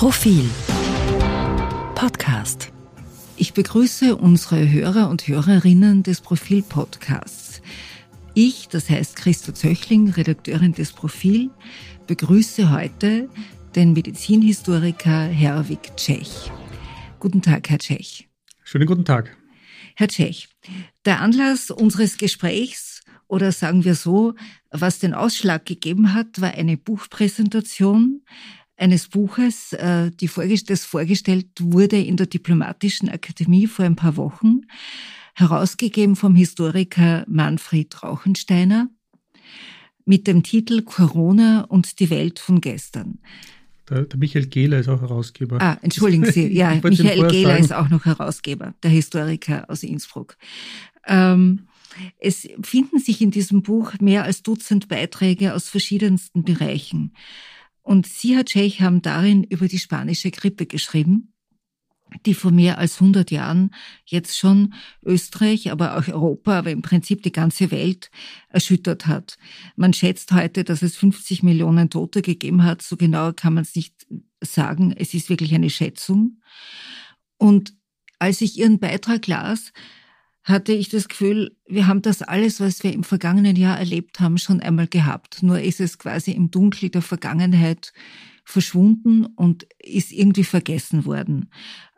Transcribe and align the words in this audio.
Profil 0.00 0.48
Podcast. 1.94 2.72
Ich 3.36 3.52
begrüße 3.52 4.16
unsere 4.16 4.72
Hörer 4.72 5.10
und 5.10 5.28
Hörerinnen 5.28 6.02
des 6.02 6.22
Profil 6.22 6.62
Podcasts. 6.62 7.60
Ich, 8.32 8.68
das 8.68 8.88
heißt 8.88 9.14
Christa 9.14 9.54
Zöchling, 9.54 10.08
Redakteurin 10.08 10.72
des 10.72 10.92
Profil, 10.92 11.50
begrüße 12.06 12.70
heute 12.70 13.28
den 13.74 13.92
Medizinhistoriker 13.92 15.24
Herwig 15.24 15.94
Tschech. 15.96 16.50
Guten 17.18 17.42
Tag, 17.42 17.68
Herr 17.68 17.78
Tschech. 17.78 18.26
Schönen 18.64 18.86
guten 18.86 19.04
Tag. 19.04 19.36
Herr 19.96 20.08
Tschech, 20.08 20.48
der 21.04 21.20
Anlass 21.20 21.70
unseres 21.70 22.16
Gesprächs 22.16 23.02
oder 23.26 23.52
sagen 23.52 23.84
wir 23.84 23.94
so, 23.94 24.34
was 24.70 24.98
den 24.98 25.12
Ausschlag 25.12 25.66
gegeben 25.66 26.14
hat, 26.14 26.40
war 26.40 26.54
eine 26.54 26.78
Buchpräsentation 26.78 28.22
eines 28.80 29.08
Buches, 29.08 29.72
äh, 29.74 30.10
die 30.10 30.28
das 30.66 30.84
vorgestellt 30.84 31.48
wurde 31.60 32.00
in 32.00 32.16
der 32.16 32.26
Diplomatischen 32.26 33.08
Akademie 33.08 33.66
vor 33.66 33.84
ein 33.84 33.96
paar 33.96 34.16
Wochen, 34.16 34.62
herausgegeben 35.34 36.16
vom 36.16 36.34
Historiker 36.34 37.24
Manfred 37.28 38.02
Rauchensteiner 38.02 38.88
mit 40.04 40.26
dem 40.26 40.42
Titel 40.42 40.82
Corona 40.82 41.62
und 41.62 42.00
die 42.00 42.10
Welt 42.10 42.38
von 42.38 42.60
gestern. 42.60 43.18
Der, 43.88 44.02
der 44.02 44.18
Michael 44.18 44.46
Gehler 44.46 44.78
ist 44.78 44.88
auch 44.88 45.00
Herausgeber. 45.00 45.60
Ah, 45.60 45.78
entschuldigen 45.82 46.30
Sie, 46.30 46.48
ja, 46.48 46.74
Michael 46.82 47.28
Gehler 47.28 47.58
ist 47.58 47.72
auch 47.72 47.90
noch 47.90 48.06
Herausgeber, 48.06 48.74
der 48.82 48.90
Historiker 48.90 49.68
aus 49.68 49.82
Innsbruck. 49.82 50.36
Ähm, 51.06 51.66
es 52.18 52.48
finden 52.62 52.98
sich 52.98 53.20
in 53.20 53.30
diesem 53.30 53.62
Buch 53.62 53.94
mehr 54.00 54.24
als 54.24 54.42
Dutzend 54.42 54.88
Beiträge 54.88 55.54
aus 55.54 55.68
verschiedensten 55.68 56.44
Bereichen. 56.44 57.12
Und 57.90 58.06
Sie, 58.06 58.36
Herr 58.36 58.44
Tschech, 58.44 58.82
haben 58.82 59.02
darin 59.02 59.42
über 59.42 59.66
die 59.66 59.80
spanische 59.80 60.30
Grippe 60.30 60.64
geschrieben, 60.64 61.32
die 62.24 62.34
vor 62.34 62.52
mehr 62.52 62.78
als 62.78 63.00
100 63.00 63.32
Jahren 63.32 63.74
jetzt 64.04 64.38
schon 64.38 64.74
Österreich, 65.02 65.72
aber 65.72 65.98
auch 65.98 66.06
Europa, 66.06 66.56
aber 66.56 66.70
im 66.70 66.82
Prinzip 66.82 67.24
die 67.24 67.32
ganze 67.32 67.72
Welt 67.72 68.12
erschüttert 68.48 69.08
hat. 69.08 69.38
Man 69.74 69.92
schätzt 69.92 70.30
heute, 70.30 70.62
dass 70.62 70.82
es 70.82 70.96
50 70.98 71.42
Millionen 71.42 71.90
Tote 71.90 72.22
gegeben 72.22 72.62
hat. 72.62 72.80
So 72.80 72.96
genau 72.96 73.32
kann 73.32 73.54
man 73.54 73.64
es 73.64 73.74
nicht 73.74 74.06
sagen. 74.40 74.94
Es 74.96 75.12
ist 75.12 75.28
wirklich 75.28 75.52
eine 75.52 75.68
Schätzung. 75.68 76.40
Und 77.38 77.74
als 78.20 78.40
ich 78.40 78.56
Ihren 78.56 78.78
Beitrag 78.78 79.26
las, 79.26 79.72
hatte 80.50 80.72
ich 80.72 80.88
das 80.88 81.08
Gefühl, 81.08 81.56
wir 81.66 81.86
haben 81.86 82.02
das 82.02 82.22
alles, 82.22 82.60
was 82.60 82.82
wir 82.82 82.92
im 82.92 83.04
vergangenen 83.04 83.56
Jahr 83.56 83.78
erlebt 83.78 84.20
haben, 84.20 84.38
schon 84.38 84.60
einmal 84.60 84.86
gehabt. 84.86 85.42
Nur 85.42 85.60
ist 85.60 85.80
es 85.80 85.98
quasi 85.98 86.32
im 86.32 86.50
Dunkel 86.50 86.90
der 86.90 87.02
Vergangenheit 87.02 87.92
verschwunden 88.44 89.26
und 89.26 89.66
ist 89.78 90.12
irgendwie 90.12 90.44
vergessen 90.44 91.04
worden. 91.04 91.50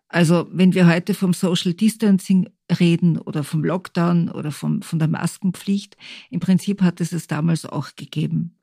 Also 0.09 0.47
wenn 0.53 0.75
wir 0.75 0.87
heute 0.87 1.15
vom 1.15 1.33
Social 1.33 1.73
Distancing 1.73 2.51
reden 2.79 3.19
oder 3.19 3.45
vom 3.45 3.65
Lockdown 3.65 4.31
oder 4.31 4.53
vom, 4.53 4.83
von 4.83 4.99
der 4.99 5.09
Maskenpflicht, 5.09 5.97
im 6.31 6.41
Prinzip 6.41 6.83
hat 6.83 7.01
es 7.01 7.13
es 7.13 7.27
damals 7.27 7.65
auch 7.65 7.97
gegeben. 7.97 8.59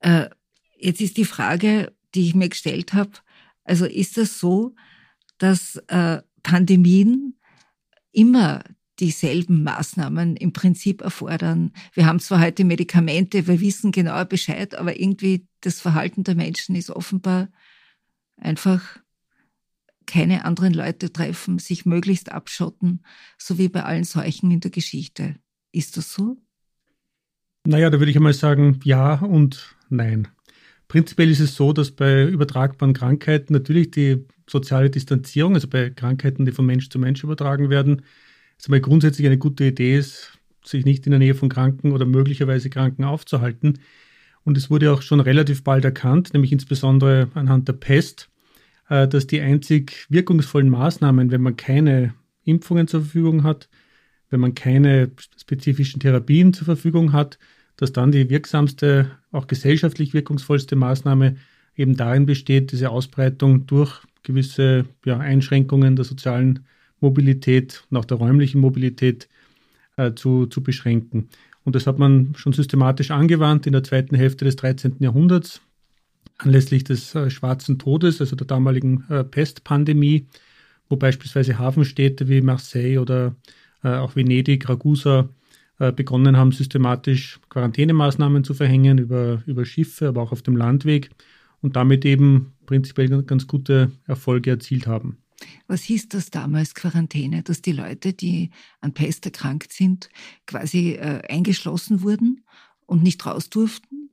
Äh, 0.00 0.28
jetzt 0.76 1.00
ist 1.00 1.16
die 1.16 1.24
Frage, 1.24 1.92
die 2.14 2.26
ich 2.26 2.34
mir 2.34 2.48
gestellt 2.48 2.92
habe, 2.92 3.12
also 3.64 3.84
ist 3.84 4.16
das 4.16 4.40
so, 4.40 4.74
dass 5.38 5.76
äh, 5.86 6.22
Pandemien 6.42 7.38
immer 8.12 8.64
dieselben 9.00 9.62
Maßnahmen 9.62 10.36
im 10.36 10.52
Prinzip 10.52 11.02
erfordern. 11.02 11.72
Wir 11.92 12.06
haben 12.06 12.20
zwar 12.20 12.40
heute 12.40 12.64
Medikamente, 12.64 13.46
wir 13.46 13.60
wissen 13.60 13.92
genauer 13.92 14.24
Bescheid, 14.24 14.74
aber 14.74 14.98
irgendwie 14.98 15.46
das 15.60 15.80
Verhalten 15.80 16.24
der 16.24 16.34
Menschen 16.34 16.74
ist 16.74 16.90
offenbar 16.90 17.48
einfach 18.36 18.98
keine 20.06 20.44
anderen 20.44 20.72
Leute 20.72 21.12
treffen, 21.12 21.58
sich 21.58 21.84
möglichst 21.84 22.32
abschotten, 22.32 23.02
so 23.36 23.58
wie 23.58 23.68
bei 23.68 23.84
allen 23.84 24.04
Seuchen 24.04 24.50
in 24.50 24.60
der 24.60 24.70
Geschichte. 24.70 25.36
Ist 25.70 25.96
das 25.96 26.12
so? 26.12 26.38
Naja, 27.66 27.90
da 27.90 27.98
würde 27.98 28.10
ich 28.10 28.16
einmal 28.16 28.32
sagen, 28.32 28.80
ja 28.84 29.14
und 29.14 29.76
nein. 29.90 30.28
Prinzipiell 30.88 31.30
ist 31.30 31.40
es 31.40 31.54
so, 31.54 31.74
dass 31.74 31.90
bei 31.90 32.24
übertragbaren 32.24 32.94
Krankheiten 32.94 33.52
natürlich 33.52 33.90
die 33.90 34.24
soziale 34.48 34.88
Distanzierung, 34.88 35.54
also 35.54 35.68
bei 35.68 35.90
Krankheiten, 35.90 36.46
die 36.46 36.52
von 36.52 36.64
Mensch 36.64 36.88
zu 36.88 36.98
Mensch 36.98 37.22
übertragen 37.22 37.68
werden, 37.68 38.02
ist 38.58 38.68
mal 38.68 38.80
grundsätzlich 38.80 39.26
eine 39.26 39.38
gute 39.38 39.64
Idee 39.64 39.96
ist, 39.96 40.38
sich 40.64 40.84
nicht 40.84 41.06
in 41.06 41.10
der 41.10 41.18
Nähe 41.18 41.34
von 41.34 41.48
Kranken 41.48 41.92
oder 41.92 42.04
möglicherweise 42.04 42.70
Kranken 42.70 43.04
aufzuhalten. 43.04 43.78
Und 44.44 44.56
es 44.56 44.70
wurde 44.70 44.92
auch 44.92 45.02
schon 45.02 45.20
relativ 45.20 45.64
bald 45.64 45.84
erkannt, 45.84 46.32
nämlich 46.32 46.52
insbesondere 46.52 47.28
anhand 47.34 47.68
der 47.68 47.74
Pest, 47.74 48.30
äh, 48.88 49.06
dass 49.06 49.26
die 49.26 49.40
einzig 49.40 50.06
wirkungsvollen 50.08 50.68
Maßnahmen, 50.68 51.30
wenn 51.30 51.42
man 51.42 51.56
keine 51.56 52.14
Impfungen 52.44 52.88
zur 52.88 53.02
Verfügung 53.02 53.42
hat, 53.44 53.68
wenn 54.30 54.40
man 54.40 54.54
keine 54.54 55.10
spezifischen 55.36 56.00
Therapien 56.00 56.52
zur 56.52 56.64
Verfügung 56.64 57.12
hat, 57.12 57.38
dass 57.76 57.92
dann 57.92 58.12
die 58.12 58.28
wirksamste, 58.28 59.10
auch 59.30 59.46
gesellschaftlich 59.46 60.12
wirkungsvollste 60.14 60.76
Maßnahme 60.76 61.36
eben 61.76 61.96
darin 61.96 62.26
besteht, 62.26 62.72
diese 62.72 62.90
Ausbreitung 62.90 63.66
durch 63.66 64.02
gewisse 64.22 64.84
ja, 65.04 65.18
Einschränkungen 65.18 65.94
der 65.94 66.04
sozialen 66.04 66.66
Mobilität 67.00 67.84
und 67.90 67.96
auch 67.96 68.04
der 68.04 68.16
räumlichen 68.16 68.60
Mobilität 68.60 69.28
äh, 69.96 70.14
zu, 70.14 70.46
zu 70.46 70.62
beschränken. 70.62 71.28
Und 71.64 71.74
das 71.74 71.86
hat 71.86 71.98
man 71.98 72.34
schon 72.34 72.52
systematisch 72.52 73.10
angewandt 73.10 73.66
in 73.66 73.72
der 73.72 73.84
zweiten 73.84 74.16
Hälfte 74.16 74.44
des 74.44 74.56
13. 74.56 74.96
Jahrhunderts, 75.00 75.60
anlässlich 76.38 76.84
des 76.84 77.14
äh, 77.14 77.30
Schwarzen 77.30 77.78
Todes, 77.78 78.20
also 78.20 78.36
der 78.36 78.46
damaligen 78.46 79.04
äh, 79.10 79.24
Pestpandemie, 79.24 80.26
wo 80.88 80.96
beispielsweise 80.96 81.58
Hafenstädte 81.58 82.28
wie 82.28 82.40
Marseille 82.40 82.98
oder 82.98 83.34
äh, 83.84 83.88
auch 83.88 84.16
Venedig, 84.16 84.68
Ragusa 84.68 85.28
äh, 85.78 85.92
begonnen 85.92 86.36
haben, 86.36 86.52
systematisch 86.52 87.38
Quarantänemaßnahmen 87.50 88.44
zu 88.44 88.54
verhängen 88.54 88.98
über, 88.98 89.42
über 89.46 89.64
Schiffe, 89.64 90.08
aber 90.08 90.22
auch 90.22 90.32
auf 90.32 90.42
dem 90.42 90.56
Landweg 90.56 91.10
und 91.60 91.76
damit 91.76 92.04
eben 92.04 92.54
prinzipiell 92.66 93.22
ganz 93.22 93.46
gute 93.46 93.90
Erfolge 94.06 94.50
erzielt 94.50 94.86
haben. 94.86 95.18
Was 95.66 95.82
hieß 95.82 96.08
das 96.08 96.30
damals, 96.30 96.74
Quarantäne? 96.74 97.42
Dass 97.42 97.62
die 97.62 97.72
Leute, 97.72 98.12
die 98.12 98.50
an 98.80 98.94
Pest 98.94 99.24
erkrankt 99.26 99.72
sind, 99.72 100.08
quasi 100.46 100.92
äh, 100.92 101.22
eingeschlossen 101.28 102.02
wurden 102.02 102.44
und 102.86 103.02
nicht 103.02 103.24
raus 103.24 103.50
durften? 103.50 104.10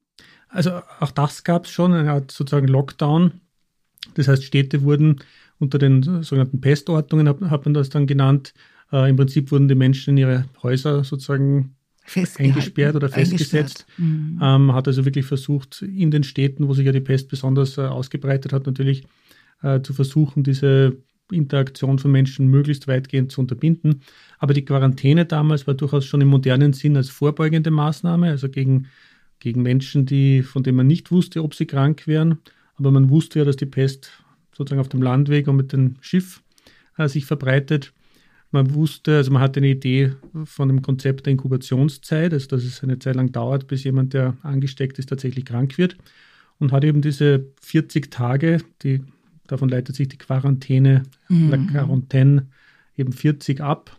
Also 0.50 0.82
auch 1.00 1.12
das 1.12 1.44
gab 1.44 1.66
es 1.66 1.72
schon, 1.72 1.94
eine 1.94 2.12
Art 2.12 2.32
sozusagen 2.32 2.68
Lockdown. 2.68 3.42
Das 4.14 4.28
heißt, 4.28 4.44
Städte 4.44 4.84
wurden 4.84 5.22
unter 5.60 5.78
den 5.78 6.24
sogenannten 6.24 6.62
Pestordnungen, 6.62 7.28
hat, 7.28 7.42
hat 7.42 7.66
man 7.66 7.74
das 7.74 7.90
dann 7.90 8.08
genannt. 8.08 8.54
Äh, 8.92 9.10
Im 9.10 9.16
Prinzip 9.16 9.52
wurden 9.52 9.68
die 9.68 9.76
Menschen 9.76 10.12
in 10.12 10.18
ihre 10.18 10.46
Häuser 10.62 11.04
sozusagen 11.04 11.76
eingesperrt 12.38 12.96
oder 12.96 13.10
festgesetzt. 13.10 13.86
Mhm. 13.98 14.40
Ähm, 14.42 14.74
hat 14.74 14.88
also 14.88 15.06
wirklich 15.06 15.26
versucht, 15.26 15.82
in 15.82 16.12
den 16.12 16.24
Städten, 16.24 16.68
wo 16.68 16.74
sich 16.74 16.86
ja 16.86 16.92
die 16.92 17.02
Pest 17.02 17.30
besonders 17.30 17.78
äh, 17.78 17.82
ausgebreitet 17.82 18.54
hat, 18.54 18.68
natürlich 18.68 19.04
äh, 19.64 19.82
zu 19.82 19.94
versuchen, 19.94 20.44
diese 20.44 20.98
Interaktion 21.32 22.00
von 22.00 22.12
Menschen 22.12 22.48
möglichst 22.48 22.88
weitgehend 22.88 23.32
zu 23.32 23.42
unterbinden. 23.42 24.02
Aber 24.38 24.54
die 24.54 24.66
Quarantäne 24.66 25.26
damals 25.26 25.68
war 25.68 25.74
durchaus 25.74 26.06
schon 26.06 26.22
im 26.22 26.28
modernen 26.28 26.74
Sinn 26.74 26.98
als 26.98 27.10
vorbeugende 27.10 27.72
Maßnahme, 27.72 28.30
also 28.30 28.50
gegen, 28.50 28.88
gegen 29.40 29.62
Menschen, 29.62 30.06
die, 30.06 30.44
von 30.44 30.64
denen 30.64 30.78
man 30.78 30.88
nicht 30.88 31.12
wusste, 31.12 31.44
ob 31.44 31.56
sie 31.56 31.66
krank 31.66 32.08
wären. 32.08 32.40
Aber 32.76 32.92
man 32.92 33.10
wusste 33.10 33.40
ja, 33.40 33.46
dass 33.46 33.56
die 33.56 33.66
Pest 33.66 34.12
sozusagen 34.52 34.82
auf 34.82 34.90
dem 34.90 35.02
Landweg 35.02 35.48
und 35.48 35.56
mit 35.56 35.74
dem 35.74 35.96
Schiff 36.02 36.44
äh, 36.98 37.08
sich 37.08 37.26
verbreitet. 37.26 37.94
Man 38.52 38.74
wusste, 38.74 39.18
also 39.18 39.32
man 39.32 39.42
hatte 39.42 39.60
eine 39.60 39.68
Idee 39.68 40.14
von 40.46 40.70
dem 40.70 40.82
Konzept 40.82 41.26
der 41.26 41.32
Inkubationszeit, 41.32 42.32
also 42.32 42.48
dass 42.48 42.64
es 42.64 42.84
eine 42.84 43.00
Zeit 43.00 43.16
lang 43.16 43.32
dauert, 43.32 43.68
bis 43.68 43.84
jemand, 43.84 44.14
der 44.14 44.38
angesteckt 44.44 44.98
ist, 45.00 45.10
tatsächlich 45.10 45.46
krank 45.46 45.78
wird. 45.78 45.98
Und 46.58 46.72
hat 46.72 46.86
eben 46.86 47.02
diese 47.02 47.48
40 47.62 48.12
Tage, 48.12 48.60
die 48.82 49.02
Davon 49.48 49.70
leitet 49.70 49.96
sich 49.96 50.08
die 50.08 50.18
Quarantäne, 50.18 51.04
mhm. 51.30 51.50
la 51.50 51.58
Quarantaine, 51.58 52.48
eben 52.98 53.14
40 53.14 53.62
ab. 53.62 53.98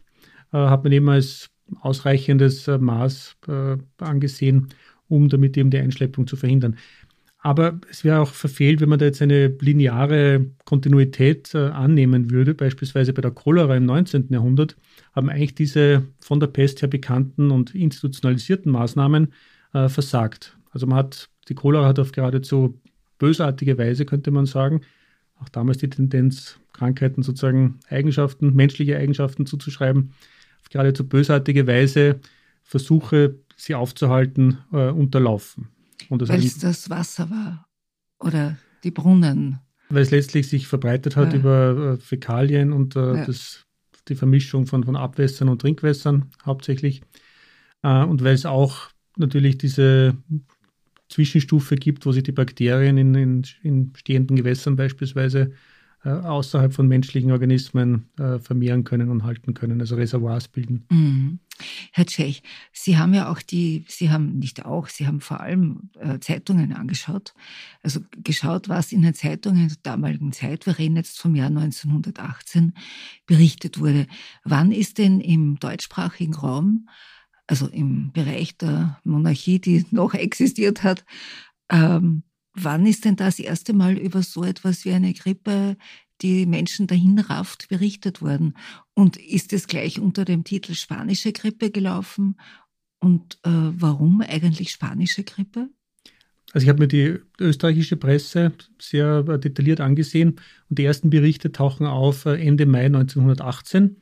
Äh, 0.52 0.58
hat 0.58 0.84
man 0.84 0.92
eben 0.92 1.08
als 1.08 1.50
ausreichendes 1.80 2.68
äh, 2.68 2.78
Maß 2.78 3.36
äh, 3.48 3.76
angesehen, 3.98 4.68
um 5.08 5.28
damit 5.28 5.56
eben 5.56 5.70
die 5.70 5.78
Einschleppung 5.78 6.26
zu 6.26 6.36
verhindern. 6.36 6.76
Aber 7.38 7.78
es 7.88 8.02
wäre 8.02 8.20
auch 8.20 8.30
verfehlt, 8.30 8.80
wenn 8.80 8.88
man 8.88 8.98
da 8.98 9.04
jetzt 9.04 9.22
eine 9.22 9.48
lineare 9.60 10.46
Kontinuität 10.64 11.54
äh, 11.54 11.68
annehmen 11.68 12.30
würde. 12.32 12.54
Beispielsweise 12.54 13.12
bei 13.12 13.22
der 13.22 13.30
Cholera 13.30 13.76
im 13.76 13.84
19. 13.84 14.26
Jahrhundert 14.30 14.76
haben 15.14 15.30
eigentlich 15.30 15.54
diese 15.54 16.02
von 16.18 16.40
der 16.40 16.48
Pest 16.48 16.82
her 16.82 16.88
bekannten 16.88 17.52
und 17.52 17.72
institutionalisierten 17.72 18.72
Maßnahmen 18.72 19.32
äh, 19.74 19.88
versagt. 19.88 20.58
Also 20.72 20.88
man 20.88 20.98
hat, 20.98 21.28
die 21.48 21.54
Cholera 21.54 21.86
hat 21.86 22.00
auf 22.00 22.10
geradezu 22.10 22.80
bösartige 23.18 23.78
Weise, 23.78 24.06
könnte 24.06 24.32
man 24.32 24.46
sagen, 24.46 24.80
auch 25.40 25.48
damals 25.48 25.78
die 25.78 25.90
Tendenz, 25.90 26.58
Krankheiten 26.72 27.22
sozusagen 27.22 27.80
Eigenschaften, 27.88 28.54
menschliche 28.54 28.96
Eigenschaften 28.96 29.46
zuzuschreiben, 29.46 30.12
auf 30.62 30.68
geradezu 30.68 31.08
bösartige 31.08 31.66
Weise 31.66 32.20
Versuche, 32.62 33.36
sie 33.56 33.74
aufzuhalten, 33.74 34.58
äh, 34.72 34.88
unterlaufen. 34.88 35.68
Weil 36.08 36.44
es 36.44 36.58
das 36.58 36.90
Wasser 36.90 37.30
war 37.30 37.68
oder 38.18 38.56
die 38.84 38.90
Brunnen. 38.90 39.60
Weil 39.88 40.02
es 40.02 40.10
letztlich 40.10 40.48
sich 40.48 40.66
verbreitet 40.66 41.16
hat 41.16 41.32
ja. 41.32 41.38
über 41.38 41.94
äh, 41.94 41.96
Fäkalien 41.96 42.72
und 42.72 42.96
äh, 42.96 43.16
ja. 43.16 43.24
das, 43.24 43.64
die 44.08 44.16
Vermischung 44.16 44.66
von, 44.66 44.84
von 44.84 44.96
Abwässern 44.96 45.48
und 45.48 45.60
Trinkwässern 45.60 46.30
hauptsächlich. 46.44 47.02
Äh, 47.82 48.04
und 48.04 48.22
weil 48.24 48.34
es 48.34 48.46
auch 48.46 48.90
natürlich 49.16 49.58
diese 49.58 50.16
Zwischenstufe 51.08 51.76
gibt, 51.76 52.06
wo 52.06 52.12
sich 52.12 52.22
die 52.22 52.32
Bakterien 52.32 52.98
in, 52.98 53.14
in, 53.14 53.42
in 53.62 53.92
stehenden 53.96 54.36
Gewässern 54.36 54.76
beispielsweise 54.76 55.52
äh, 56.06 56.10
außerhalb 56.10 56.72
von 56.72 56.86
menschlichen 56.86 57.32
Organismen 57.32 58.08
äh, 58.16 58.38
vermehren 58.38 58.84
können 58.84 59.10
und 59.10 59.24
halten 59.24 59.54
können, 59.54 59.80
also 59.80 59.96
Reservoirs 59.96 60.46
bilden. 60.46 60.84
Mhm. 60.88 61.40
Herr 61.90 62.06
Tschech, 62.06 62.42
Sie 62.72 62.96
haben 62.96 63.12
ja 63.12 63.28
auch 63.28 63.42
die, 63.42 63.84
Sie 63.88 64.10
haben 64.10 64.38
nicht 64.38 64.64
auch, 64.64 64.88
Sie 64.88 65.08
haben 65.08 65.20
vor 65.20 65.40
allem 65.40 65.90
äh, 65.98 66.20
Zeitungen 66.20 66.74
angeschaut, 66.74 67.34
also 67.82 68.00
geschaut, 68.22 68.68
was 68.68 68.92
in 68.92 69.02
den 69.02 69.14
Zeitungen 69.14 69.66
der 69.66 69.78
damaligen 69.82 70.30
Zeit, 70.32 70.66
wir 70.66 70.78
reden 70.78 70.94
jetzt 70.94 71.18
vom 71.18 71.34
Jahr 71.34 71.48
1918, 71.48 72.74
berichtet 73.26 73.80
wurde. 73.80 74.06
Wann 74.44 74.70
ist 74.70 74.98
denn 74.98 75.20
im 75.20 75.58
deutschsprachigen 75.58 76.34
Raum 76.34 76.88
also 77.46 77.68
im 77.68 78.12
Bereich 78.12 78.56
der 78.56 79.00
Monarchie, 79.04 79.60
die 79.60 79.86
noch 79.90 80.14
existiert 80.14 80.82
hat. 80.82 81.04
Ähm, 81.70 82.22
wann 82.54 82.86
ist 82.86 83.04
denn 83.04 83.16
das 83.16 83.38
erste 83.38 83.72
Mal 83.72 83.96
über 83.98 84.22
so 84.22 84.44
etwas 84.44 84.84
wie 84.84 84.92
eine 84.92 85.12
Grippe, 85.12 85.76
die 86.22 86.46
Menschen 86.46 86.86
dahin 86.86 87.18
rafft, 87.18 87.68
berichtet 87.68 88.22
worden? 88.22 88.54
Und 88.94 89.16
ist 89.16 89.52
es 89.52 89.66
gleich 89.66 90.00
unter 90.00 90.24
dem 90.24 90.44
Titel 90.44 90.74
spanische 90.74 91.32
Grippe 91.32 91.70
gelaufen? 91.70 92.36
Und 92.98 93.38
äh, 93.44 93.50
warum 93.50 94.22
eigentlich 94.22 94.70
spanische 94.70 95.22
Grippe? 95.22 95.68
Also 96.52 96.64
ich 96.64 96.68
habe 96.68 96.80
mir 96.80 96.88
die 96.88 97.18
österreichische 97.38 97.96
Presse 97.96 98.52
sehr 98.80 99.22
detailliert 99.22 99.80
angesehen 99.80 100.40
und 100.70 100.78
die 100.78 100.84
ersten 100.84 101.10
Berichte 101.10 101.52
tauchen 101.52 101.86
auf 101.86 102.24
äh, 102.24 102.40
Ende 102.40 102.66
Mai 102.66 102.86
1918. 102.86 103.96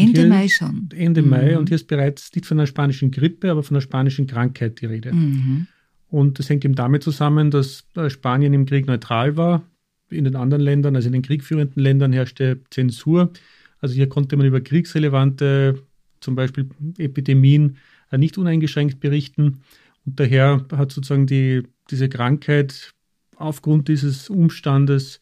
Ende 0.00 0.26
Mai 0.26 0.48
schon. 0.48 0.88
Ende 0.94 1.22
mhm. 1.22 1.28
Mai 1.28 1.58
und 1.58 1.68
hier 1.68 1.76
ist 1.76 1.86
bereits 1.86 2.34
nicht 2.34 2.46
von 2.46 2.58
einer 2.58 2.66
spanischen 2.66 3.10
Grippe, 3.10 3.50
aber 3.50 3.62
von 3.62 3.76
einer 3.76 3.82
spanischen 3.82 4.26
Krankheit 4.26 4.80
die 4.80 4.86
Rede. 4.86 5.12
Mhm. 5.12 5.66
Und 6.08 6.38
das 6.38 6.48
hängt 6.48 6.64
eben 6.64 6.74
damit 6.74 7.02
zusammen, 7.02 7.50
dass 7.50 7.84
äh, 7.94 8.10
Spanien 8.10 8.52
im 8.52 8.66
Krieg 8.66 8.86
neutral 8.86 9.36
war. 9.36 9.62
In 10.08 10.24
den 10.24 10.34
anderen 10.34 10.62
Ländern, 10.62 10.96
also 10.96 11.06
in 11.06 11.12
den 11.12 11.22
kriegführenden 11.22 11.80
Ländern, 11.80 12.12
herrschte 12.12 12.60
Zensur. 12.70 13.32
Also 13.80 13.94
hier 13.94 14.08
konnte 14.08 14.36
man 14.36 14.46
über 14.46 14.60
kriegsrelevante, 14.60 15.80
zum 16.20 16.34
Beispiel 16.34 16.68
Epidemien, 16.98 17.76
äh, 18.10 18.18
nicht 18.18 18.36
uneingeschränkt 18.36 18.98
berichten. 19.00 19.62
Und 20.04 20.18
daher 20.18 20.66
hat 20.72 20.90
sozusagen 20.90 21.26
die, 21.26 21.62
diese 21.90 22.08
Krankheit 22.08 22.92
aufgrund 23.36 23.88
dieses 23.88 24.28
Umstandes 24.28 25.20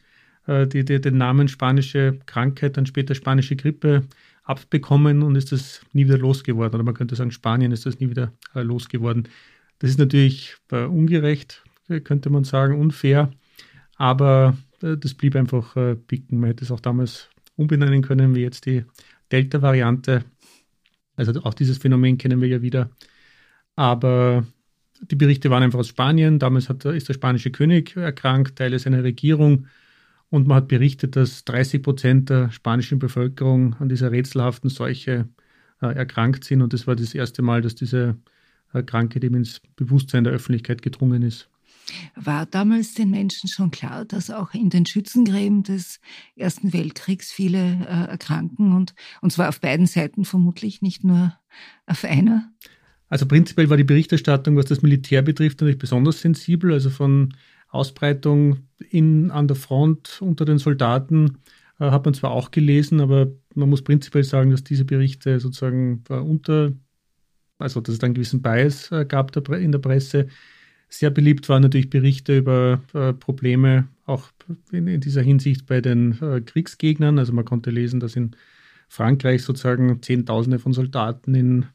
äh, 0.48 0.66
die, 0.66 0.84
die, 0.84 1.00
den 1.00 1.18
Namen 1.18 1.46
spanische 1.48 2.18
Krankheit, 2.26 2.76
dann 2.76 2.86
später 2.86 3.14
spanische 3.14 3.54
Grippe 3.54 4.04
abbekommen 4.48 5.22
und 5.22 5.36
ist 5.36 5.52
das 5.52 5.82
nie 5.92 6.06
wieder 6.06 6.18
losgeworden. 6.18 6.74
Oder 6.74 6.84
man 6.84 6.94
könnte 6.94 7.14
sagen, 7.14 7.30
Spanien 7.30 7.70
ist 7.70 7.86
das 7.86 8.00
nie 8.00 8.08
wieder 8.08 8.32
äh, 8.54 8.62
losgeworden. 8.62 9.28
Das 9.78 9.90
ist 9.90 9.98
natürlich 9.98 10.56
äh, 10.72 10.84
ungerecht, 10.84 11.62
äh, 11.88 12.00
könnte 12.00 12.30
man 12.30 12.44
sagen, 12.44 12.80
unfair, 12.80 13.30
aber 13.96 14.56
äh, 14.82 14.96
das 14.96 15.14
blieb 15.14 15.36
einfach 15.36 15.76
äh, 15.76 15.94
picken. 15.96 16.40
Man 16.40 16.48
hätte 16.48 16.64
es 16.64 16.70
auch 16.70 16.80
damals 16.80 17.28
umbenennen 17.56 18.02
können, 18.02 18.34
wie 18.34 18.40
jetzt 18.40 18.64
die 18.64 18.84
Delta-Variante. 19.30 20.24
Also 21.16 21.42
auch 21.42 21.54
dieses 21.54 21.78
Phänomen 21.78 22.16
kennen 22.16 22.40
wir 22.40 22.48
ja 22.48 22.62
wieder. 22.62 22.90
Aber 23.76 24.46
die 25.02 25.16
Berichte 25.16 25.50
waren 25.50 25.62
einfach 25.62 25.80
aus 25.80 25.88
Spanien. 25.88 26.38
Damals 26.38 26.68
hat, 26.70 26.84
ist 26.86 27.08
der 27.08 27.14
spanische 27.14 27.50
König 27.50 27.96
erkrankt, 27.96 28.56
Teile 28.56 28.78
seiner 28.78 29.04
Regierung 29.04 29.66
und 30.30 30.46
man 30.46 30.58
hat 30.58 30.68
berichtet, 30.68 31.16
dass 31.16 31.44
30 31.44 31.82
Prozent 31.82 32.30
der 32.30 32.50
spanischen 32.50 32.98
Bevölkerung 32.98 33.74
an 33.74 33.88
dieser 33.88 34.10
rätselhaften 34.10 34.68
Seuche 34.68 35.28
äh, 35.80 35.86
erkrankt 35.86 36.44
sind. 36.44 36.62
Und 36.62 36.72
das 36.72 36.86
war 36.86 36.96
das 36.96 37.14
erste 37.14 37.42
Mal, 37.42 37.62
dass 37.62 37.74
diese 37.74 38.18
äh, 38.72 38.82
Krankheit 38.82 39.24
eben 39.24 39.36
ins 39.36 39.60
Bewusstsein 39.76 40.24
der 40.24 40.34
Öffentlichkeit 40.34 40.82
gedrungen 40.82 41.22
ist. 41.22 41.48
War 42.14 42.44
damals 42.44 42.92
den 42.92 43.10
Menschen 43.10 43.48
schon 43.48 43.70
klar, 43.70 44.04
dass 44.04 44.30
auch 44.30 44.52
in 44.52 44.68
den 44.68 44.84
Schützengräben 44.84 45.62
des 45.62 46.00
Ersten 46.36 46.74
Weltkriegs 46.74 47.32
viele 47.32 47.58
äh, 47.58 48.10
erkranken 48.10 48.74
und, 48.74 48.94
und 49.22 49.32
zwar 49.32 49.48
auf 49.48 49.60
beiden 49.60 49.86
Seiten 49.86 50.26
vermutlich, 50.26 50.82
nicht 50.82 51.04
nur 51.04 51.38
auf 51.86 52.04
einer? 52.04 52.52
Also 53.08 53.26
prinzipiell 53.26 53.70
war 53.70 53.78
die 53.78 53.84
Berichterstattung, 53.84 54.56
was 54.56 54.66
das 54.66 54.82
Militär 54.82 55.22
betrifft, 55.22 55.60
natürlich 55.60 55.78
besonders 55.78 56.20
sensibel. 56.20 56.72
Also 56.72 56.90
von 56.90 57.34
Ausbreitung 57.68 58.68
in, 58.90 59.30
an 59.30 59.48
der 59.48 59.56
Front 59.56 60.20
unter 60.20 60.44
den 60.44 60.58
Soldaten 60.58 61.38
äh, 61.78 61.90
hat 61.90 62.04
man 62.04 62.14
zwar 62.14 62.30
auch 62.30 62.50
gelesen, 62.50 63.00
aber 63.00 63.28
man 63.54 63.68
muss 63.68 63.82
prinzipiell 63.82 64.24
sagen, 64.24 64.50
dass 64.50 64.64
diese 64.64 64.84
Berichte 64.84 65.38
sozusagen 65.40 66.02
äh, 66.08 66.14
unter, 66.14 66.72
also 67.58 67.80
dass 67.80 67.96
es 67.96 68.02
einen 68.02 68.14
gewissen 68.14 68.42
Bias 68.42 68.90
äh, 68.90 69.04
gab 69.04 69.36
in 69.52 69.72
der 69.72 69.78
Presse. 69.78 70.28
Sehr 70.88 71.10
beliebt 71.10 71.48
waren 71.50 71.62
natürlich 71.62 71.90
Berichte 71.90 72.38
über 72.38 72.80
äh, 72.94 73.12
Probleme 73.12 73.88
auch 74.06 74.30
in, 74.72 74.86
in, 74.86 75.02
dieser 75.02 75.20
Hinsicht 75.20 75.66
bei 75.66 75.82
den 75.82 76.18
äh, 76.22 76.40
Kriegsgegnern. 76.40 77.18
Also 77.18 77.34
man 77.34 77.44
konnte 77.44 77.70
lesen, 77.70 78.00
dass 78.00 78.16
in 78.16 78.34
Frankreich 78.88 79.42
sozusagen 79.42 80.00
Zehntausende 80.00 80.58
von 80.58 80.72
Soldaten 80.72 81.34
in 81.34 81.66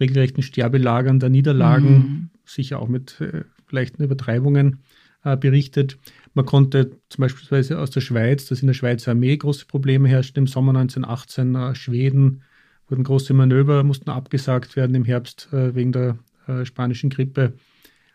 regelrechten 0.00 0.42
Sterbelagern 0.42 1.20
der 1.20 1.28
Niederlagen, 1.28 1.92
mhm. 1.92 2.30
sicher 2.44 2.80
auch 2.80 2.88
mit 2.88 3.22
leichten 3.70 4.02
Übertreibungen, 4.02 4.80
äh, 5.26 5.36
berichtet. 5.36 5.98
Man 6.34 6.46
konnte 6.46 6.92
zum 7.08 7.22
Beispiel 7.22 7.76
aus 7.76 7.90
der 7.90 8.00
Schweiz, 8.00 8.46
dass 8.46 8.60
in 8.60 8.68
der 8.68 8.74
Schweizer 8.74 9.10
Armee 9.10 9.36
große 9.36 9.66
Probleme 9.66 10.08
herrschten 10.08 10.44
im 10.44 10.46
Sommer 10.46 10.70
1918, 10.78 11.54
äh, 11.54 11.74
Schweden 11.74 12.42
wurden 12.88 13.02
große 13.02 13.34
Manöver, 13.34 13.82
mussten 13.82 14.10
abgesagt 14.10 14.76
werden 14.76 14.94
im 14.94 15.04
Herbst 15.04 15.48
äh, 15.52 15.74
wegen 15.74 15.90
der 15.90 16.18
äh, 16.46 16.64
spanischen 16.64 17.10
Grippe. 17.10 17.54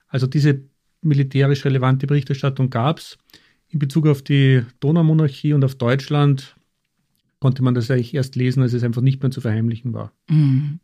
Also 0.07 0.25
diese 0.25 0.61
militärisch 1.01 1.65
relevante 1.65 2.07
Berichterstattung 2.07 2.69
gab 2.69 2.99
es. 2.99 3.17
In 3.67 3.79
Bezug 3.79 4.07
auf 4.07 4.21
die 4.21 4.63
Donaumonarchie 4.79 5.53
und 5.53 5.65
auf 5.65 5.75
Deutschland 5.75 6.55
konnte 7.39 7.63
man 7.63 7.73
das 7.73 7.89
eigentlich 7.89 8.13
erst 8.13 8.35
lesen, 8.35 8.61
als 8.61 8.71
es 8.71 8.83
einfach 8.83 9.01
nicht 9.01 9.21
mehr 9.21 9.31
zu 9.31 9.41
verheimlichen 9.41 9.93
war. 9.93 10.13
Mhm. 10.29 10.79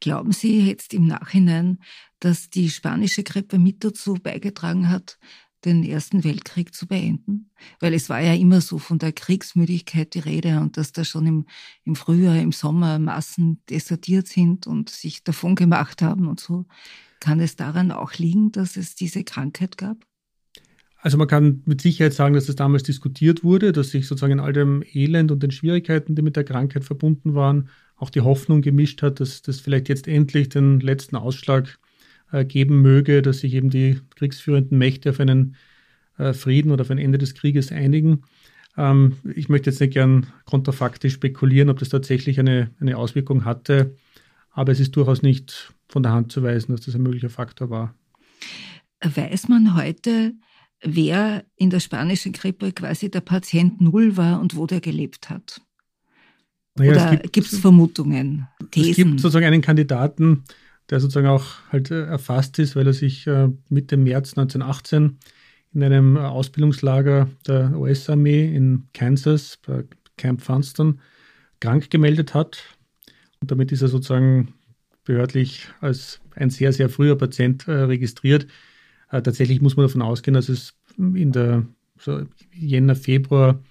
Glauben 0.00 0.32
Sie 0.32 0.66
jetzt 0.66 0.94
im 0.94 1.06
Nachhinein, 1.06 1.78
dass 2.18 2.50
die 2.50 2.70
spanische 2.70 3.22
Grippe 3.22 3.58
mit 3.58 3.84
dazu 3.84 4.14
beigetragen 4.14 4.88
hat, 4.88 5.18
den 5.64 5.84
Ersten 5.84 6.24
Weltkrieg 6.24 6.74
zu 6.74 6.86
beenden? 6.86 7.50
Weil 7.80 7.94
es 7.94 8.08
war 8.08 8.20
ja 8.20 8.34
immer 8.34 8.60
so 8.60 8.78
von 8.78 8.98
der 8.98 9.12
Kriegsmüdigkeit 9.12 10.14
die 10.14 10.20
Rede 10.20 10.60
und 10.60 10.76
dass 10.76 10.92
da 10.92 11.04
schon 11.04 11.26
im, 11.26 11.46
im 11.84 11.96
Frühjahr, 11.96 12.38
im 12.38 12.52
Sommer 12.52 12.98
Massen 12.98 13.62
desertiert 13.68 14.28
sind 14.28 14.66
und 14.66 14.90
sich 14.90 15.24
davon 15.24 15.54
gemacht 15.54 16.02
haben 16.02 16.26
und 16.26 16.40
so. 16.40 16.66
Kann 17.20 17.40
es 17.40 17.56
daran 17.56 17.92
auch 17.92 18.14
liegen, 18.14 18.52
dass 18.52 18.76
es 18.76 18.94
diese 18.94 19.24
Krankheit 19.24 19.76
gab? 19.76 19.98
Also 21.02 21.16
man 21.16 21.28
kann 21.28 21.62
mit 21.64 21.80
Sicherheit 21.80 22.12
sagen, 22.12 22.34
dass 22.34 22.48
es 22.48 22.56
damals 22.56 22.82
diskutiert 22.82 23.42
wurde, 23.42 23.72
dass 23.72 23.90
sich 23.90 24.06
sozusagen 24.06 24.34
in 24.34 24.40
all 24.40 24.52
dem 24.52 24.82
Elend 24.92 25.32
und 25.32 25.42
den 25.42 25.50
Schwierigkeiten, 25.50 26.14
die 26.14 26.22
mit 26.22 26.36
der 26.36 26.44
Krankheit 26.44 26.84
verbunden 26.84 27.34
waren, 27.34 27.70
auch 27.96 28.10
die 28.10 28.20
Hoffnung 28.20 28.60
gemischt 28.60 29.02
hat, 29.02 29.20
dass 29.20 29.42
das 29.42 29.60
vielleicht 29.60 29.88
jetzt 29.88 30.08
endlich 30.08 30.50
den 30.50 30.80
letzten 30.80 31.16
Ausschlag 31.16 31.78
äh, 32.32 32.44
geben 32.44 32.82
möge, 32.82 33.22
dass 33.22 33.40
sich 33.40 33.54
eben 33.54 33.70
die 33.70 34.00
kriegsführenden 34.16 34.78
Mächte 34.78 35.10
auf 35.10 35.20
einen 35.20 35.56
äh, 36.18 36.32
Frieden 36.32 36.70
oder 36.70 36.82
auf 36.82 36.90
ein 36.90 36.98
Ende 36.98 37.18
des 37.18 37.34
Krieges 37.34 37.72
einigen. 37.72 38.22
Ähm, 38.76 39.16
ich 39.34 39.48
möchte 39.48 39.70
jetzt 39.70 39.80
nicht 39.80 39.94
gern 39.94 40.26
kontrafaktisch 40.44 41.14
spekulieren, 41.14 41.70
ob 41.70 41.78
das 41.78 41.88
tatsächlich 41.88 42.38
eine, 42.38 42.70
eine 42.80 42.96
Auswirkung 42.96 43.44
hatte, 43.44 43.96
aber 44.52 44.72
es 44.72 44.80
ist 44.80 44.96
durchaus 44.96 45.22
nicht 45.22 45.72
von 45.88 46.02
der 46.02 46.12
Hand 46.12 46.32
zu 46.32 46.42
weisen, 46.42 46.72
dass 46.72 46.84
das 46.84 46.94
ein 46.94 47.02
möglicher 47.02 47.30
Faktor 47.30 47.70
war. 47.70 47.94
Weiß 49.02 49.48
man 49.48 49.76
heute, 49.76 50.34
wer 50.82 51.44
in 51.56 51.70
der 51.70 51.80
spanischen 51.80 52.32
Grippe 52.32 52.72
quasi 52.72 53.10
der 53.10 53.20
Patient 53.20 53.80
Null 53.80 54.16
war 54.16 54.40
und 54.40 54.56
wo 54.56 54.66
der 54.66 54.80
gelebt 54.80 55.30
hat? 55.30 55.62
Naja, 56.76 56.92
Oder 56.92 57.16
gibt 57.16 57.52
es 57.52 57.58
Vermutungen, 57.58 58.46
Thesen? 58.70 58.90
Es 58.90 58.96
gibt 58.96 59.20
sozusagen 59.20 59.46
einen 59.46 59.62
Kandidaten, 59.62 60.44
der 60.90 61.00
sozusagen 61.00 61.28
auch 61.28 61.46
halt 61.70 61.90
äh, 61.90 62.04
erfasst 62.04 62.58
ist, 62.58 62.76
weil 62.76 62.86
er 62.86 62.92
sich 62.92 63.26
äh, 63.26 63.48
Mitte 63.68 63.96
März 63.96 64.36
1918 64.36 65.18
in 65.72 65.82
einem 65.82 66.16
äh, 66.16 66.20
Ausbildungslager 66.20 67.28
der 67.46 67.78
US-Armee 67.78 68.54
in 68.54 68.88
Kansas, 68.92 69.58
bei 69.64 69.84
Camp 70.16 70.42
Funston, 70.42 71.00
krank 71.60 71.90
gemeldet 71.90 72.34
hat. 72.34 72.62
Und 73.40 73.50
damit 73.50 73.70
ist 73.72 73.82
er 73.82 73.88
sozusagen 73.88 74.54
behördlich 75.04 75.68
als 75.80 76.20
ein 76.34 76.50
sehr, 76.50 76.72
sehr 76.72 76.88
früher 76.88 77.16
Patient 77.16 77.66
registriert. 77.66 78.46
tatsächlich 79.10 79.60
muss 79.60 79.76
man 79.76 79.86
davon 79.86 80.02
ausgehen, 80.02 80.34
dass 80.34 80.48
es 80.48 80.74
in 80.98 81.32
der 81.32 81.66
so 81.98 82.22
Jänner, 82.52 82.94
Februar 82.94 83.62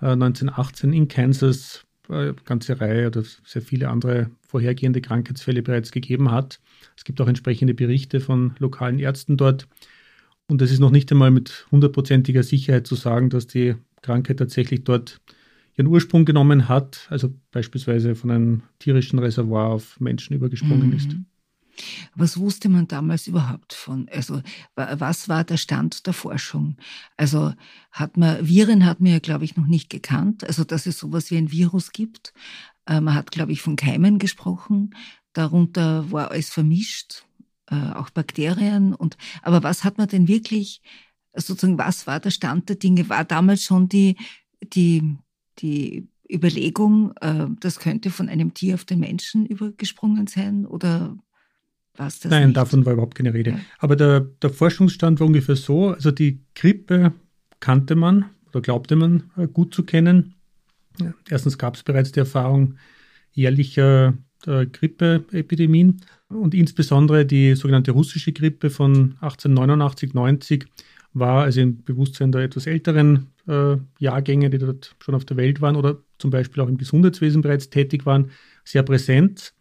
1918 0.00 0.92
in 0.92 1.08
Kansas 1.08 1.85
eine 2.08 2.34
ganze 2.44 2.80
Reihe 2.80 3.08
oder 3.08 3.22
sehr 3.44 3.62
viele 3.62 3.88
andere 3.88 4.30
vorhergehende 4.46 5.00
Krankheitsfälle 5.00 5.62
bereits 5.62 5.90
gegeben 5.92 6.30
hat. 6.30 6.60
Es 6.96 7.04
gibt 7.04 7.20
auch 7.20 7.28
entsprechende 7.28 7.74
Berichte 7.74 8.20
von 8.20 8.54
lokalen 8.58 8.98
Ärzten 8.98 9.36
dort. 9.36 9.68
Und 10.48 10.62
es 10.62 10.70
ist 10.70 10.78
noch 10.78 10.90
nicht 10.90 11.10
einmal 11.10 11.30
mit 11.30 11.66
hundertprozentiger 11.70 12.42
Sicherheit 12.42 12.86
zu 12.86 12.94
sagen, 12.94 13.30
dass 13.30 13.46
die 13.46 13.74
Krankheit 14.02 14.38
tatsächlich 14.38 14.84
dort 14.84 15.20
ihren 15.76 15.88
Ursprung 15.88 16.24
genommen 16.24 16.68
hat, 16.68 17.06
also 17.10 17.34
beispielsweise 17.50 18.14
von 18.14 18.30
einem 18.30 18.62
tierischen 18.78 19.18
Reservoir 19.18 19.68
auf 19.68 20.00
Menschen 20.00 20.34
übergesprungen 20.34 20.88
mhm. 20.88 20.96
ist. 20.96 21.16
Was 22.14 22.38
wusste 22.38 22.68
man 22.68 22.88
damals 22.88 23.26
überhaupt 23.26 23.72
von? 23.72 24.08
Also 24.12 24.42
was 24.74 25.28
war 25.28 25.44
der 25.44 25.56
Stand 25.56 26.06
der 26.06 26.12
Forschung? 26.12 26.76
Also 27.16 27.52
hat 27.90 28.16
man 28.16 28.46
Viren 28.46 28.84
hat 28.86 29.00
man 29.00 29.12
ja 29.12 29.18
glaube 29.18 29.44
ich 29.44 29.56
noch 29.56 29.66
nicht 29.66 29.90
gekannt, 29.90 30.44
also 30.44 30.64
dass 30.64 30.86
es 30.86 30.98
sowas 30.98 31.30
wie 31.30 31.36
ein 31.36 31.50
Virus 31.50 31.92
gibt. 31.92 32.32
Äh, 32.86 33.00
man 33.00 33.14
hat 33.14 33.30
glaube 33.30 33.52
ich 33.52 33.62
von 33.62 33.76
Keimen 33.76 34.18
gesprochen. 34.18 34.94
Darunter 35.32 36.10
war 36.10 36.30
alles 36.30 36.50
vermischt, 36.50 37.24
äh, 37.66 37.92
auch 37.92 38.10
Bakterien 38.10 38.94
und 38.94 39.16
aber 39.42 39.62
was 39.62 39.84
hat 39.84 39.98
man 39.98 40.08
denn 40.08 40.28
wirklich 40.28 40.82
sozusagen 41.34 41.78
was 41.78 42.06
war 42.06 42.20
der 42.20 42.30
Stand 42.30 42.68
der 42.68 42.76
Dinge? 42.76 43.08
War 43.08 43.24
damals 43.24 43.62
schon 43.62 43.88
die 43.88 44.16
die 44.62 45.16
die 45.58 46.08
Überlegung, 46.30 47.12
äh, 47.20 47.46
das 47.60 47.78
könnte 47.78 48.10
von 48.10 48.28
einem 48.28 48.54
Tier 48.54 48.74
auf 48.74 48.84
den 48.84 49.00
Menschen 49.00 49.46
übergesprungen 49.46 50.26
sein 50.26 50.66
oder 50.66 51.16
was 51.96 52.20
das 52.20 52.30
Nein, 52.30 52.48
nicht? 52.48 52.56
davon 52.56 52.84
war 52.84 52.92
überhaupt 52.92 53.14
keine 53.14 53.34
Rede. 53.34 53.50
Ja. 53.50 53.60
Aber 53.78 53.96
der, 53.96 54.20
der 54.20 54.50
Forschungsstand 54.50 55.20
war 55.20 55.26
ungefähr 55.26 55.56
so, 55.56 55.90
also 55.90 56.10
die 56.10 56.40
Grippe 56.54 57.12
kannte 57.60 57.94
man 57.94 58.26
oder 58.48 58.60
glaubte 58.60 58.96
man 58.96 59.30
äh, 59.36 59.46
gut 59.46 59.74
zu 59.74 59.84
kennen. 59.84 60.34
Erstens 61.28 61.58
gab 61.58 61.74
es 61.76 61.82
bereits 61.82 62.12
die 62.12 62.20
Erfahrung 62.20 62.76
jährlicher 63.32 64.14
äh, 64.46 64.66
Grippeepidemien 64.66 66.00
und 66.28 66.54
insbesondere 66.54 67.26
die 67.26 67.54
sogenannte 67.54 67.92
russische 67.92 68.32
Grippe 68.32 68.70
von 68.70 69.16
1889-90 69.20 70.66
war 71.12 71.44
also 71.44 71.60
im 71.60 71.82
Bewusstsein 71.82 72.32
der 72.32 72.42
etwas 72.42 72.66
älteren 72.66 73.28
äh, 73.46 73.76
Jahrgänge, 73.98 74.50
die 74.50 74.58
dort 74.58 74.94
schon 75.00 75.14
auf 75.14 75.24
der 75.24 75.36
Welt 75.36 75.60
waren 75.60 75.76
oder 75.76 75.98
zum 76.18 76.30
Beispiel 76.30 76.62
auch 76.62 76.68
im 76.68 76.78
Gesundheitswesen 76.78 77.42
bereits 77.42 77.70
tätig 77.70 78.04
waren, 78.04 78.30
sehr 78.64 78.82
präsent. 78.82 79.54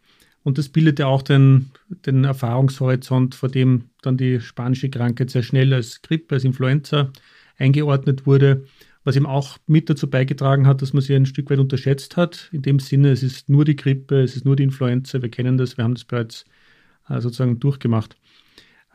Und 0.45 0.59
das 0.59 0.69
bildete 0.69 1.07
auch 1.07 1.23
den, 1.23 1.71
den 2.05 2.23
Erfahrungshorizont, 2.23 3.33
vor 3.33 3.49
dem 3.49 3.85
dann 4.03 4.15
die 4.15 4.39
spanische 4.39 4.91
Krankheit 4.91 5.31
sehr 5.31 5.41
schnell 5.41 5.73
als 5.73 6.03
Grippe, 6.03 6.35
als 6.35 6.43
Influenza 6.43 7.09
eingeordnet 7.57 8.27
wurde, 8.27 8.63
was 9.03 9.15
ihm 9.15 9.25
auch 9.25 9.57
mit 9.65 9.89
dazu 9.89 10.07
beigetragen 10.07 10.67
hat, 10.67 10.83
dass 10.83 10.93
man 10.93 11.01
sie 11.01 11.15
ein 11.15 11.25
Stück 11.25 11.49
weit 11.49 11.57
unterschätzt 11.57 12.15
hat. 12.15 12.49
In 12.51 12.61
dem 12.61 12.77
Sinne, 12.77 13.09
es 13.09 13.23
ist 13.23 13.49
nur 13.49 13.65
die 13.65 13.75
Grippe, 13.75 14.21
es 14.21 14.35
ist 14.35 14.45
nur 14.45 14.55
die 14.55 14.61
Influenza, 14.61 15.19
wir 15.19 15.29
kennen 15.29 15.57
das, 15.57 15.77
wir 15.77 15.83
haben 15.83 15.95
das 15.95 16.03
bereits 16.03 16.45
äh, 17.09 17.19
sozusagen 17.19 17.59
durchgemacht. 17.59 18.15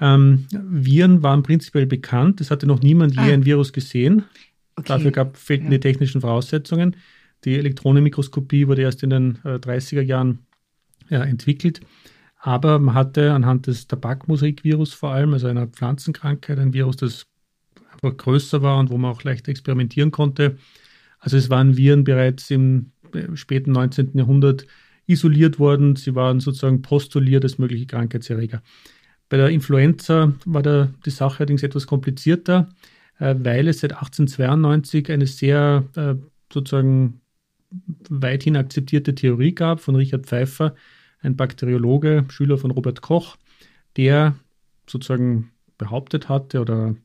Ähm, 0.00 0.46
Viren 0.52 1.24
waren 1.24 1.42
prinzipiell 1.42 1.86
bekannt, 1.86 2.40
es 2.40 2.52
hatte 2.52 2.68
noch 2.68 2.80
niemand 2.80 3.14
je 3.16 3.22
ah. 3.22 3.34
ein 3.34 3.44
Virus 3.44 3.72
gesehen. 3.72 4.22
Okay. 4.76 4.86
Dafür 4.86 5.10
gab, 5.10 5.36
fehlten 5.36 5.64
ja. 5.64 5.72
die 5.72 5.80
technischen 5.80 6.20
Voraussetzungen. 6.20 6.94
Die 7.44 7.56
Elektronenmikroskopie 7.56 8.68
wurde 8.68 8.82
erst 8.82 9.02
in 9.02 9.10
den 9.10 9.38
äh, 9.42 9.56
30er 9.56 10.02
Jahren 10.02 10.46
ja, 11.10 11.22
entwickelt. 11.22 11.80
Aber 12.38 12.78
man 12.78 12.94
hatte 12.94 13.32
anhand 13.32 13.66
des 13.66 13.86
Tabakmosaikvirus 13.86 14.94
vor 14.94 15.10
allem, 15.12 15.34
also 15.34 15.46
einer 15.46 15.66
Pflanzenkrankheit, 15.66 16.58
ein 16.58 16.72
Virus, 16.72 16.96
das 16.96 17.26
einfach 17.92 18.16
größer 18.16 18.62
war 18.62 18.78
und 18.78 18.90
wo 18.90 18.96
man 18.96 19.12
auch 19.12 19.22
leicht 19.24 19.48
experimentieren 19.48 20.10
konnte. 20.10 20.56
Also 21.18 21.36
es 21.36 21.50
waren 21.50 21.76
Viren 21.76 22.04
bereits 22.04 22.50
im 22.50 22.92
äh, 23.12 23.36
späten 23.36 23.72
19. 23.72 24.12
Jahrhundert 24.14 24.66
isoliert 25.06 25.58
worden. 25.58 25.96
Sie 25.96 26.14
waren 26.14 26.40
sozusagen 26.40 26.82
postuliert 26.82 27.44
als 27.44 27.58
mögliche 27.58 27.86
Krankheitserreger. 27.86 28.62
Bei 29.28 29.36
der 29.36 29.50
Influenza 29.50 30.32
war 30.46 30.62
der, 30.62 30.92
die 31.04 31.10
Sache 31.10 31.40
allerdings 31.40 31.62
etwas 31.62 31.86
komplizierter, 31.86 32.70
äh, 33.18 33.34
weil 33.38 33.68
es 33.68 33.80
seit 33.80 33.92
1892 33.92 35.10
eine 35.10 35.26
sehr 35.26 35.84
äh, 35.94 36.14
sozusagen 36.52 37.20
weithin 38.08 38.56
akzeptierte 38.56 39.14
Theorie 39.14 39.54
gab 39.54 39.80
von 39.80 39.94
Richard 39.94 40.26
Pfeiffer, 40.26 40.74
ein 41.22 41.36
Bakteriologe, 41.36 42.24
Schüler 42.30 42.58
von 42.58 42.70
Robert 42.70 43.02
Koch, 43.02 43.36
der 43.96 44.34
sozusagen 44.86 45.50
behauptet 45.78 46.28
hatte 46.28 46.60
oder 46.60 46.96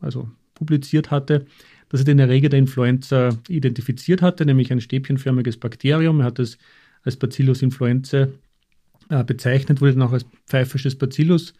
also 0.00 0.28
publiziert 0.54 1.10
hatte, 1.10 1.46
dass 1.88 2.00
er 2.00 2.06
den 2.06 2.18
Erreger 2.18 2.48
der 2.48 2.58
Influenza 2.58 3.30
identifiziert 3.48 4.22
hatte, 4.22 4.44
nämlich 4.44 4.72
ein 4.72 4.80
stäbchenförmiges 4.80 5.58
Bakterium. 5.58 6.20
Er 6.20 6.26
hat 6.26 6.38
es 6.38 6.58
als 7.04 7.16
Bacillus 7.16 7.62
influenzae 7.62 8.32
äh, 9.08 9.24
bezeichnet, 9.24 9.80
wurde 9.80 9.92
dann 9.92 10.02
auch 10.02 10.12
als 10.12 10.26
pfeifisches 10.46 10.96
Bacillus 10.96 11.54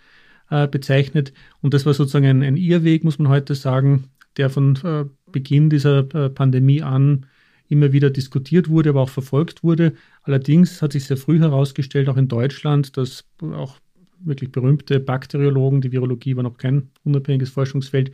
äh, 0.51 0.67
bezeichnet. 0.67 1.33
Und 1.61 1.75
das 1.75 1.87
war 1.87 1.95
sozusagen 1.95 2.27
ein, 2.27 2.43
ein, 2.43 2.57
Irrweg, 2.57 3.05
muss 3.05 3.19
man 3.19 3.29
heute 3.29 3.55
sagen, 3.55 4.05
der 4.37 4.51
von 4.51 4.77
äh, 4.85 5.05
Beginn 5.31 5.71
dieser 5.71 5.99
äh, 6.15 6.31
Pandemie 6.31 6.83
an 6.83 7.27
immer 7.69 7.93
wieder 7.93 8.11
diskutiert 8.11 8.69
wurde, 8.69 8.91
aber 8.91 9.03
auch 9.03 9.09
verfolgt 9.09 9.63
wurde. 9.63 9.93
Allerdings 10.23 10.83
hat 10.83 10.93
sich 10.93 11.05
sehr 11.05 11.17
früh 11.17 11.39
herausgestellt, 11.39 12.09
auch 12.09 12.17
in 12.17 12.29
Deutschland, 12.29 12.97
dass 12.97 13.25
auch 13.43 13.79
wirklich 14.21 14.53
berühmte 14.53 15.01
Bakteriologen, 15.01 15.81
die 15.81 15.93
Virologie 15.93 16.37
war 16.37 16.43
noch 16.43 16.59
kein 16.59 16.91
unabhängiges 17.05 17.51
Forschungsfeld, 17.51 18.13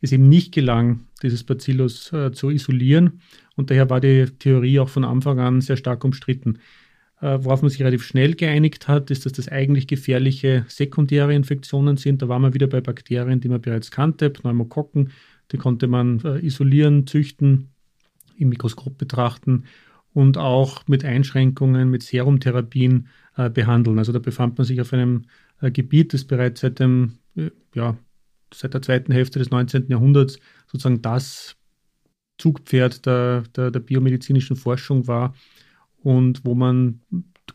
es 0.00 0.12
eben 0.12 0.28
nicht 0.28 0.52
gelang, 0.52 1.00
dieses 1.22 1.42
Bacillus 1.42 2.12
äh, 2.12 2.30
zu 2.32 2.50
isolieren. 2.50 3.20
Und 3.56 3.70
daher 3.70 3.90
war 3.90 4.00
die 4.00 4.26
Theorie 4.38 4.78
auch 4.78 4.88
von 4.88 5.04
Anfang 5.04 5.40
an 5.40 5.60
sehr 5.60 5.76
stark 5.76 6.04
umstritten. 6.04 6.58
Äh, 7.20 7.38
worauf 7.42 7.62
man 7.62 7.70
sich 7.70 7.80
relativ 7.80 8.04
schnell 8.04 8.34
geeinigt 8.34 8.86
hat, 8.86 9.10
ist, 9.10 9.26
dass 9.26 9.32
das 9.32 9.48
eigentlich 9.48 9.88
gefährliche 9.88 10.64
sekundäre 10.68 11.34
Infektionen 11.34 11.96
sind. 11.96 12.22
Da 12.22 12.28
war 12.28 12.38
man 12.38 12.54
wieder 12.54 12.68
bei 12.68 12.80
Bakterien, 12.80 13.40
die 13.40 13.48
man 13.48 13.60
bereits 13.60 13.90
kannte, 13.90 14.30
Pneumokokken. 14.30 15.10
Die 15.50 15.56
konnte 15.56 15.88
man 15.88 16.20
äh, 16.24 16.46
isolieren, 16.46 17.06
züchten 17.08 17.70
im 18.38 18.48
Mikroskop 18.50 18.98
betrachten 18.98 19.64
und 20.12 20.38
auch 20.38 20.86
mit 20.86 21.04
Einschränkungen, 21.04 21.90
mit 21.90 22.02
Serumtherapien 22.02 23.08
äh, 23.36 23.50
behandeln. 23.50 23.98
Also 23.98 24.12
da 24.12 24.18
befand 24.18 24.58
man 24.58 24.66
sich 24.66 24.80
auf 24.80 24.92
einem 24.92 25.26
äh, 25.60 25.70
Gebiet, 25.70 26.12
das 26.12 26.24
bereits 26.24 26.60
seit 26.60 26.78
dem, 26.78 27.18
äh, 27.36 27.50
ja, 27.74 27.96
seit 28.52 28.74
der 28.74 28.82
zweiten 28.82 29.12
Hälfte 29.12 29.38
des 29.38 29.50
19. 29.50 29.88
Jahrhunderts 29.88 30.38
sozusagen 30.66 31.02
das 31.02 31.56
Zugpferd 32.38 33.04
der, 33.04 33.42
der, 33.54 33.70
der 33.70 33.80
biomedizinischen 33.80 34.56
Forschung 34.56 35.06
war 35.06 35.34
und 36.02 36.44
wo 36.44 36.54
man 36.54 37.00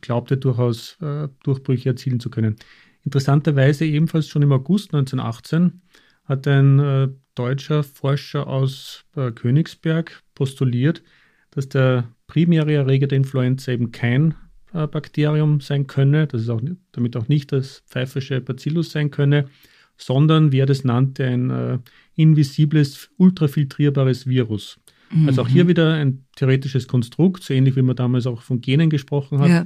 glaubte, 0.02 0.38
durchaus 0.38 0.98
äh, 1.02 1.30
Durchbrüche 1.44 1.90
erzielen 1.90 2.20
zu 2.20 2.30
können. 2.30 2.58
Interessanterweise 3.04 3.86
ebenfalls 3.86 4.28
schon 4.28 4.42
im 4.42 4.52
August 4.52 4.94
1918 4.94 5.82
hat 6.26 6.48
ein 6.48 6.80
äh, 6.80 7.10
deutscher 7.36 7.84
Forscher 7.84 8.48
aus 8.48 9.06
äh, 9.16 9.32
Königsberg 9.32 10.23
postuliert, 10.36 11.04
dass 11.52 11.70
der 11.70 12.10
primäre 12.28 12.74
Erreger 12.74 13.08
der 13.08 13.18
Influenza 13.18 13.72
eben 13.72 13.92
kein 13.92 14.36
äh, 14.74 14.88
Bakterium 14.88 15.62
sein 15.62 15.88
könne, 15.88 16.28
dass 16.28 16.42
es 16.42 16.50
auch, 16.50 16.62
damit 16.92 17.16
auch 17.16 17.28
nicht 17.28 17.52
das 17.52 17.84
pfeifische 17.88 18.42
Bacillus 18.42 18.92
sein 18.92 19.12
könne, 19.12 19.46
sondern, 19.98 20.52
wie 20.52 20.60
er 20.60 20.66
das 20.66 20.84
nannte, 20.84 21.26
ein 21.26 21.50
äh, 21.50 21.78
invisibles, 22.16 23.10
ultrafiltrierbares 23.18 24.28
Virus. 24.28 24.80
Mhm. 25.12 25.28
Also 25.28 25.44
auch 25.44 25.48
hier 25.48 25.68
wieder 25.68 25.94
ein 25.94 26.26
theoretisches 26.36 26.88
Konstrukt, 26.88 27.44
so 27.44 27.54
ähnlich 27.54 27.76
wie 27.76 27.82
man 27.82 27.96
damals 27.96 28.26
auch 28.26 28.42
von 28.42 28.62
Genen 28.62 28.90
gesprochen 28.90 29.40
hat 29.40 29.50
ja. 29.50 29.66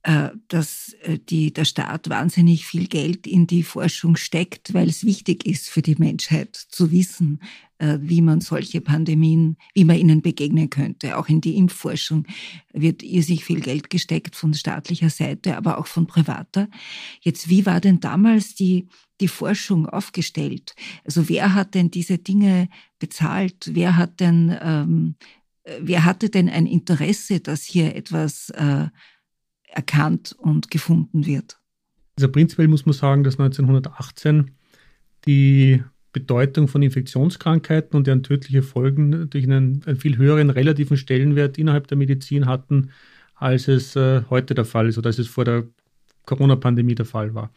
dass 0.01 0.95
äh, 1.01 1.19
die, 1.19 1.51
der 1.51 1.65
Staat 1.65 2.09
wahnsinnig 2.09 2.65
viel 2.65 2.87
Geld 2.87 3.27
in 3.27 3.47
die 3.47 3.63
Forschung 3.63 4.15
steckt, 4.15 4.73
weil 4.73 4.87
es 4.87 5.03
wichtig 5.03 5.45
ist 5.45 5.69
für 5.69 5.81
die 5.81 5.95
Menschheit 5.95 6.55
zu 6.55 6.91
wissen, 6.91 7.41
äh, 7.79 7.97
wie 8.01 8.21
man 8.21 8.39
solche 8.39 8.79
Pandemien, 8.79 9.57
wie 9.73 9.83
man 9.83 9.97
ihnen 9.97 10.21
begegnen 10.21 10.69
könnte. 10.69 11.17
Auch 11.17 11.27
in 11.27 11.41
die 11.41 11.57
Impfforschung 11.57 12.25
wird 12.71 13.03
irrsinnig 13.03 13.43
viel 13.43 13.59
Geld 13.59 13.89
gesteckt 13.89 14.37
von 14.37 14.53
staatlicher 14.53 15.09
Seite, 15.09 15.57
aber 15.57 15.77
auch 15.77 15.87
von 15.87 16.07
privater. 16.07 16.69
Jetzt, 17.19 17.49
wie 17.49 17.65
war 17.65 17.81
denn 17.81 17.99
damals 17.99 18.55
die, 18.55 18.87
die 19.19 19.27
Forschung 19.27 19.85
aufgestellt? 19.85 20.75
Also 21.03 21.27
wer 21.27 21.53
hat 21.53 21.75
denn 21.75 21.91
diese 21.91 22.17
Dinge 22.17 22.69
bezahlt? 22.99 23.71
Wer 23.73 23.97
hat 23.97 24.21
denn, 24.21 24.57
ähm, 24.61 25.15
wer 25.81 26.05
hatte 26.05 26.29
denn 26.29 26.47
ein 26.47 26.67
Interesse, 26.67 27.41
dass 27.41 27.63
hier 27.63 27.95
etwas 27.97 28.49
äh, 28.51 28.87
erkannt 29.71 30.35
und 30.37 30.71
gefunden 30.71 31.25
wird. 31.25 31.59
Also 32.17 32.31
prinzipiell 32.31 32.67
muss 32.67 32.85
man 32.85 32.93
sagen, 32.93 33.23
dass 33.23 33.39
1918 33.39 34.51
die 35.25 35.83
Bedeutung 36.11 36.67
von 36.67 36.81
Infektionskrankheiten 36.81 37.95
und 37.95 38.07
deren 38.07 38.23
tödliche 38.23 38.63
Folgen 38.63 39.09
natürlich 39.09 39.47
einen, 39.47 39.83
einen 39.85 39.97
viel 39.97 40.17
höheren 40.17 40.49
relativen 40.49 40.97
Stellenwert 40.97 41.57
innerhalb 41.57 41.87
der 41.87 41.97
Medizin 41.97 42.47
hatten, 42.47 42.89
als 43.35 43.67
es 43.67 43.95
äh, 43.95 44.23
heute 44.29 44.55
der 44.55 44.65
Fall 44.65 44.87
ist 44.87 44.97
oder 44.97 45.07
als 45.07 45.19
es 45.19 45.27
vor 45.27 45.45
der 45.45 45.65
Corona-Pandemie 46.25 46.95
der 46.95 47.05
Fall 47.05 47.33
war. 47.35 47.51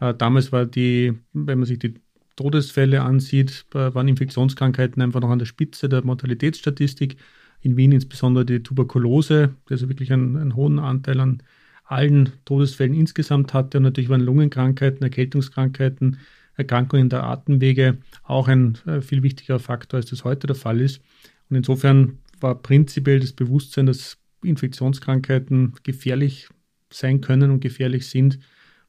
Äh, 0.00 0.14
damals 0.14 0.52
war 0.52 0.66
die, 0.66 1.14
wenn 1.32 1.58
man 1.58 1.66
sich 1.66 1.78
die 1.78 1.94
Todesfälle 2.36 3.02
ansieht, 3.02 3.66
äh, 3.74 3.94
waren 3.94 4.08
Infektionskrankheiten 4.08 5.02
einfach 5.02 5.20
noch 5.20 5.30
an 5.30 5.38
der 5.38 5.46
Spitze 5.46 5.88
der 5.88 6.04
Mortalitätsstatistik 6.04 7.16
in 7.62 7.76
Wien 7.76 7.92
insbesondere 7.92 8.44
die 8.44 8.62
Tuberkulose, 8.62 9.54
die 9.68 9.72
also 9.72 9.88
wirklich 9.88 10.12
einen, 10.12 10.36
einen 10.36 10.56
hohen 10.56 10.78
Anteil 10.78 11.20
an 11.20 11.42
allen 11.84 12.32
Todesfällen 12.44 12.94
insgesamt 12.94 13.54
hatte. 13.54 13.78
Und 13.78 13.84
natürlich 13.84 14.10
waren 14.10 14.20
Lungenkrankheiten, 14.20 15.02
Erkältungskrankheiten, 15.02 16.18
Erkrankungen 16.56 17.08
der 17.08 17.24
Atemwege 17.24 17.98
auch 18.24 18.48
ein 18.48 18.78
äh, 18.86 19.00
viel 19.00 19.22
wichtigerer 19.22 19.58
Faktor, 19.58 19.98
als 19.98 20.10
das 20.10 20.24
heute 20.24 20.46
der 20.46 20.56
Fall 20.56 20.80
ist. 20.80 21.00
Und 21.48 21.56
insofern 21.56 22.18
war 22.40 22.56
prinzipiell 22.56 23.20
das 23.20 23.32
Bewusstsein, 23.32 23.86
dass 23.86 24.18
Infektionskrankheiten 24.42 25.74
gefährlich 25.82 26.48
sein 26.90 27.20
können 27.20 27.50
und 27.50 27.60
gefährlich 27.60 28.08
sind, 28.08 28.38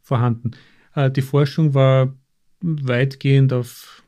vorhanden. 0.01 0.51
Äh, 0.95 1.11
die 1.11 1.21
Forschung 1.21 1.73
war 1.73 2.13
weitgehend 2.61 3.53
auf, 3.53 4.03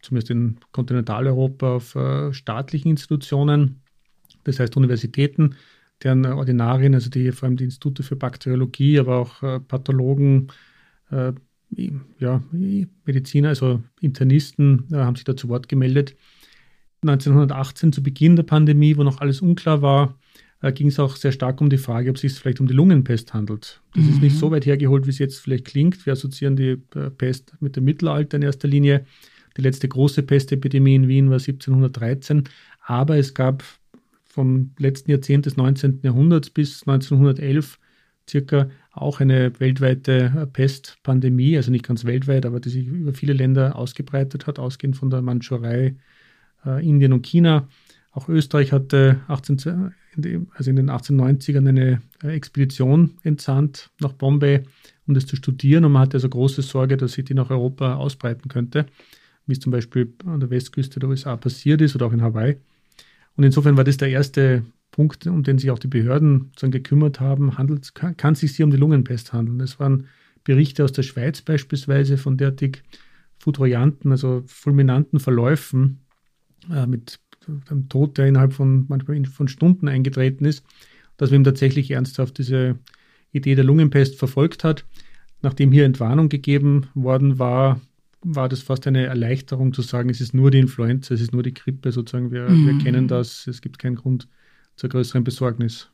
zumindest 0.00 0.30
in 0.30 0.58
Kontinentaleuropa, 0.72 1.74
auf 1.74 1.94
äh, 1.94 2.32
staatlichen 2.32 2.90
Institutionen 2.90 3.81
das 4.44 4.58
heißt 4.58 4.76
Universitäten, 4.76 5.54
deren 6.02 6.24
Ordinarien, 6.26 6.94
also 6.94 7.10
die 7.10 7.32
vor 7.32 7.48
allem 7.48 7.56
die 7.56 7.64
Institute 7.64 8.02
für 8.02 8.16
Bakteriologie, 8.16 8.98
aber 8.98 9.18
auch 9.18 9.42
äh, 9.42 9.60
Pathologen, 9.60 10.48
äh, 11.10 11.32
ja, 12.18 12.42
Mediziner, 13.04 13.48
also 13.48 13.82
Internisten 14.00 14.86
äh, 14.92 14.96
haben 14.96 15.16
sich 15.16 15.24
da 15.24 15.36
zu 15.36 15.48
Wort 15.48 15.68
gemeldet. 15.68 16.16
1918 17.02 17.92
zu 17.92 18.02
Beginn 18.02 18.36
der 18.36 18.42
Pandemie, 18.44 18.96
wo 18.96 19.02
noch 19.02 19.20
alles 19.20 19.40
unklar 19.40 19.82
war, 19.82 20.18
äh, 20.60 20.72
ging 20.72 20.88
es 20.88 20.98
auch 20.98 21.16
sehr 21.16 21.32
stark 21.32 21.60
um 21.60 21.70
die 21.70 21.78
Frage, 21.78 22.10
ob 22.10 22.16
es 22.16 22.22
sich 22.22 22.32
vielleicht 22.34 22.60
um 22.60 22.66
die 22.66 22.74
Lungenpest 22.74 23.34
handelt. 23.34 23.80
Das 23.94 24.04
mhm. 24.04 24.10
ist 24.10 24.22
nicht 24.22 24.34
mhm. 24.34 24.38
so 24.38 24.50
weit 24.50 24.66
hergeholt, 24.66 25.06
wie 25.06 25.10
es 25.10 25.18
jetzt 25.18 25.38
vielleicht 25.38 25.64
klingt. 25.64 26.04
Wir 26.06 26.12
assoziieren 26.12 26.56
die 26.56 26.78
äh, 26.94 27.10
Pest 27.10 27.54
mit 27.60 27.76
dem 27.76 27.84
Mittelalter 27.84 28.36
in 28.36 28.42
erster 28.42 28.68
Linie. 28.68 29.04
Die 29.56 29.62
letzte 29.62 29.88
große 29.88 30.22
Pestepidemie 30.22 30.94
in 30.94 31.08
Wien 31.08 31.26
war 31.28 31.38
1713. 31.38 32.44
Aber 32.84 33.16
es 33.18 33.34
gab 33.34 33.64
vom 34.32 34.70
letzten 34.78 35.10
Jahrzehnt 35.10 35.44
des 35.44 35.58
19. 35.58 36.00
Jahrhunderts 36.02 36.48
bis 36.48 36.88
1911 36.88 37.78
circa 38.28 38.70
auch 38.92 39.20
eine 39.20 39.52
weltweite 39.60 40.48
Pestpandemie, 40.54 41.56
also 41.56 41.70
nicht 41.70 41.86
ganz 41.86 42.06
weltweit, 42.06 42.46
aber 42.46 42.58
die 42.58 42.70
sich 42.70 42.86
über 42.86 43.12
viele 43.12 43.34
Länder 43.34 43.76
ausgebreitet 43.76 44.46
hat, 44.46 44.58
ausgehend 44.58 44.96
von 44.96 45.10
der 45.10 45.20
Mandschurei, 45.20 45.96
äh, 46.64 46.86
Indien 46.86 47.12
und 47.12 47.26
China. 47.26 47.68
Auch 48.10 48.28
Österreich 48.30 48.72
hatte 48.72 49.20
18, 49.28 49.92
also 50.54 50.70
in 50.70 50.76
den 50.76 50.90
1890ern 50.90 51.68
eine 51.68 52.00
äh, 52.22 52.28
Expedition 52.28 53.18
entsandt 53.22 53.90
nach 54.00 54.12
Bombay, 54.14 54.62
um 55.06 55.12
das 55.12 55.26
zu 55.26 55.36
studieren. 55.36 55.84
Und 55.84 55.92
man 55.92 56.02
hatte 56.02 56.16
also 56.16 56.30
große 56.30 56.62
Sorge, 56.62 56.96
dass 56.96 57.12
sich 57.12 57.26
die 57.26 57.34
nach 57.34 57.50
Europa 57.50 57.96
ausbreiten 57.96 58.48
könnte, 58.48 58.86
wie 59.46 59.52
es 59.52 59.60
zum 59.60 59.72
Beispiel 59.72 60.14
an 60.24 60.40
der 60.40 60.48
Westküste 60.48 61.00
der 61.00 61.10
USA 61.10 61.36
passiert 61.36 61.82
ist 61.82 61.94
oder 61.96 62.06
auch 62.06 62.12
in 62.12 62.22
Hawaii. 62.22 62.56
Und 63.36 63.44
insofern 63.44 63.76
war 63.76 63.84
das 63.84 63.96
der 63.96 64.10
erste 64.10 64.64
Punkt, 64.90 65.26
um 65.26 65.42
den 65.42 65.58
sich 65.58 65.70
auch 65.70 65.78
die 65.78 65.88
Behörden 65.88 66.52
gekümmert 66.60 67.18
haben. 67.20 67.56
Handelt, 67.56 67.94
kann, 67.94 68.16
kann 68.16 68.34
sich 68.34 68.54
hier 68.56 68.66
um 68.66 68.70
die 68.70 68.76
Lungenpest 68.76 69.32
handeln? 69.32 69.60
Es 69.60 69.80
waren 69.80 70.06
Berichte 70.44 70.84
aus 70.84 70.92
der 70.92 71.02
Schweiz 71.02 71.40
beispielsweise 71.40 72.18
von 72.18 72.36
derartig 72.36 72.82
foudroyanten, 73.38 74.12
also 74.12 74.42
fulminanten 74.46 75.18
Verläufen 75.18 76.00
äh, 76.70 76.86
mit 76.86 77.18
einem 77.68 77.88
Tod, 77.88 78.18
der 78.18 78.26
innerhalb 78.28 78.52
von 78.52 78.86
manchmal 78.88 79.24
von 79.24 79.48
Stunden 79.48 79.88
eingetreten 79.88 80.44
ist, 80.44 80.64
dass 81.16 81.30
man 81.30 81.40
ihm 81.40 81.44
tatsächlich 81.44 81.90
ernsthaft 81.90 82.38
diese 82.38 82.78
Idee 83.32 83.54
der 83.54 83.64
Lungenpest 83.64 84.18
verfolgt 84.18 84.62
hat. 84.62 84.84
Nachdem 85.40 85.72
hier 85.72 85.84
Entwarnung 85.84 86.28
gegeben 86.28 86.86
worden 86.94 87.38
war, 87.38 87.80
war 88.22 88.48
das 88.48 88.62
fast 88.62 88.86
eine 88.86 89.06
Erleichterung 89.06 89.72
zu 89.72 89.82
sagen, 89.82 90.08
es 90.08 90.20
ist 90.20 90.34
nur 90.34 90.50
die 90.50 90.58
Influenza, 90.58 91.14
es 91.14 91.20
ist 91.20 91.32
nur 91.32 91.42
die 91.42 91.54
Grippe 91.54 91.92
sozusagen. 91.92 92.30
Wir, 92.30 92.48
mhm. 92.48 92.66
wir 92.66 92.78
kennen 92.78 93.08
das, 93.08 93.46
es 93.46 93.60
gibt 93.60 93.78
keinen 93.78 93.96
Grund 93.96 94.28
zur 94.76 94.90
größeren 94.90 95.24
Besorgnis. 95.24 95.88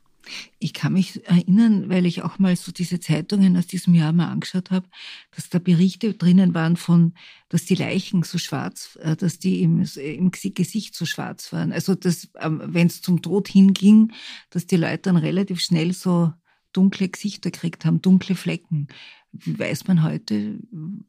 Ich 0.59 0.73
kann 0.73 0.93
mich 0.93 1.25
erinnern, 1.25 1.89
weil 1.89 2.05
ich 2.05 2.21
auch 2.23 2.39
mal 2.39 2.55
so 2.55 2.71
diese 2.71 2.99
Zeitungen 2.99 3.55
aus 3.57 3.67
diesem 3.67 3.95
Jahr 3.95 4.11
mal 4.11 4.27
angeschaut 4.27 4.69
habe, 4.69 4.87
dass 5.31 5.49
da 5.49 5.59
Berichte 5.59 6.13
drinnen 6.13 6.53
waren 6.53 6.75
von, 6.75 7.13
dass 7.47 7.65
die 7.65 7.75
Leichen 7.75 8.23
so 8.23 8.37
schwarz, 8.37 8.97
äh, 9.01 9.15
dass 9.15 9.39
die 9.39 9.61
im, 9.63 9.83
im 9.95 10.31
Gesicht 10.31 10.93
so 10.93 11.05
schwarz 11.05 11.51
waren. 11.53 11.71
Also 11.71 11.95
dass, 11.95 12.29
ähm, 12.39 12.61
wenn 12.63 12.87
es 12.87 13.01
zum 13.01 13.21
Tod 13.21 13.47
hinging, 13.47 14.11
dass 14.49 14.67
die 14.67 14.77
Leute 14.77 15.03
dann 15.03 15.17
relativ 15.17 15.61
schnell 15.61 15.93
so 15.93 16.33
dunkle 16.73 17.09
Gesichter 17.09 17.51
gekriegt 17.51 17.85
haben, 17.85 18.01
dunkle 18.01 18.35
Flecken. 18.35 18.87
Weiß 19.31 19.87
man 19.87 20.03
heute, 20.03 20.59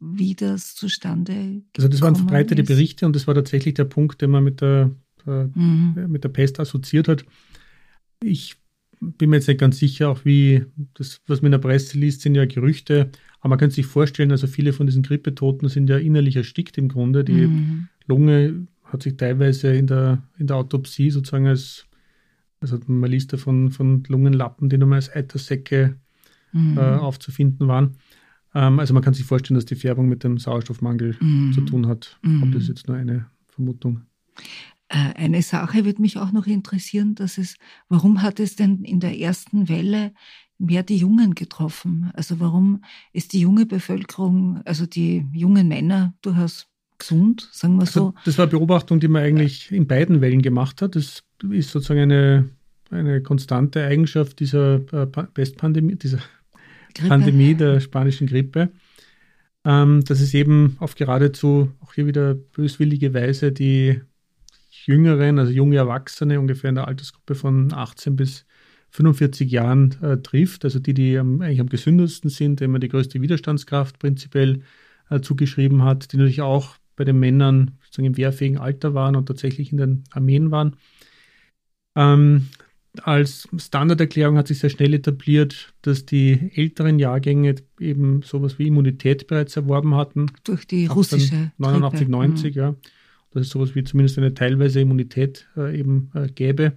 wie 0.01 0.35
das 0.35 0.75
zustande 0.75 1.63
Also 1.77 1.89
das 1.89 2.03
waren 2.03 2.17
verbreitete 2.17 2.63
ist? 2.63 2.69
Berichte 2.69 3.07
und 3.07 3.17
das 3.17 3.27
war 3.27 3.35
tatsächlich 3.35 3.75
der 3.75 3.85
Punkt, 3.85 4.21
den 4.21 4.31
man 4.31 4.45
mit 4.45 4.61
der, 4.61 4.91
äh, 5.27 5.45
mhm. 5.45 6.07
mit 6.09 6.25
der 6.25 6.29
Pest 6.29 6.61
assoziiert 6.61 7.09
hat. 7.09 7.25
Ich 8.23 8.57
bin 9.01 9.31
mir 9.31 9.37
jetzt 9.37 9.49
nicht 9.49 9.61
ganz 9.61 9.79
sicher, 9.79 10.11
auch 10.11 10.25
wie 10.25 10.67
das, 10.95 11.21
was 11.27 11.41
man 11.41 11.47
in 11.47 11.53
der 11.53 11.67
Presse 11.67 11.99
liest, 11.99 12.21
sind 12.21 12.35
ja 12.35 12.45
Gerüchte. 12.45 13.11
Aber 13.41 13.51
man 13.51 13.59
kann 13.59 13.71
sich 13.71 13.87
vorstellen, 13.87 14.31
also 14.31 14.47
viele 14.47 14.73
von 14.75 14.87
diesen 14.87 15.03
Grippetoten 15.03 15.69
sind 15.69 15.89
ja 15.89 15.97
innerlich 15.97 16.37
erstickt 16.37 16.77
im 16.77 16.89
Grunde. 16.89 17.25
Die 17.25 17.47
mhm. 17.47 17.89
Lunge 18.07 18.67
hat 18.85 19.03
sich 19.03 19.17
teilweise 19.17 19.73
in 19.73 19.87
der, 19.87 20.23
in 20.39 20.47
der 20.47 20.57
Autopsie 20.57 21.11
sozusagen 21.11 21.47
als, 21.47 21.87
also 22.61 22.79
man 22.87 23.11
liest 23.11 23.33
da 23.33 23.37
von, 23.37 24.05
Lungenlappen, 24.09 24.69
die 24.69 24.79
nochmal 24.79 24.97
als 24.97 25.15
Eitersäcke 25.15 25.99
mhm. 26.53 26.79
äh, 26.79 26.81
aufzufinden 26.81 27.69
waren. 27.69 27.97
Ähm, 28.55 28.79
also 28.79 28.95
man 28.95 29.03
kann 29.03 29.15
sich 29.15 29.25
vorstellen, 29.25 29.57
dass 29.57 29.65
die 29.65 29.77
Färbung 29.77 30.09
mit 30.09 30.25
dem 30.25 30.39
Sauerstoffmangel 30.39 31.17
mhm. 31.21 31.53
zu 31.53 31.63
tun 31.63 31.87
hat. 31.87 32.19
Mhm. 32.23 32.43
Ob 32.43 32.53
das 32.53 32.69
jetzt 32.69 32.89
nur 32.89 32.97
eine 32.97 33.27
Vermutung. 33.49 34.03
Äh, 34.89 35.15
eine 35.15 35.43
Sache 35.43 35.85
würde 35.85 36.03
mich 36.03 36.19
auch 36.19 36.33
noch 36.33 36.47
interessieren, 36.47 37.15
dass 37.15 37.39
es, 37.39 37.57
warum 37.89 38.23
hat 38.23 38.41
es 38.41 38.57
denn 38.57 38.85
in 38.85 39.01
der 39.01 39.19
ersten 39.19 39.69
Welle 39.69 40.13
mehr 40.59 40.83
die 40.83 40.97
Jungen 40.97 41.35
getroffen? 41.35 42.11
Also 42.15 42.41
warum 42.41 42.83
ist 43.13 43.33
die 43.33 43.41
junge 43.41 43.67
Bevölkerung, 43.67 44.61
also 44.65 44.87
die 44.87 45.27
jungen 45.33 45.69
Männer 45.69 46.15
durchaus 46.23 46.70
gesund, 47.01 47.49
sagen 47.53 47.75
wir 47.75 47.81
also 47.81 48.01
so? 48.01 48.15
das 48.25 48.39
war 48.39 48.45
eine 48.45 48.53
Beobachtung, 48.53 49.01
die 49.01 49.09
man 49.09 49.23
eigentlich 49.23 49.73
in 49.73 49.87
beiden 49.87 50.21
Wellen 50.21 50.43
gemacht 50.43 50.81
hat. 50.83 50.95
Das 50.95 51.25
ist 51.51 51.71
sozusagen 51.71 52.01
eine, 52.01 52.49
eine 52.91 53.23
konstante 53.23 53.85
Eigenschaft 53.85 54.39
dieser 54.41 54.77
äh, 54.93 55.07
Pestpandemie, 55.07 55.97
dieser 55.97 56.21
Grippe. 56.95 57.09
Pandemie 57.09 57.55
der 57.55 57.81
spanischen 57.81 58.27
Grippe, 58.27 58.71
ähm, 59.65 60.05
dass 60.05 60.21
es 60.21 60.35
eben 60.35 60.77
auf 60.79 60.95
geradezu 60.95 61.71
auch 61.81 61.95
hier 61.95 62.07
wieder 62.07 62.35
böswillige 62.35 63.15
Weise 63.15 63.53
die 63.53 64.01
Jüngeren, 64.87 65.39
also 65.39 65.53
junge 65.53 65.77
Erwachsene, 65.77 66.41
ungefähr 66.41 66.71
in 66.71 66.77
der 66.77 66.89
Altersgruppe 66.89 67.35
von 67.35 67.73
18 67.73 68.17
bis 68.17 68.47
45 68.91 69.51
Jahren 69.51 69.95
äh, 70.03 70.17
trifft, 70.19 70.65
also 70.65 70.79
die, 70.79 70.95
die 70.95 71.19
am, 71.19 71.41
eigentlich 71.43 71.61
am 71.61 71.69
gesündesten 71.69 72.31
sind, 72.31 72.61
denen 72.61 72.73
man 72.73 72.81
die 72.81 72.89
größte 72.89 73.21
Widerstandskraft 73.21 73.99
prinzipiell 73.99 74.63
äh, 75.11 75.21
zugeschrieben 75.21 75.85
hat, 75.85 76.13
die 76.13 76.17
natürlich 76.17 76.41
auch 76.41 76.77
bei 77.01 77.05
den 77.05 77.19
Männern 77.19 77.79
sozusagen 77.81 78.09
im 78.09 78.17
wehrfähigen 78.19 78.59
Alter 78.59 78.93
waren 78.93 79.17
und 79.17 79.25
tatsächlich 79.25 79.73
in 79.73 79.79
den 79.79 80.05
Armeen 80.11 80.51
waren. 80.51 80.77
Ähm, 81.97 82.49
als 83.03 83.49
Standarderklärung 83.57 84.37
hat 84.37 84.49
sich 84.49 84.59
sehr 84.59 84.69
schnell 84.69 84.93
etabliert, 84.93 85.73
dass 85.81 86.05
die 86.05 86.51
älteren 86.55 86.99
Jahrgänge 86.99 87.55
eben 87.79 88.21
sowas 88.21 88.59
wie 88.59 88.67
Immunität 88.67 89.29
bereits 89.29 89.57
erworben 89.57 89.95
hatten. 89.95 90.27
Durch 90.45 90.67
die 90.67 90.85
russische 90.85 91.53
89, 91.57 92.09
90, 92.09 92.55
mhm. 92.55 92.61
ja. 92.61 92.75
Dass 93.31 93.47
es 93.47 93.49
sowas 93.49 93.75
wie 93.75 93.83
zumindest 93.83 94.19
eine 94.19 94.35
teilweise 94.35 94.81
Immunität 94.83 95.49
äh, 95.57 95.81
eben 95.81 96.11
äh, 96.13 96.29
gäbe. 96.29 96.75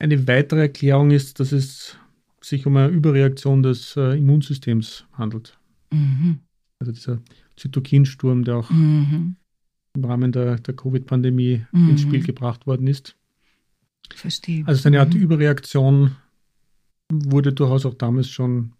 Eine 0.00 0.26
weitere 0.26 0.62
Erklärung 0.62 1.12
ist, 1.12 1.38
dass 1.38 1.52
es 1.52 1.96
sich 2.40 2.66
um 2.66 2.76
eine 2.76 2.88
Überreaktion 2.88 3.62
des 3.62 3.96
äh, 3.96 4.18
Immunsystems 4.18 5.04
handelt. 5.12 5.56
Mhm. 5.92 6.40
Also 6.80 6.90
dieser 6.90 7.22
Zytokinsturm, 7.62 8.44
der 8.44 8.56
auch 8.56 8.70
mhm. 8.70 9.36
im 9.94 10.04
Rahmen 10.04 10.32
der, 10.32 10.56
der 10.56 10.74
Covid-Pandemie 10.74 11.64
mhm. 11.70 11.90
ins 11.90 12.00
Spiel 12.02 12.22
gebracht 12.22 12.66
worden 12.66 12.88
ist. 12.88 13.16
Verstehe. 14.12 14.64
Also 14.66 14.88
eine 14.88 15.00
Art 15.00 15.14
mhm. 15.14 15.20
Überreaktion 15.20 16.16
wurde 17.10 17.52
durchaus 17.52 17.86
auch 17.86 17.94
damals 17.94 18.28
schon 18.28 18.72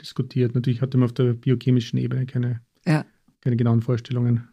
diskutiert. 0.00 0.54
Natürlich 0.54 0.80
hatte 0.80 0.96
man 0.96 1.06
auf 1.06 1.12
der 1.12 1.34
biochemischen 1.34 1.98
Ebene 1.98 2.24
keine, 2.24 2.62
ja. 2.86 3.04
keine 3.42 3.56
genauen 3.56 3.82
Vorstellungen. 3.82 4.48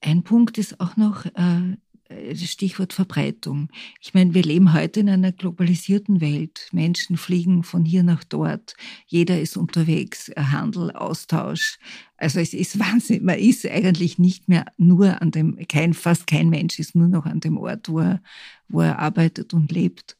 Ein 0.00 0.24
Punkt 0.24 0.58
ist 0.58 0.80
auch 0.80 0.96
noch 0.96 1.24
äh, 1.24 1.76
das 2.08 2.50
Stichwort 2.50 2.92
Verbreitung. 2.92 3.68
Ich 4.00 4.14
meine, 4.14 4.32
wir 4.32 4.42
leben 4.42 4.72
heute 4.72 5.00
in 5.00 5.08
einer 5.08 5.32
globalisierten 5.32 6.20
Welt. 6.20 6.68
Menschen 6.72 7.16
fliegen 7.16 7.62
von 7.62 7.84
hier 7.84 8.02
nach 8.02 8.24
dort. 8.24 8.74
Jeder 9.06 9.40
ist 9.40 9.56
unterwegs. 9.56 10.30
Handel, 10.36 10.90
Austausch. 10.92 11.78
Also 12.16 12.40
es 12.40 12.54
ist 12.54 12.78
Wahnsinn. 12.80 13.24
Man 13.24 13.38
ist 13.38 13.66
eigentlich 13.66 14.18
nicht 14.18 14.48
mehr 14.48 14.66
nur 14.78 15.20
an 15.20 15.30
dem, 15.30 15.58
kein, 15.68 15.92
fast 15.92 16.26
kein 16.26 16.48
Mensch 16.48 16.78
ist 16.78 16.94
nur 16.94 17.08
noch 17.08 17.26
an 17.26 17.40
dem 17.40 17.58
Ort, 17.58 17.88
wo 17.88 18.00
er, 18.00 18.22
wo 18.68 18.80
er 18.80 18.98
arbeitet 18.98 19.52
und 19.52 19.70
lebt. 19.70 20.16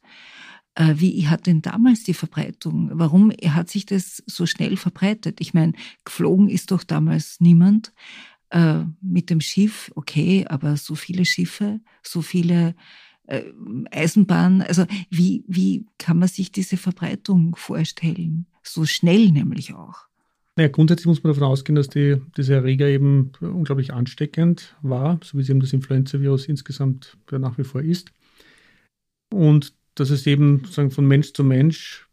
Äh, 0.75 0.95
wie 0.97 1.27
hat 1.27 1.47
denn 1.47 1.61
damals 1.61 2.03
die 2.03 2.13
Verbreitung? 2.13 2.91
Warum 2.93 3.31
hat 3.31 3.69
sich 3.69 3.85
das 3.85 4.23
so 4.27 4.45
schnell 4.45 4.77
verbreitet? 4.77 5.41
Ich 5.41 5.53
meine, 5.53 5.73
geflogen 6.05 6.49
ist 6.49 6.71
doch 6.71 6.83
damals 6.83 7.39
niemand. 7.39 7.93
Äh, 8.51 8.85
mit 9.01 9.29
dem 9.29 9.41
Schiff, 9.41 9.91
okay, 9.95 10.43
aber 10.47 10.75
so 10.75 10.95
viele 10.95 11.23
Schiffe, 11.23 11.81
so 12.01 12.23
viele 12.23 12.73
äh, 13.27 13.43
Eisenbahnen, 13.91 14.63
also 14.63 14.87
wie, 15.11 15.43
wie 15.47 15.85
kann 15.99 16.17
man 16.17 16.29
sich 16.29 16.51
diese 16.51 16.75
Verbreitung 16.77 17.55
vorstellen? 17.55 18.47
So 18.63 18.85
schnell 18.85 19.29
nämlich 19.29 19.75
auch. 19.75 20.07
Naja, 20.55 20.69
grundsätzlich 20.69 21.05
muss 21.05 21.21
man 21.23 21.31
davon 21.31 21.47
ausgehen, 21.47 21.75
dass 21.75 21.89
die, 21.89 22.17
dieser 22.37 22.55
Erreger 22.55 22.87
eben 22.87 23.31
unglaublich 23.39 23.93
ansteckend 23.93 24.75
war, 24.81 25.19
so 25.23 25.37
wie 25.37 25.43
es 25.43 25.49
eben 25.49 25.59
das 25.59 25.71
Influenza-Virus 25.71 26.47
insgesamt 26.47 27.17
nach 27.31 27.57
wie 27.59 27.63
vor 27.63 27.81
ist. 27.81 28.11
Und 29.31 29.73
dass 29.93 30.09
es 30.09 30.25
eben 30.25 30.61
sozusagen 30.61 30.91
von 30.91 31.07
Mensch 31.07 31.33
zu 31.33 31.43
Mensch, 31.43 32.07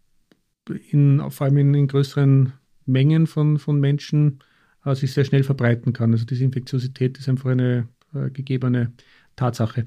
in, 0.91 1.23
vor 1.31 1.47
allem 1.47 1.57
in, 1.57 1.75
in 1.75 1.89
größeren 1.89 2.53
Mengen 2.85 3.27
von, 3.27 3.59
von 3.59 3.81
Menschen, 3.81 4.41
äh, 4.87 4.95
sich 4.95 5.13
sehr 5.13 5.25
schnell 5.25 5.43
verbreiten 5.43 5.93
kann. 5.93 6.13
Also 6.13 6.25
diese 6.25 6.45
Infektiosität 6.45 7.19
ist 7.19 7.29
einfach 7.29 7.51
eine 7.51 7.89
äh, 8.15 8.31
gegebene 8.31 8.93
Tatsache. 9.35 9.87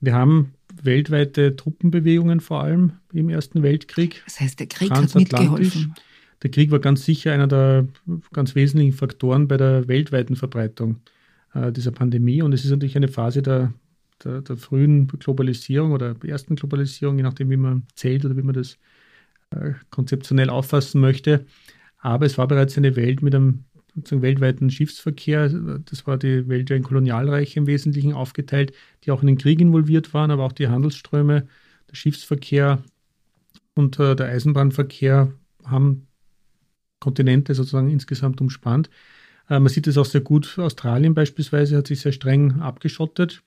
Wir 0.00 0.14
haben 0.14 0.52
weltweite 0.82 1.54
Truppenbewegungen 1.54 2.40
vor 2.40 2.62
allem 2.62 2.94
im 3.12 3.28
Ersten 3.28 3.62
Weltkrieg. 3.62 4.22
Das 4.24 4.40
heißt, 4.40 4.58
der 4.58 4.66
Krieg 4.66 4.90
hat 4.90 5.14
mitgeholfen. 5.14 5.94
Der 6.42 6.50
Krieg 6.50 6.72
war 6.72 6.80
ganz 6.80 7.04
sicher 7.04 7.32
einer 7.32 7.46
der 7.46 7.86
ganz 8.32 8.56
wesentlichen 8.56 8.96
Faktoren 8.96 9.46
bei 9.46 9.56
der 9.56 9.86
weltweiten 9.86 10.34
Verbreitung 10.34 10.96
äh, 11.54 11.70
dieser 11.70 11.92
Pandemie. 11.92 12.42
Und 12.42 12.52
es 12.52 12.64
ist 12.64 12.72
natürlich 12.72 12.96
eine 12.96 13.06
Phase 13.06 13.42
der, 13.42 13.72
der, 14.24 14.40
der, 14.40 14.56
frühen 14.56 15.06
Globalisierung 15.06 15.92
oder 15.92 16.16
ersten 16.24 16.56
Globalisierung, 16.56 17.16
je 17.16 17.22
nachdem, 17.22 17.48
wie 17.50 17.56
man 17.56 17.84
zählt 17.94 18.24
oder 18.24 18.36
wie 18.36 18.42
man 18.42 18.54
das 18.54 18.78
äh, 19.50 19.74
konzeptionell 19.90 20.50
auffassen 20.50 21.00
möchte. 21.00 21.46
Aber 21.98 22.26
es 22.26 22.38
war 22.38 22.48
bereits 22.48 22.76
eine 22.76 22.96
Welt 22.96 23.22
mit 23.22 23.36
einem 23.36 23.64
sozusagen 23.94 24.22
weltweiten 24.22 24.70
Schiffsverkehr. 24.70 25.48
Das 25.84 26.06
war 26.06 26.18
die 26.18 26.48
Welt 26.48 26.70
ja 26.70 26.76
in 26.76 26.82
Kolonialreiche 26.82 27.60
im 27.60 27.66
Wesentlichen 27.66 28.12
aufgeteilt, 28.12 28.72
die 29.04 29.10
auch 29.10 29.20
in 29.20 29.26
den 29.26 29.38
Krieg 29.38 29.60
involviert 29.60 30.14
waren, 30.14 30.30
aber 30.30 30.44
auch 30.44 30.52
die 30.52 30.68
Handelsströme, 30.68 31.46
der 31.90 31.96
Schiffsverkehr 31.96 32.82
und 33.74 33.98
äh, 33.98 34.14
der 34.16 34.26
Eisenbahnverkehr 34.26 35.32
haben 35.64 36.06
Kontinente 37.00 37.54
sozusagen 37.54 37.90
insgesamt 37.90 38.40
umspannt. 38.40 38.90
Äh, 39.48 39.58
man 39.58 39.68
sieht 39.68 39.86
es 39.86 39.98
auch 39.98 40.04
sehr 40.04 40.20
gut. 40.20 40.58
Australien 40.58 41.14
beispielsweise 41.14 41.76
hat 41.76 41.86
sich 41.86 42.00
sehr 42.00 42.12
streng 42.12 42.60
abgeschottet. 42.60 43.42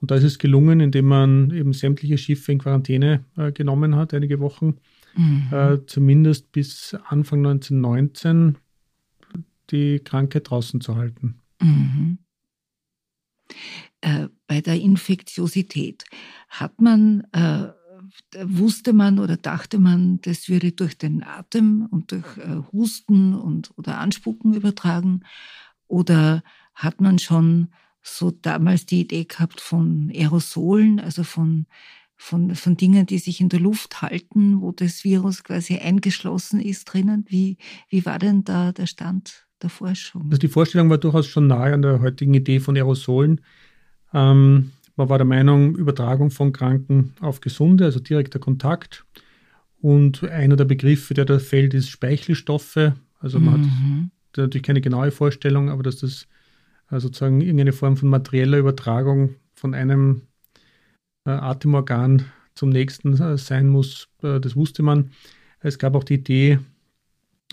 Und 0.00 0.10
da 0.10 0.16
ist 0.16 0.24
es 0.24 0.38
gelungen, 0.38 0.80
indem 0.80 1.06
man 1.06 1.50
eben 1.52 1.72
sämtliche 1.72 2.18
Schiffe 2.18 2.52
in 2.52 2.58
Quarantäne 2.58 3.24
äh, 3.36 3.52
genommen 3.52 3.94
hat, 3.94 4.12
einige 4.14 4.40
Wochen, 4.40 4.78
mhm. 5.16 5.48
äh, 5.52 5.78
zumindest 5.86 6.50
bis 6.50 6.96
Anfang 7.06 7.38
1919 7.46 8.56
die 9.72 9.98
Krankheit 9.98 10.50
draußen 10.50 10.80
zu 10.80 10.96
halten. 10.96 11.40
Mhm. 11.60 12.18
Äh, 14.00 14.28
bei 14.46 14.60
der 14.60 14.80
Infektiosität 14.80 16.04
hat 16.48 16.80
man, 16.80 17.26
äh, 17.32 17.68
wusste 18.44 18.92
man 18.92 19.18
oder 19.18 19.36
dachte 19.36 19.78
man, 19.78 20.20
das 20.22 20.48
würde 20.48 20.72
durch 20.72 20.98
den 20.98 21.22
Atem 21.22 21.86
und 21.90 22.12
durch 22.12 22.36
äh, 22.38 22.62
Husten 22.72 23.34
und 23.34 23.72
oder 23.76 23.98
Anspucken 23.98 24.54
übertragen? 24.54 25.22
Oder 25.86 26.42
hat 26.74 27.00
man 27.00 27.18
schon 27.18 27.68
so 28.02 28.30
damals 28.30 28.86
die 28.86 29.00
Idee 29.02 29.24
gehabt 29.24 29.60
von 29.60 30.10
Aerosolen, 30.14 30.98
also 31.00 31.24
von 31.24 31.66
von, 32.22 32.54
von 32.54 32.76
Dingen, 32.76 33.04
die 33.04 33.18
sich 33.18 33.40
in 33.40 33.48
der 33.48 33.58
Luft 33.58 34.00
halten, 34.00 34.60
wo 34.60 34.70
das 34.70 35.02
Virus 35.02 35.42
quasi 35.42 35.78
eingeschlossen 35.78 36.60
ist 36.60 36.84
drinnen. 36.84 37.24
Wie, 37.28 37.56
wie 37.88 38.06
war 38.06 38.20
denn 38.20 38.44
da 38.44 38.70
der 38.70 38.86
Stand 38.86 39.48
der 39.62 39.70
Forschung. 39.70 40.24
Also 40.26 40.38
die 40.38 40.48
Vorstellung 40.48 40.90
war 40.90 40.98
durchaus 40.98 41.26
schon 41.26 41.46
nahe 41.46 41.72
an 41.72 41.82
der 41.82 42.00
heutigen 42.00 42.34
Idee 42.34 42.60
von 42.60 42.76
Aerosolen. 42.76 43.40
Ähm, 44.12 44.72
man 44.96 45.08
war 45.08 45.18
der 45.18 45.26
Meinung, 45.26 45.74
Übertragung 45.74 46.30
von 46.30 46.52
Kranken 46.52 47.14
auf 47.20 47.40
Gesunde, 47.40 47.84
also 47.84 48.00
direkter 48.00 48.38
Kontakt. 48.38 49.04
Und 49.80 50.22
einer 50.24 50.56
der 50.56 50.64
Begriffe, 50.64 51.14
der 51.14 51.24
da 51.24 51.38
fällt, 51.38 51.74
ist 51.74 51.88
Speichelstoffe. 51.88 52.92
Also 53.18 53.40
man 53.40 53.60
mhm. 53.62 54.10
hat 54.28 54.38
natürlich 54.38 54.62
keine 54.66 54.80
genaue 54.80 55.10
Vorstellung, 55.10 55.70
aber 55.70 55.82
dass 55.82 55.96
das 55.96 56.26
äh, 56.90 57.00
sozusagen 57.00 57.40
irgendeine 57.40 57.72
Form 57.72 57.96
von 57.96 58.08
materieller 58.08 58.58
Übertragung 58.58 59.36
von 59.54 59.74
einem 59.74 60.22
äh, 61.24 61.30
Atemorgan 61.30 62.26
zum 62.54 62.68
nächsten 62.68 63.14
äh, 63.20 63.38
sein 63.38 63.68
muss, 63.68 64.08
äh, 64.22 64.40
das 64.40 64.56
wusste 64.56 64.82
man. 64.82 65.10
Es 65.60 65.78
gab 65.78 65.94
auch 65.94 66.04
die 66.04 66.14
Idee 66.14 66.58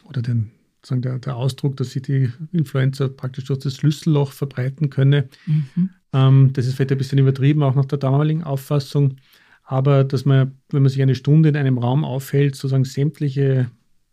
oder 0.04 0.22
den, 0.22 0.52
sozusagen 0.82 1.02
der, 1.02 1.20
der 1.20 1.36
Ausdruck, 1.36 1.78
dass 1.78 1.92
sich 1.92 2.02
die 2.04 2.30
Influenza 2.52 3.08
praktisch 3.08 3.46
durch 3.46 3.60
das 3.60 3.76
Schlüsselloch 3.76 4.32
verbreiten 4.32 4.90
könne. 4.90 5.28
Mhm. 5.46 5.90
Ähm, 6.14 6.50
das 6.54 6.66
ist 6.66 6.76
vielleicht 6.76 6.92
ein 6.92 6.98
bisschen 6.98 7.20
übertrieben, 7.20 7.64
auch 7.64 7.76
nach 7.76 7.86
der 7.86 7.98
damaligen 7.98 8.44
Auffassung. 8.44 9.18
Aber 9.64 10.04
dass 10.04 10.26
man, 10.26 10.58
wenn 10.70 10.82
man 10.82 10.90
sich 10.90 11.02
eine 11.02 11.16
Stunde 11.16 11.50
in 11.50 11.58
einem 11.58 11.78
Raum 11.78 12.04
aufhält, 12.04 12.56
sozusagen 12.56 12.86
sämtliche 12.86 13.70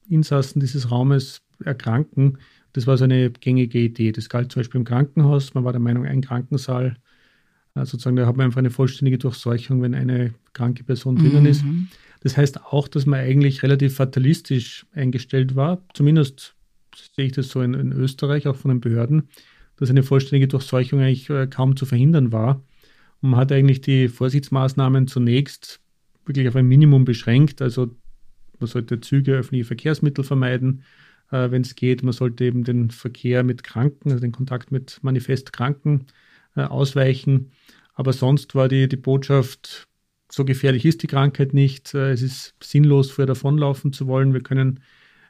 Insassen 0.09 0.61
dieses 0.61 0.91
Raumes 0.91 1.43
erkranken, 1.65 2.39
das 2.73 2.87
war 2.87 2.99
so 2.99 3.05
eine 3.05 3.31
gängige 3.31 3.79
Idee. 3.79 4.13
Das 4.13 4.29
galt 4.29 4.53
zum 4.53 4.61
Beispiel 4.61 4.81
im 4.81 4.85
Krankenhaus. 4.85 5.55
Man 5.55 5.65
war 5.65 5.73
der 5.73 5.81
Meinung, 5.81 6.05
ein 6.05 6.21
Krankensaal, 6.21 6.97
äh, 7.75 7.85
sozusagen, 7.87 8.17
da 8.17 8.27
hat 8.27 8.37
man 8.37 8.47
einfach 8.47 8.59
eine 8.59 8.71
vollständige 8.71 9.19
Durchseuchung, 9.19 9.81
wenn 9.81 9.95
eine 9.95 10.35
kranke 10.53 10.85
Person 10.85 11.17
drinnen 11.17 11.45
mhm. 11.45 11.47
ist. 11.47 11.65
Das 12.21 12.37
heißt 12.37 12.65
auch, 12.65 12.89
dass 12.89 13.07
man 13.07 13.21
eigentlich 13.21 13.63
relativ 13.63 13.95
fatalistisch 13.95 14.85
eingestellt 14.93 15.55
war, 15.55 15.81
zumindest 15.95 16.56
sehe 17.15 17.27
ich 17.27 17.33
das 17.33 17.49
so 17.49 17.61
in, 17.63 17.75
in, 17.75 17.93
Österreich, 17.93 18.47
auch 18.47 18.57
von 18.57 18.71
den 18.71 18.81
Behörden, 18.81 19.29
dass 19.77 19.91
eine 19.91 20.03
vollständige 20.03 20.49
Durchseuchung 20.49 21.01
eigentlich 21.01 21.29
äh, 21.31 21.47
kaum 21.47 21.77
zu 21.77 21.87
verhindern 21.87 22.33
war. 22.33 22.63
Und 23.21 23.31
man 23.31 23.41
hat 23.41 23.53
eigentlich 23.53 23.81
die 23.81 24.09
Vorsichtsmaßnahmen 24.09 25.07
zunächst 25.07 25.81
wirklich 26.25 26.49
auf 26.49 26.57
ein 26.57 26.67
Minimum 26.67 27.05
beschränkt. 27.05 27.63
Also 27.63 27.95
man 28.59 28.69
sollte 28.69 29.01
Züge, 29.01 29.35
öffentliche 29.35 29.65
Verkehrsmittel 29.65 30.25
vermeiden, 30.25 30.83
äh, 31.31 31.51
wenn 31.51 31.63
es 31.63 31.75
geht. 31.75 32.03
Man 32.03 32.13
sollte 32.13 32.45
eben 32.45 32.65
den 32.65 32.91
Verkehr 32.91 33.43
mit 33.43 33.63
Kranken, 33.63 34.11
also 34.11 34.21
den 34.21 34.33
Kontakt 34.33 34.73
mit 34.73 34.99
manifest 35.03 35.53
Kranken 35.53 36.07
äh, 36.57 36.63
ausweichen. 36.63 37.53
Aber 37.95 38.13
sonst 38.13 38.55
war 38.55 38.69
die, 38.69 38.89
die 38.89 38.97
Botschaft, 38.97 39.89
so 40.31 40.45
gefährlich 40.45 40.85
ist 40.85 41.03
die 41.03 41.07
Krankheit 41.07 41.55
nicht. 41.55 41.95
Äh, 41.95 42.13
es 42.13 42.23
ist 42.23 42.55
sinnlos, 42.63 43.11
vorher 43.11 43.27
davonlaufen 43.27 43.93
zu 43.93 44.07
wollen. 44.07 44.33
Wir 44.33 44.43
können 44.43 44.81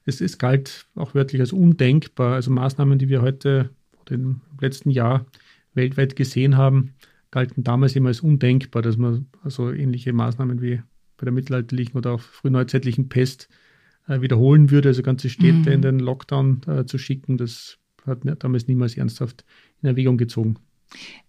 es, 0.06 0.20
es 0.20 0.38
galt 0.38 0.86
auch 0.94 1.14
wörtlich 1.14 1.40
als 1.40 1.52
undenkbar. 1.52 2.34
Also 2.34 2.50
Maßnahmen, 2.50 2.98
die 2.98 3.08
wir 3.08 3.22
heute 3.22 3.70
oder 4.00 4.14
im 4.14 4.40
letzten 4.60 4.90
Jahr 4.90 5.26
weltweit 5.74 6.16
gesehen 6.16 6.56
haben, 6.56 6.94
galten 7.30 7.64
damals 7.64 7.94
immer 7.96 8.08
als 8.08 8.20
undenkbar, 8.20 8.82
dass 8.82 8.96
man 8.96 9.26
also 9.42 9.70
ähnliche 9.70 10.12
Maßnahmen 10.12 10.62
wie 10.62 10.80
bei 11.18 11.24
der 11.24 11.32
mittelalterlichen 11.32 11.96
oder 11.96 12.12
auch 12.12 12.20
frühneuzeitlichen 12.20 13.08
Pest 13.08 13.48
äh, 14.06 14.20
wiederholen 14.20 14.70
würde, 14.70 14.90
also 14.90 15.02
ganze 15.02 15.28
Städte 15.28 15.68
mhm. 15.68 15.72
in 15.72 15.82
den 15.82 15.98
Lockdown 15.98 16.62
äh, 16.66 16.86
zu 16.86 16.98
schicken. 16.98 17.36
Das 17.36 17.78
hat 18.06 18.20
damals 18.38 18.68
niemals 18.68 18.96
ernsthaft 18.96 19.44
in 19.82 19.88
Erwägung 19.88 20.16
gezogen. 20.16 20.56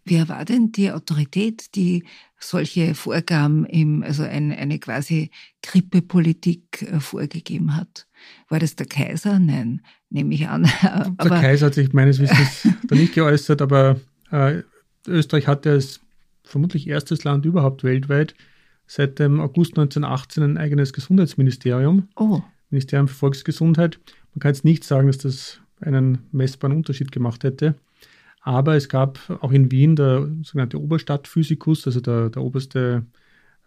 Wer 0.05 0.29
war 0.29 0.45
denn 0.45 0.71
die 0.71 0.91
Autorität, 0.91 1.75
die 1.75 2.05
solche 2.39 2.93
Vorgaben, 2.93 3.65
im, 3.65 4.03
also 4.03 4.23
ein, 4.23 4.51
eine 4.51 4.77
quasi 4.79 5.31
Grippepolitik 5.63 6.83
äh, 6.83 6.99
vorgegeben 6.99 7.75
hat? 7.75 8.06
War 8.49 8.59
das 8.59 8.75
der 8.75 8.87
Kaiser? 8.87 9.39
Nein, 9.39 9.81
nehme 10.09 10.33
ich 10.33 10.47
an. 10.47 10.63
der 10.81 11.13
aber, 11.17 11.41
Kaiser 11.41 11.67
hat 11.67 11.73
sich 11.73 11.93
meines 11.93 12.19
Wissens 12.19 12.67
da 12.87 12.95
nicht 12.95 13.13
geäußert, 13.13 13.61
aber 13.61 13.99
äh, 14.31 14.61
Österreich 15.07 15.47
hatte 15.47 15.71
als 15.71 16.01
vermutlich 16.43 16.87
erstes 16.87 17.23
Land 17.23 17.45
überhaupt 17.45 17.83
weltweit 17.83 18.35
seit 18.87 19.19
dem 19.19 19.39
August 19.39 19.71
1918 19.77 20.43
ein 20.43 20.57
eigenes 20.57 20.93
Gesundheitsministerium. 20.93 22.07
Oh. 22.15 22.41
Ministerium 22.69 23.07
für 23.07 23.15
Volksgesundheit. 23.15 23.99
Man 24.33 24.39
kann 24.39 24.53
jetzt 24.53 24.65
nicht 24.65 24.83
sagen, 24.83 25.07
dass 25.07 25.17
das 25.17 25.59
einen 25.81 26.19
messbaren 26.31 26.75
Unterschied 26.75 27.11
gemacht 27.11 27.43
hätte. 27.43 27.75
Aber 28.41 28.75
es 28.75 28.87
gab 28.87 29.19
auch 29.41 29.51
in 29.51 29.71
Wien 29.71 29.95
der 29.95 30.29
sogenannte 30.43 30.79
Oberstadtphysikus, 30.79 31.85
also 31.85 31.99
der, 31.99 32.29
der 32.29 32.41
oberste 32.41 33.05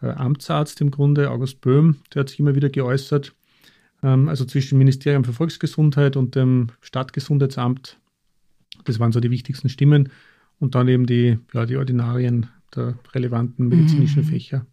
äh, 0.00 0.06
Amtsarzt 0.06 0.80
im 0.80 0.90
Grunde, 0.90 1.30
August 1.30 1.60
Böhm, 1.60 1.96
der 2.14 2.20
hat 2.20 2.30
sich 2.30 2.40
immer 2.40 2.54
wieder 2.54 2.70
geäußert. 2.70 3.34
Ähm, 4.02 4.28
also 4.28 4.44
zwischen 4.44 4.78
Ministerium 4.78 5.24
für 5.24 5.32
Volksgesundheit 5.32 6.16
und 6.16 6.34
dem 6.34 6.68
Stadtgesundheitsamt. 6.80 7.98
Das 8.84 8.98
waren 8.98 9.12
so 9.12 9.20
die 9.20 9.30
wichtigsten 9.30 9.68
Stimmen. 9.68 10.10
Und 10.58 10.74
dann 10.74 10.88
eben 10.88 11.06
die, 11.06 11.38
ja, 11.54 11.64
die 11.64 11.76
Ordinarien 11.76 12.48
der 12.74 12.98
relevanten 13.14 13.68
medizinischen 13.68 14.24
mhm. 14.24 14.28
Fächer 14.28 14.66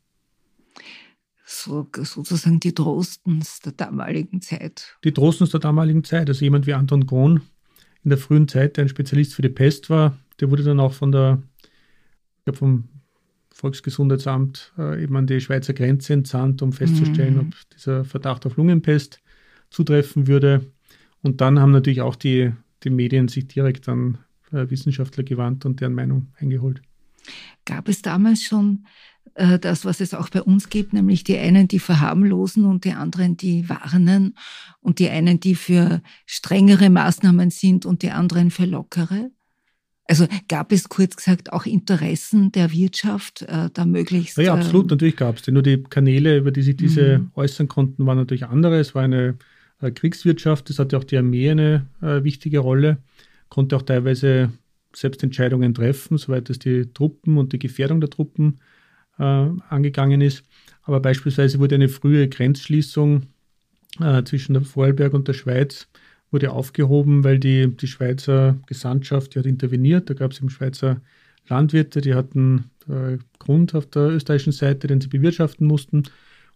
so, 1.47 1.87
sozusagen 1.93 2.59
die 2.59 2.73
Trostens 2.73 3.61
der 3.61 3.71
damaligen 3.71 4.41
Zeit. 4.41 4.97
Die 5.03 5.13
Trostens 5.13 5.51
der 5.51 5.61
damaligen 5.61 6.03
Zeit. 6.03 6.27
Also 6.27 6.43
jemand 6.43 6.67
wie 6.67 6.73
Anton 6.73 7.07
Krohn 7.07 7.41
in 8.03 8.09
der 8.09 8.17
frühen 8.17 8.47
Zeit, 8.47 8.75
der 8.75 8.85
ein 8.85 8.89
Spezialist 8.89 9.33
für 9.33 9.41
die 9.41 9.49
Pest 9.49 9.89
war, 9.89 10.17
der 10.39 10.51
wurde 10.51 10.63
dann 10.63 10.79
auch 10.79 10.93
von 10.93 11.11
der, 11.11 11.41
ich 11.63 12.43
glaube 12.43 12.57
vom 12.57 12.89
Volksgesundheitsamt 13.57 14.71
äh, 14.77 15.03
eben 15.03 15.15
an 15.15 15.25
die 15.25 15.41
Schweizer 15.41 15.73
Grenze 15.73 16.13
entsandt, 16.13 16.61
um 16.61 16.73
festzustellen, 16.73 17.33
mhm. 17.33 17.39
ob 17.39 17.69
dieser 17.75 18.05
Verdacht 18.05 18.45
auf 18.45 18.55
Lungenpest 18.55 19.19
zutreffen 19.71 20.27
würde. 20.27 20.71
Und 21.23 21.41
dann 21.41 21.59
haben 21.59 21.71
natürlich 21.71 22.01
auch 22.01 22.15
die, 22.15 22.51
die 22.83 22.91
Medien 22.91 23.27
sich 23.27 23.47
direkt 23.47 23.89
an 23.89 24.19
äh, 24.51 24.69
Wissenschaftler 24.69 25.23
gewandt 25.23 25.65
und 25.65 25.81
deren 25.81 25.95
Meinung 25.95 26.27
eingeholt. 26.37 26.83
Gab 27.65 27.89
es 27.89 28.03
damals 28.03 28.43
schon 28.43 28.85
äh, 29.33 29.57
das, 29.57 29.85
was 29.85 30.01
es 30.01 30.13
auch 30.13 30.29
bei 30.29 30.43
uns 30.43 30.69
gibt, 30.69 30.93
nämlich 30.93 31.23
die 31.23 31.39
einen, 31.39 31.67
die 31.67 31.79
verharmlosen 31.79 32.63
und 32.63 32.85
die 32.85 32.93
anderen, 32.93 33.37
die 33.37 33.67
warnen 33.67 34.37
und 34.81 34.99
die 34.99 35.09
einen, 35.09 35.39
die 35.39 35.55
für 35.55 36.03
strengere 36.27 36.91
Maßnahmen 36.91 37.49
sind 37.49 37.87
und 37.87 38.03
die 38.03 38.11
anderen 38.11 38.51
für 38.51 38.65
lockere? 38.65 39.31
Also 40.07 40.25
gab 40.47 40.71
es 40.71 40.87
kurz 40.87 41.17
gesagt 41.17 41.51
auch 41.51 41.65
Interessen 41.65 42.51
der 42.53 42.71
Wirtschaft, 42.71 43.41
äh, 43.41 43.69
da 43.73 43.85
möglichst. 43.85 44.37
Ja, 44.37 44.53
absolut, 44.53 44.85
äh, 44.85 44.95
natürlich 44.95 45.17
gab 45.17 45.37
es. 45.37 45.47
Nur 45.47 45.63
die 45.63 45.83
Kanäle, 45.83 46.37
über 46.37 46.51
die 46.51 46.61
sich 46.61 46.77
diese 46.77 47.19
mhm. 47.19 47.31
äußern 47.35 47.67
konnten, 47.67 48.05
waren 48.05 48.17
natürlich 48.17 48.45
andere. 48.45 48.79
Es 48.79 48.95
war 48.95 49.03
eine 49.03 49.35
äh, 49.81 49.91
Kriegswirtschaft, 49.91 50.69
das 50.69 50.79
hatte 50.79 50.97
auch 50.97 51.03
die 51.03 51.17
Armee 51.17 51.49
eine 51.49 51.87
äh, 52.01 52.23
wichtige 52.23 52.59
Rolle, 52.59 52.97
konnte 53.49 53.75
auch 53.75 53.81
teilweise 53.81 54.51
selbst 54.93 55.23
Entscheidungen 55.23 55.73
treffen, 55.73 56.17
soweit 56.17 56.49
es 56.49 56.59
die 56.59 56.91
Truppen 56.93 57.37
und 57.37 57.53
die 57.53 57.59
Gefährdung 57.59 57.99
der 57.99 58.09
Truppen 58.09 58.59
äh, 59.19 59.23
angegangen 59.23 60.21
ist. 60.21 60.43
Aber 60.83 61.01
beispielsweise 61.01 61.59
wurde 61.59 61.75
eine 61.75 61.89
frühe 61.89 62.29
Grenzschließung 62.29 63.23
äh, 63.99 64.23
zwischen 64.23 64.53
der 64.53 64.63
Vorarlberg 64.63 65.13
und 65.13 65.27
der 65.27 65.33
Schweiz 65.33 65.87
wurde 66.31 66.51
aufgehoben, 66.51 67.23
weil 67.23 67.39
die, 67.39 67.75
die 67.75 67.87
Schweizer 67.87 68.57
Gesandtschaft, 68.67 69.33
die 69.33 69.39
hat 69.39 69.45
interveniert. 69.45 70.09
Da 70.09 70.13
gab 70.13 70.31
es 70.31 70.39
eben 70.39 70.49
Schweizer 70.49 71.01
Landwirte, 71.47 72.01
die 72.01 72.13
hatten 72.13 72.71
äh, 72.89 73.17
Grund 73.39 73.73
auf 73.75 73.85
der 73.85 74.09
österreichischen 74.09 74.51
Seite, 74.51 74.87
den 74.87 74.99
sie 74.99 75.07
bewirtschaften 75.07 75.65
mussten. 75.65 76.03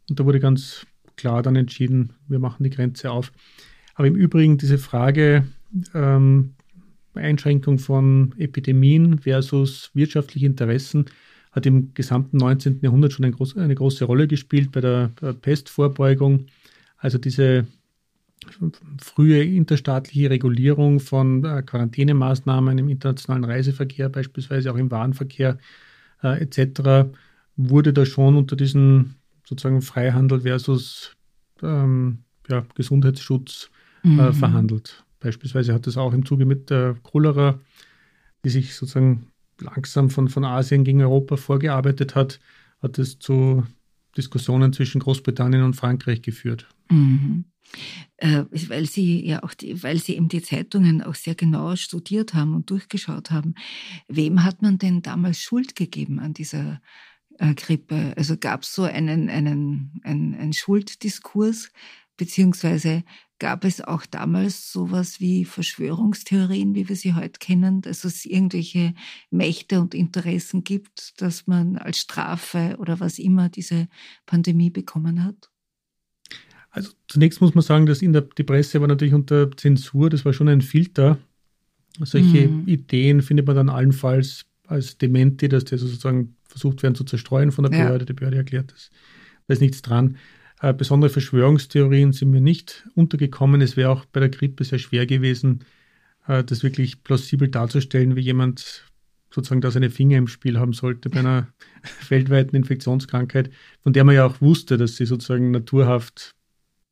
Und 0.09 0.19
da 0.19 0.25
wurde 0.25 0.39
ganz 0.39 0.85
klar 1.15 1.41
dann 1.41 1.55
entschieden, 1.55 2.13
wir 2.27 2.39
machen 2.39 2.63
die 2.63 2.69
Grenze 2.69 3.11
auf. 3.11 3.31
Aber 3.95 4.07
im 4.07 4.15
Übrigen 4.15 4.57
diese 4.57 4.77
Frage 4.77 5.47
ähm, 5.93 6.53
Einschränkung 7.13 7.79
von 7.79 8.33
Epidemien 8.37 9.19
versus 9.19 9.91
wirtschaftliche 9.93 10.45
Interessen 10.45 11.05
hat 11.51 11.65
im 11.65 11.93
gesamten 11.93 12.37
19. 12.37 12.79
Jahrhundert 12.81 13.11
schon 13.11 13.25
eine 13.25 13.33
große, 13.33 13.59
eine 13.59 13.75
große 13.75 14.05
Rolle 14.05 14.27
gespielt 14.27 14.71
bei 14.71 14.79
der 14.79 15.11
Pestvorbeugung. 15.41 16.45
Also 16.97 17.17
diese 17.17 17.67
frühe 18.99 19.43
interstaatliche 19.43 20.29
Regulierung 20.29 20.99
von 20.99 21.43
äh, 21.43 21.63
Quarantänemaßnahmen 21.63 22.77
im 22.77 22.89
internationalen 22.89 23.43
Reiseverkehr, 23.43 24.09
beispielsweise 24.09 24.71
auch 24.71 24.77
im 24.77 24.91
Warenverkehr 24.91 25.57
äh, 26.23 26.41
etc., 26.41 27.09
wurde 27.57 27.93
da 27.93 28.05
schon 28.05 28.35
unter 28.35 28.55
diesen 28.55 29.15
sozusagen 29.45 29.81
Freihandel 29.81 30.41
versus 30.41 31.15
ähm, 31.61 32.19
ja, 32.49 32.65
Gesundheitsschutz 32.75 33.69
äh, 34.03 34.07
mhm. 34.07 34.33
verhandelt. 34.33 35.03
Beispielsweise 35.19 35.73
hat 35.73 35.87
es 35.87 35.97
auch 35.97 36.13
im 36.13 36.25
Zuge 36.25 36.45
mit 36.45 36.69
der 36.69 36.95
Cholera, 37.03 37.59
die 38.43 38.49
sich 38.49 38.75
sozusagen 38.75 39.27
langsam 39.59 40.09
von, 40.09 40.27
von 40.27 40.45
Asien 40.45 40.83
gegen 40.83 41.01
Europa 41.01 41.37
vorgearbeitet 41.37 42.15
hat, 42.15 42.39
hat 42.81 42.97
es 42.97 43.19
zu 43.19 43.63
Diskussionen 44.17 44.73
zwischen 44.73 44.99
Großbritannien 44.99 45.63
und 45.63 45.75
Frankreich 45.75 46.21
geführt. 46.21 46.67
Mhm. 46.89 47.45
Äh, 48.17 48.43
weil 48.67 48.85
Sie 48.85 49.25
ja 49.25 49.43
auch 49.43 49.53
die, 49.53 49.81
weil 49.81 49.97
Sie 49.97 50.15
eben 50.15 50.27
die 50.27 50.41
Zeitungen 50.41 51.01
auch 51.01 51.15
sehr 51.15 51.35
genau 51.35 51.75
studiert 51.75 52.33
haben 52.33 52.53
und 52.53 52.69
durchgeschaut 52.69 53.31
haben. 53.31 53.55
Wem 54.07 54.43
hat 54.43 54.61
man 54.61 54.77
denn 54.77 55.01
damals 55.01 55.39
Schuld 55.39 55.75
gegeben 55.75 56.19
an 56.19 56.33
dieser 56.33 56.81
äh, 57.39 57.53
Grippe? 57.53 58.13
Also 58.17 58.35
gab 58.37 58.63
es 58.63 58.75
so 58.75 58.83
einen, 58.83 59.29
einen, 59.29 60.01
einen, 60.03 60.35
einen 60.35 60.53
Schulddiskurs, 60.53 61.71
beziehungsweise 62.17 63.03
gab 63.41 63.65
es 63.65 63.81
auch 63.81 64.05
damals 64.05 64.71
sowas 64.71 65.19
wie 65.19 65.45
Verschwörungstheorien, 65.45 66.75
wie 66.75 66.87
wir 66.87 66.95
sie 66.95 67.15
heute 67.15 67.39
kennen, 67.39 67.81
dass 67.81 68.03
es 68.03 68.23
irgendwelche 68.23 68.93
Mächte 69.31 69.81
und 69.81 69.95
Interessen 69.95 70.63
gibt, 70.63 71.19
dass 71.19 71.47
man 71.47 71.79
als 71.79 71.97
Strafe 71.97 72.75
oder 72.77 72.99
was 72.99 73.17
immer 73.17 73.49
diese 73.49 73.87
Pandemie 74.27 74.69
bekommen 74.69 75.23
hat? 75.23 75.49
Also 76.69 76.91
zunächst 77.07 77.41
muss 77.41 77.55
man 77.55 77.63
sagen, 77.63 77.87
dass 77.87 78.03
in 78.03 78.13
der 78.13 78.21
die 78.21 78.43
Presse 78.43 78.79
war 78.79 78.87
natürlich 78.87 79.15
unter 79.15 79.49
Zensur, 79.57 80.11
das 80.11 80.23
war 80.23 80.33
schon 80.33 80.47
ein 80.47 80.61
Filter. 80.61 81.17
Solche 81.99 82.47
mhm. 82.47 82.67
Ideen 82.67 83.23
findet 83.23 83.47
man 83.47 83.55
dann 83.55 83.69
allenfalls 83.69 84.45
als 84.67 84.99
Dementi, 84.99 85.49
dass 85.49 85.65
die 85.65 85.77
sozusagen 85.77 86.35
versucht 86.47 86.83
werden 86.83 86.93
zu 86.93 87.05
zerstreuen 87.05 87.51
von 87.51 87.63
der 87.63 87.71
Behörde. 87.71 88.03
Ja. 88.03 88.05
Die 88.05 88.13
Behörde 88.13 88.37
erklärt 88.37 88.71
das. 88.71 88.91
Da 89.47 89.55
ist 89.55 89.61
nichts 89.61 89.81
dran. 89.81 90.17
Äh, 90.61 90.73
besondere 90.73 91.09
Verschwörungstheorien 91.09 92.13
sind 92.13 92.29
mir 92.29 92.41
nicht 92.41 92.87
untergekommen. 92.93 93.61
Es 93.61 93.77
wäre 93.77 93.89
auch 93.89 94.05
bei 94.05 94.19
der 94.19 94.29
Grippe 94.29 94.63
sehr 94.63 94.77
schwer 94.77 95.07
gewesen, 95.07 95.65
äh, 96.27 96.43
das 96.43 96.61
wirklich 96.61 97.03
plausibel 97.03 97.47
darzustellen, 97.47 98.15
wie 98.15 98.21
jemand 98.21 98.85
sozusagen 99.31 99.61
da 99.61 99.71
seine 99.71 99.89
Finger 99.89 100.17
im 100.17 100.27
Spiel 100.27 100.59
haben 100.59 100.73
sollte 100.73 101.09
bei 101.09 101.19
einer 101.19 101.47
weltweiten 102.09 102.55
Infektionskrankheit, 102.55 103.49
von 103.81 103.93
der 103.93 104.03
man 104.03 104.15
ja 104.15 104.25
auch 104.25 104.39
wusste, 104.39 104.77
dass 104.77 104.97
sie 104.97 105.05
sozusagen 105.05 105.49
naturhaft 105.49 106.35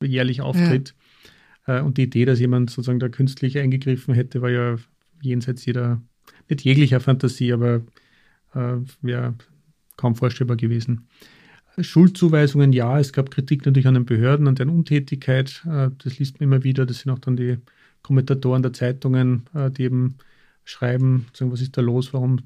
jährlich 0.01 0.41
auftritt. 0.41 0.95
Ja. 1.67 1.79
Äh, 1.79 1.81
und 1.83 1.97
die 1.97 2.03
Idee, 2.03 2.25
dass 2.25 2.39
jemand 2.39 2.71
sozusagen 2.71 2.99
da 2.99 3.09
künstlich 3.09 3.59
eingegriffen 3.59 4.15
hätte, 4.15 4.41
war 4.41 4.49
ja 4.49 4.77
jenseits 5.21 5.63
jeder, 5.65 6.01
nicht 6.47 6.63
jeglicher 6.63 7.01
Fantasie, 7.01 7.53
aber 7.53 7.83
äh, 8.55 8.77
wäre 9.01 9.35
kaum 9.95 10.15
vorstellbar 10.15 10.57
gewesen. 10.57 11.07
Schuldzuweisungen 11.81 12.73
ja, 12.73 12.99
es 12.99 13.13
gab 13.13 13.31
Kritik 13.31 13.65
natürlich 13.65 13.87
an 13.87 13.93
den 13.93 14.05
Behörden, 14.05 14.47
an 14.47 14.55
deren 14.55 14.69
Untätigkeit. 14.69 15.63
Äh, 15.65 15.89
das 16.03 16.19
liest 16.19 16.39
man 16.39 16.49
immer 16.49 16.63
wieder. 16.63 16.85
Das 16.85 16.99
sind 16.99 17.11
auch 17.11 17.19
dann 17.19 17.37
die 17.37 17.57
Kommentatoren 18.01 18.61
der 18.61 18.73
Zeitungen, 18.73 19.43
äh, 19.53 19.69
die 19.71 19.83
eben 19.83 20.15
schreiben, 20.65 21.25
was 21.39 21.61
ist 21.61 21.77
da 21.77 21.81
los, 21.81 22.13
warum, 22.13 22.37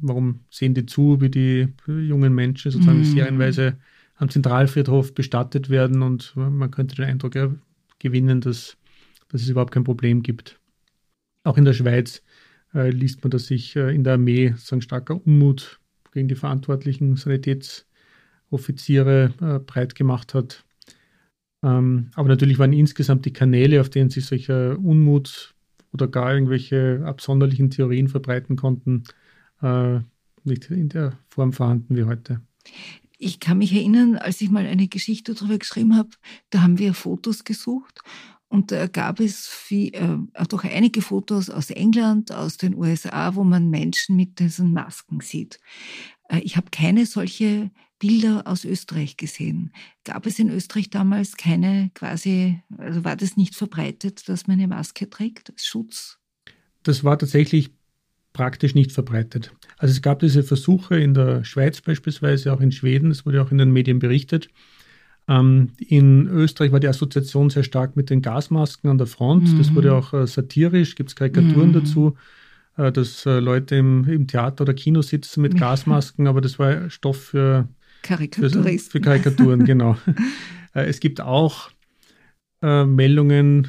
warum 0.00 0.40
sehen 0.50 0.72
die 0.74 0.86
zu, 0.86 1.20
wie 1.20 1.28
die 1.28 1.68
jungen 1.86 2.34
Menschen 2.34 2.70
sozusagen 2.70 3.00
mhm. 3.00 3.04
serienweise 3.04 3.76
am 4.16 4.30
Zentralfriedhof 4.30 5.14
bestattet 5.14 5.68
werden 5.68 6.00
und 6.00 6.34
man 6.36 6.70
könnte 6.70 6.96
den 6.96 7.04
Eindruck 7.04 7.34
gewinnen, 7.98 8.40
dass, 8.40 8.78
dass 9.28 9.42
es 9.42 9.50
überhaupt 9.50 9.72
kein 9.72 9.84
Problem 9.84 10.22
gibt. 10.22 10.58
Auch 11.44 11.58
in 11.58 11.66
der 11.66 11.74
Schweiz 11.74 12.22
äh, 12.74 12.88
liest 12.88 13.22
man, 13.22 13.30
dass 13.30 13.46
sich 13.46 13.76
äh, 13.76 13.94
in 13.94 14.04
der 14.04 14.14
Armee 14.14 14.52
sozusagen 14.52 14.80
starker 14.82 15.26
Unmut 15.26 15.78
gegen 16.12 16.28
die 16.28 16.34
verantwortlichen 16.34 17.16
Sanitäts- 17.16 17.85
Offiziere 18.50 19.32
äh, 19.40 19.58
breit 19.58 19.94
gemacht 19.94 20.34
hat. 20.34 20.64
Ähm, 21.62 22.10
aber 22.14 22.28
natürlich 22.28 22.58
waren 22.58 22.72
insgesamt 22.72 23.24
die 23.24 23.32
Kanäle, 23.32 23.80
auf 23.80 23.90
denen 23.90 24.10
sich 24.10 24.26
solcher 24.26 24.78
Unmut 24.78 25.54
oder 25.92 26.08
gar 26.08 26.34
irgendwelche 26.34 27.02
absonderlichen 27.04 27.70
Theorien 27.70 28.08
verbreiten 28.08 28.56
konnten, 28.56 29.04
äh, 29.62 30.00
nicht 30.44 30.70
in 30.70 30.88
der 30.88 31.18
Form 31.28 31.52
vorhanden 31.52 31.96
wie 31.96 32.04
heute. 32.04 32.40
Ich 33.18 33.40
kann 33.40 33.58
mich 33.58 33.72
erinnern, 33.72 34.16
als 34.16 34.40
ich 34.40 34.50
mal 34.50 34.66
eine 34.66 34.88
Geschichte 34.88 35.34
darüber 35.34 35.58
geschrieben 35.58 35.96
habe, 35.96 36.10
da 36.50 36.62
haben 36.62 36.78
wir 36.78 36.92
Fotos 36.92 37.44
gesucht 37.44 38.00
und 38.48 38.70
da 38.70 38.86
gab 38.86 39.20
es 39.20 39.48
viel, 39.48 39.94
äh, 39.94 40.44
doch 40.48 40.64
einige 40.64 41.02
Fotos 41.02 41.50
aus 41.50 41.70
England, 41.70 42.30
aus 42.30 42.58
den 42.58 42.74
USA, 42.74 43.34
wo 43.34 43.42
man 43.42 43.70
Menschen 43.70 44.16
mit 44.16 44.38
diesen 44.38 44.72
Masken 44.72 45.20
sieht. 45.20 45.58
Äh, 46.28 46.40
ich 46.40 46.56
habe 46.56 46.70
keine 46.70 47.06
solche 47.06 47.70
Bilder 47.98 48.42
aus 48.46 48.64
Österreich 48.64 49.16
gesehen. 49.16 49.72
Gab 50.04 50.26
es 50.26 50.38
in 50.38 50.50
Österreich 50.50 50.90
damals 50.90 51.36
keine 51.36 51.90
quasi, 51.94 52.60
also 52.76 53.04
war 53.04 53.16
das 53.16 53.36
nicht 53.36 53.54
verbreitet, 53.54 54.28
dass 54.28 54.46
man 54.46 54.58
eine 54.58 54.68
Maske 54.68 55.08
trägt 55.08 55.50
als 55.50 55.66
Schutz? 55.66 56.18
Das 56.82 57.04
war 57.04 57.18
tatsächlich 57.18 57.70
praktisch 58.32 58.74
nicht 58.74 58.92
verbreitet. 58.92 59.52
Also 59.78 59.92
es 59.92 60.02
gab 60.02 60.20
diese 60.20 60.42
Versuche 60.42 60.98
in 60.98 61.14
der 61.14 61.42
Schweiz 61.44 61.80
beispielsweise, 61.80 62.52
auch 62.52 62.60
in 62.60 62.70
Schweden, 62.70 63.08
das 63.08 63.24
wurde 63.24 63.42
auch 63.42 63.50
in 63.50 63.58
den 63.58 63.72
Medien 63.72 63.98
berichtet, 63.98 64.48
Ähm, 65.28 65.72
in 65.78 66.28
Österreich 66.28 66.70
war 66.70 66.78
die 66.78 66.86
Assoziation 66.86 67.50
sehr 67.50 67.64
stark 67.64 67.96
mit 67.96 68.10
den 68.10 68.22
Gasmasken 68.22 68.88
an 68.90 68.98
der 68.98 69.08
Front. 69.08 69.52
Mhm. 69.52 69.58
Das 69.58 69.74
wurde 69.74 69.92
auch 69.92 70.12
äh, 70.12 70.24
satirisch, 70.24 70.94
gibt 70.94 71.10
es 71.10 71.16
Karikaturen 71.16 71.70
mhm. 71.70 71.72
dazu, 71.72 72.16
äh, 72.76 72.92
dass 72.92 73.26
äh, 73.26 73.40
Leute 73.40 73.74
im, 73.74 74.04
im, 74.04 74.28
Theater 74.28 74.62
oder 74.62 74.74
Kino 74.74 75.02
sitzen 75.02 75.42
mit 75.42 75.58
Gasmasken, 75.58 76.28
aber 76.28 76.40
das 76.40 76.60
war 76.60 76.90
Stoff 76.90 77.16
für, 77.16 77.68
für, 78.86 78.92
für 78.92 79.00
Karikaturen, 79.00 79.64
genau. 79.64 79.96
Äh, 80.74 80.88
es 80.88 81.00
gibt 81.00 81.22
auch 81.22 81.70
äh, 82.60 82.84
Meldungen, 82.84 83.68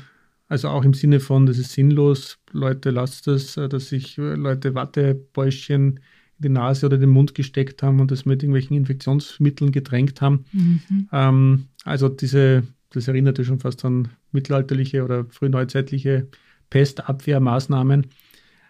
also 0.50 0.68
auch 0.68 0.84
im 0.84 0.94
Sinne 0.94 1.22
von, 1.22 1.46
das 1.46 1.58
ist 1.58 1.72
sinnlos, 1.72 2.38
Leute, 2.52 2.90
lasst 2.90 3.30
es, 3.30 3.56
äh, 3.56 3.70
dass 3.70 3.88
sich 3.88 4.18
Leute 4.18 4.76
Wattebäuschen 4.76 6.02
in 6.40 6.44
die 6.44 6.50
Nase 6.50 6.86
oder 6.86 6.98
den 6.98 7.10
Mund 7.10 7.34
gesteckt 7.34 7.82
haben 7.82 8.00
und 8.00 8.12
das 8.12 8.26
mit 8.26 8.44
irgendwelchen 8.44 8.78
Infektionsmitteln 8.78 9.72
gedrängt 9.72 10.22
haben. 10.22 10.46
Mhm. 10.52 11.10
Ähm, 11.12 11.68
also 11.84 12.10
diese, 12.10 12.64
das 12.92 13.08
erinnerte 13.08 13.44
schon 13.44 13.60
fast 13.60 13.84
an 13.86 14.10
mittelalterliche 14.32 15.04
oder 15.04 15.26
frühneuzeitliche 15.26 16.28
Pestabwehrmaßnahmen. 16.70 18.08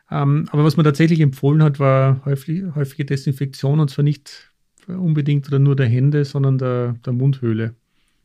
Ähm, 0.10 0.48
aber 0.52 0.64
was 0.64 0.78
man 0.78 0.86
tatsächlich 0.86 1.20
empfohlen 1.20 1.62
hat, 1.62 1.80
war 1.80 2.24
häufig, 2.26 2.64
häufige 2.76 3.06
Desinfektion 3.06 3.80
und 3.80 3.90
zwar 3.90 4.04
nicht 4.04 4.47
unbedingt 4.88 5.48
oder 5.48 5.60
nur 5.60 5.76
der 5.76 5.88
Hände, 5.88 6.26
sondern 6.26 6.58
der, 6.58 6.94
der 7.06 7.14
Mundhöhle. 7.14 7.76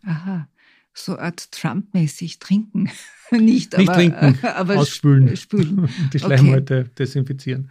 Aha, 0.05 0.48
so 0.94 1.16
Art 1.18 1.51
Trump-mäßig 1.53 2.38
trinken. 2.38 2.90
nicht, 3.31 3.77
nicht 3.77 3.88
aber, 3.88 3.94
trinken, 3.94 4.38
aber 4.46 4.77
ausspülen. 4.79 5.37
Spülen. 5.37 5.88
die 6.12 6.18
Schleimhäute 6.18 6.81
okay. 6.81 6.90
desinfizieren. 6.98 7.70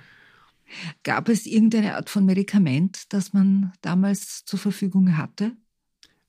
Gab 1.04 1.28
es 1.28 1.46
irgendeine 1.46 1.96
Art 1.96 2.10
von 2.10 2.26
Medikament, 2.26 3.14
das 3.14 3.34
man 3.34 3.74
damals 3.82 4.46
zur 4.46 4.58
Verfügung 4.58 5.18
hatte? 5.18 5.52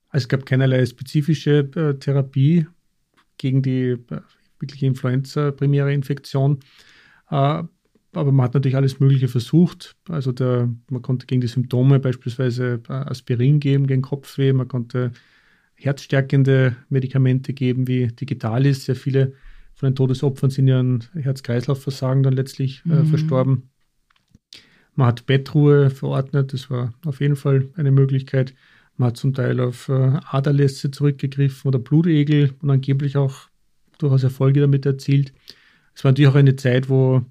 Also 0.09 0.25
es 0.25 0.29
gab 0.29 0.47
keinerlei 0.47 0.85
spezifische 0.85 1.71
äh, 1.77 1.99
Therapie 1.99 2.67
gegen 3.39 3.63
die 3.63 3.91
äh, 3.91 4.21
wirkliche 4.59 4.87
Influenza-primäre 4.87 5.93
Infektion. 5.93 6.59
Äh, 7.31 7.63
aber 8.13 8.33
man 8.33 8.45
hat 8.45 8.55
natürlich 8.55 8.77
alles 8.77 9.01
Mögliche 9.01 9.29
versucht. 9.29 9.97
Also 10.09 10.33
der, 10.33 10.71
man 10.91 11.03
konnte 11.03 11.27
gegen 11.27 11.41
die 11.41 11.47
Symptome 11.47 11.99
beispielsweise 11.99 12.83
äh, 12.89 12.93
Aspirin 12.93 13.61
geben, 13.61 13.87
gegen 13.87 14.03
Kopfweh, 14.03 14.53
man 14.53 14.69
konnte 14.69 15.13
herzstärkende 15.75 16.77
Medikamente 16.89 17.53
geben 17.53 17.89
wie 17.89 18.09
Digitalis. 18.09 18.85
Sehr 18.85 18.97
viele 18.97 19.33
von 19.75 19.91
den 19.91 19.97
Todesopfern 19.97 20.51
sind 20.51 20.69
ja 20.69 20.79
an 20.79 21.05
Herz-Kreislauf-Versagen 21.15 22.23
dann 22.23 22.35
letztlich 22.35 22.83
äh, 22.85 22.91
mhm. 22.91 23.07
verstorben. 23.07 23.71
Man 24.95 25.07
hat 25.07 25.25
Bettruhe 25.25 25.89
verordnet, 25.89 26.53
das 26.53 26.71
war 26.71 26.93
auf 27.07 27.21
jeden 27.21 27.37
Fall 27.37 27.71
eine 27.77 27.91
Möglichkeit. 27.91 28.55
Man 28.99 29.09
hat 29.09 29.17
zum 29.17 29.33
Teil 29.33 29.59
auf 29.59 29.89
äh, 29.89 30.21
Aderlässe 30.31 30.91
zurückgegriffen 30.91 31.67
oder 31.67 31.79
Blutegel 31.79 32.53
und 32.61 32.71
angeblich 32.71 33.17
auch 33.17 33.49
durchaus 33.97 34.23
Erfolge 34.23 34.61
damit 34.61 34.85
erzielt. 34.85 35.33
Es 35.95 36.05
war 36.05 36.11
natürlich 36.11 36.31
auch 36.31 36.35
eine 36.35 36.57
Zeit, 36.57 36.91
wo 36.91 37.23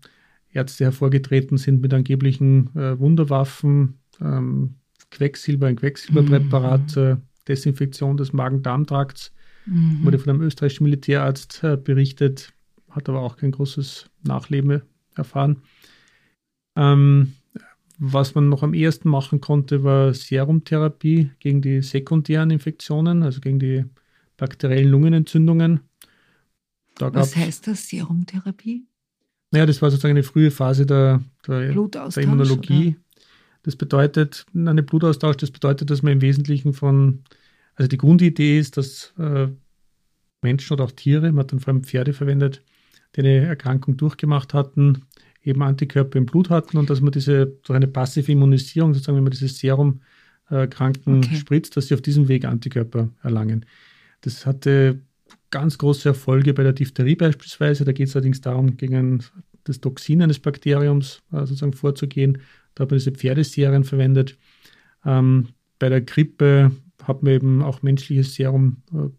Ärzte 0.53 0.85
hervorgetreten 0.85 1.57
sind 1.57 1.81
mit 1.81 1.93
angeblichen 1.93 2.75
äh, 2.75 2.99
Wunderwaffen, 2.99 3.99
ähm, 4.19 4.75
Quecksilber, 5.09 5.67
ein 5.67 5.75
Quecksilberpräparat, 5.75 6.95
mhm. 6.95 7.03
äh, 7.03 7.17
Desinfektion 7.47 8.17
des 8.17 8.33
Magen-Darm-Trakts. 8.33 9.31
Mhm. 9.65 10.03
Wurde 10.03 10.19
von 10.19 10.31
einem 10.31 10.41
österreichischen 10.41 10.85
Militärarzt 10.85 11.63
äh, 11.63 11.77
berichtet, 11.77 12.53
hat 12.89 13.07
aber 13.09 13.21
auch 13.21 13.37
kein 13.37 13.51
großes 13.51 14.09
Nachleben 14.23 14.81
erfahren. 15.15 15.61
Ähm, 16.75 17.33
was 17.97 18.33
man 18.33 18.49
noch 18.49 18.63
am 18.63 18.73
ehesten 18.73 19.09
machen 19.09 19.41
konnte, 19.41 19.83
war 19.83 20.13
Serumtherapie 20.13 21.29
gegen 21.39 21.61
die 21.61 21.81
sekundären 21.81 22.49
Infektionen, 22.49 23.21
also 23.21 23.41
gegen 23.41 23.59
die 23.59 23.85
bakteriellen 24.37 24.89
Lungenentzündungen. 24.89 25.81
Da 26.95 27.13
was 27.13 27.35
heißt 27.35 27.67
das, 27.67 27.87
Serumtherapie? 27.87 28.87
Naja, 29.51 29.65
das 29.65 29.81
war 29.81 29.91
sozusagen 29.91 30.13
eine 30.13 30.23
frühe 30.23 30.49
Phase 30.49 30.85
der, 30.85 31.21
der, 31.45 31.73
der 31.73 32.17
Immunologie. 32.17 32.87
Oder? 32.87 32.95
Das 33.63 33.75
bedeutet, 33.75 34.45
eine 34.55 34.81
Blutaustausch, 34.81 35.37
das 35.37 35.51
bedeutet, 35.51 35.89
dass 35.89 36.01
man 36.01 36.13
im 36.13 36.21
Wesentlichen 36.21 36.73
von, 36.73 37.23
also 37.75 37.87
die 37.87 37.97
Grundidee 37.97 38.57
ist, 38.57 38.77
dass 38.77 39.13
äh, 39.19 39.49
Menschen 40.41 40.73
oder 40.73 40.85
auch 40.85 40.91
Tiere, 40.91 41.31
man 41.31 41.41
hat 41.41 41.51
dann 41.51 41.59
vor 41.59 41.73
allem 41.73 41.83
Pferde 41.83 42.13
verwendet, 42.13 42.63
die 43.15 43.19
eine 43.19 43.45
Erkrankung 43.45 43.97
durchgemacht 43.97 44.53
hatten, 44.53 45.03
eben 45.43 45.61
Antikörper 45.61 46.17
im 46.17 46.25
Blut 46.25 46.49
hatten 46.49 46.77
und 46.77 46.89
dass 46.89 47.01
man 47.01 47.11
diese 47.11 47.57
so 47.65 47.73
eine 47.73 47.87
passive 47.87 48.31
Immunisierung, 48.31 48.93
sozusagen, 48.93 49.17
wenn 49.17 49.23
man 49.23 49.31
dieses 49.31 49.59
Serum 49.59 50.01
äh, 50.49 50.67
Kranken 50.67 51.19
okay. 51.19 51.35
spritzt, 51.35 51.77
dass 51.77 51.87
sie 51.87 51.93
auf 51.93 52.01
diesem 52.01 52.27
Weg 52.27 52.45
Antikörper 52.45 53.09
erlangen. 53.21 53.65
Das 54.21 54.45
hatte 54.45 55.01
ganz 55.49 55.77
große 55.77 56.09
Erfolge 56.09 56.53
bei 56.53 56.63
der 56.63 56.73
Diphtherie 56.73 57.15
beispielsweise. 57.15 57.85
Da 57.85 57.91
geht 57.91 58.07
es 58.07 58.15
allerdings 58.15 58.41
darum, 58.41 58.77
gegen 58.77 59.23
das 59.63 59.79
Toxin 59.79 60.21
eines 60.21 60.39
Bakteriums 60.39 61.21
äh, 61.31 61.39
sozusagen 61.39 61.73
vorzugehen. 61.73 62.39
Da 62.75 62.83
hat 62.83 62.91
man 62.91 62.99
diese 62.99 63.11
Pferdeserien 63.11 63.83
verwendet. 63.83 64.37
Ähm, 65.05 65.49
bei 65.79 65.89
der 65.89 66.01
Grippe 66.01 66.71
hat 67.03 67.23
man 67.23 67.33
eben 67.33 67.61
auch 67.61 67.81
menschliches 67.81 68.35
Serum 68.35 68.77
äh, 68.93 69.09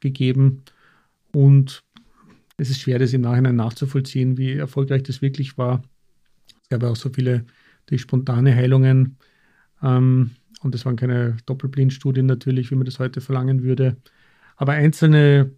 gegeben 0.00 0.62
und 1.32 1.82
es 2.56 2.70
ist 2.70 2.80
schwer, 2.80 2.98
das 2.98 3.12
im 3.12 3.22
Nachhinein 3.22 3.56
nachzuvollziehen, 3.56 4.38
wie 4.38 4.52
erfolgreich 4.52 5.02
das 5.02 5.22
wirklich 5.22 5.58
war. 5.58 5.82
Es 6.62 6.68
gab 6.68 6.84
auch 6.84 6.96
so 6.96 7.10
viele 7.10 7.44
die 7.90 7.98
spontane 7.98 8.54
Heilungen. 8.54 9.16
Ähm, 9.82 10.30
und 10.62 10.74
das 10.74 10.86
waren 10.86 10.96
keine 10.96 11.36
Doppelblindstudien 11.46 12.26
natürlich, 12.26 12.70
wie 12.70 12.76
man 12.76 12.86
das 12.86 12.98
heute 12.98 13.20
verlangen 13.20 13.62
würde. 13.62 13.96
Aber 14.56 14.72
einzelne 14.72 15.52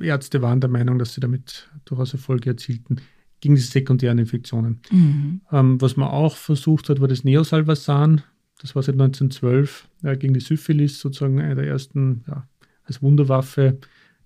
Ärzte 0.00 0.42
waren 0.42 0.60
der 0.60 0.70
Meinung, 0.70 0.98
dass 0.98 1.14
sie 1.14 1.20
damit 1.20 1.68
durchaus 1.84 2.12
Erfolge 2.12 2.50
erzielten 2.50 3.00
gegen 3.40 3.54
die 3.54 3.60
sekundären 3.60 4.18
Infektionen. 4.18 4.80
Mhm. 4.90 5.40
Ähm, 5.52 5.80
was 5.80 5.96
man 5.96 6.08
auch 6.08 6.36
versucht 6.36 6.88
hat, 6.88 7.00
war 7.00 7.08
das 7.08 7.24
Neosalvasan. 7.24 8.22
Das 8.60 8.74
war 8.74 8.82
seit 8.82 8.94
1912 8.94 9.88
äh, 10.02 10.16
gegen 10.16 10.34
die 10.34 10.40
Syphilis 10.40 10.98
sozusagen 10.98 11.40
eine 11.40 11.54
der 11.54 11.66
ersten 11.66 12.24
ja, 12.26 12.48
als 12.84 13.02
Wunderwaffe 13.02 13.78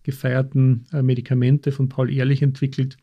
gefeierten 0.03 0.87
äh, 0.93 1.03
Medikamente 1.03 1.73
von 1.73 1.89
Paul 1.89 2.11
Ehrlich 2.11 2.43
entwickelt. 2.43 2.97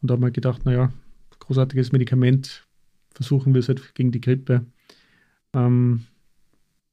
Und 0.00 0.10
da 0.10 0.14
haben 0.14 0.22
wir 0.22 0.30
gedacht, 0.30 0.64
naja, 0.64 0.92
großartiges 1.38 1.92
Medikament, 1.92 2.66
versuchen 3.12 3.54
wir 3.54 3.60
es 3.60 3.68
halt 3.68 3.94
gegen 3.94 4.12
die 4.12 4.20
Grippe. 4.20 4.64
Ähm, 5.52 6.06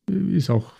ist 0.07 0.49
auch, 0.49 0.73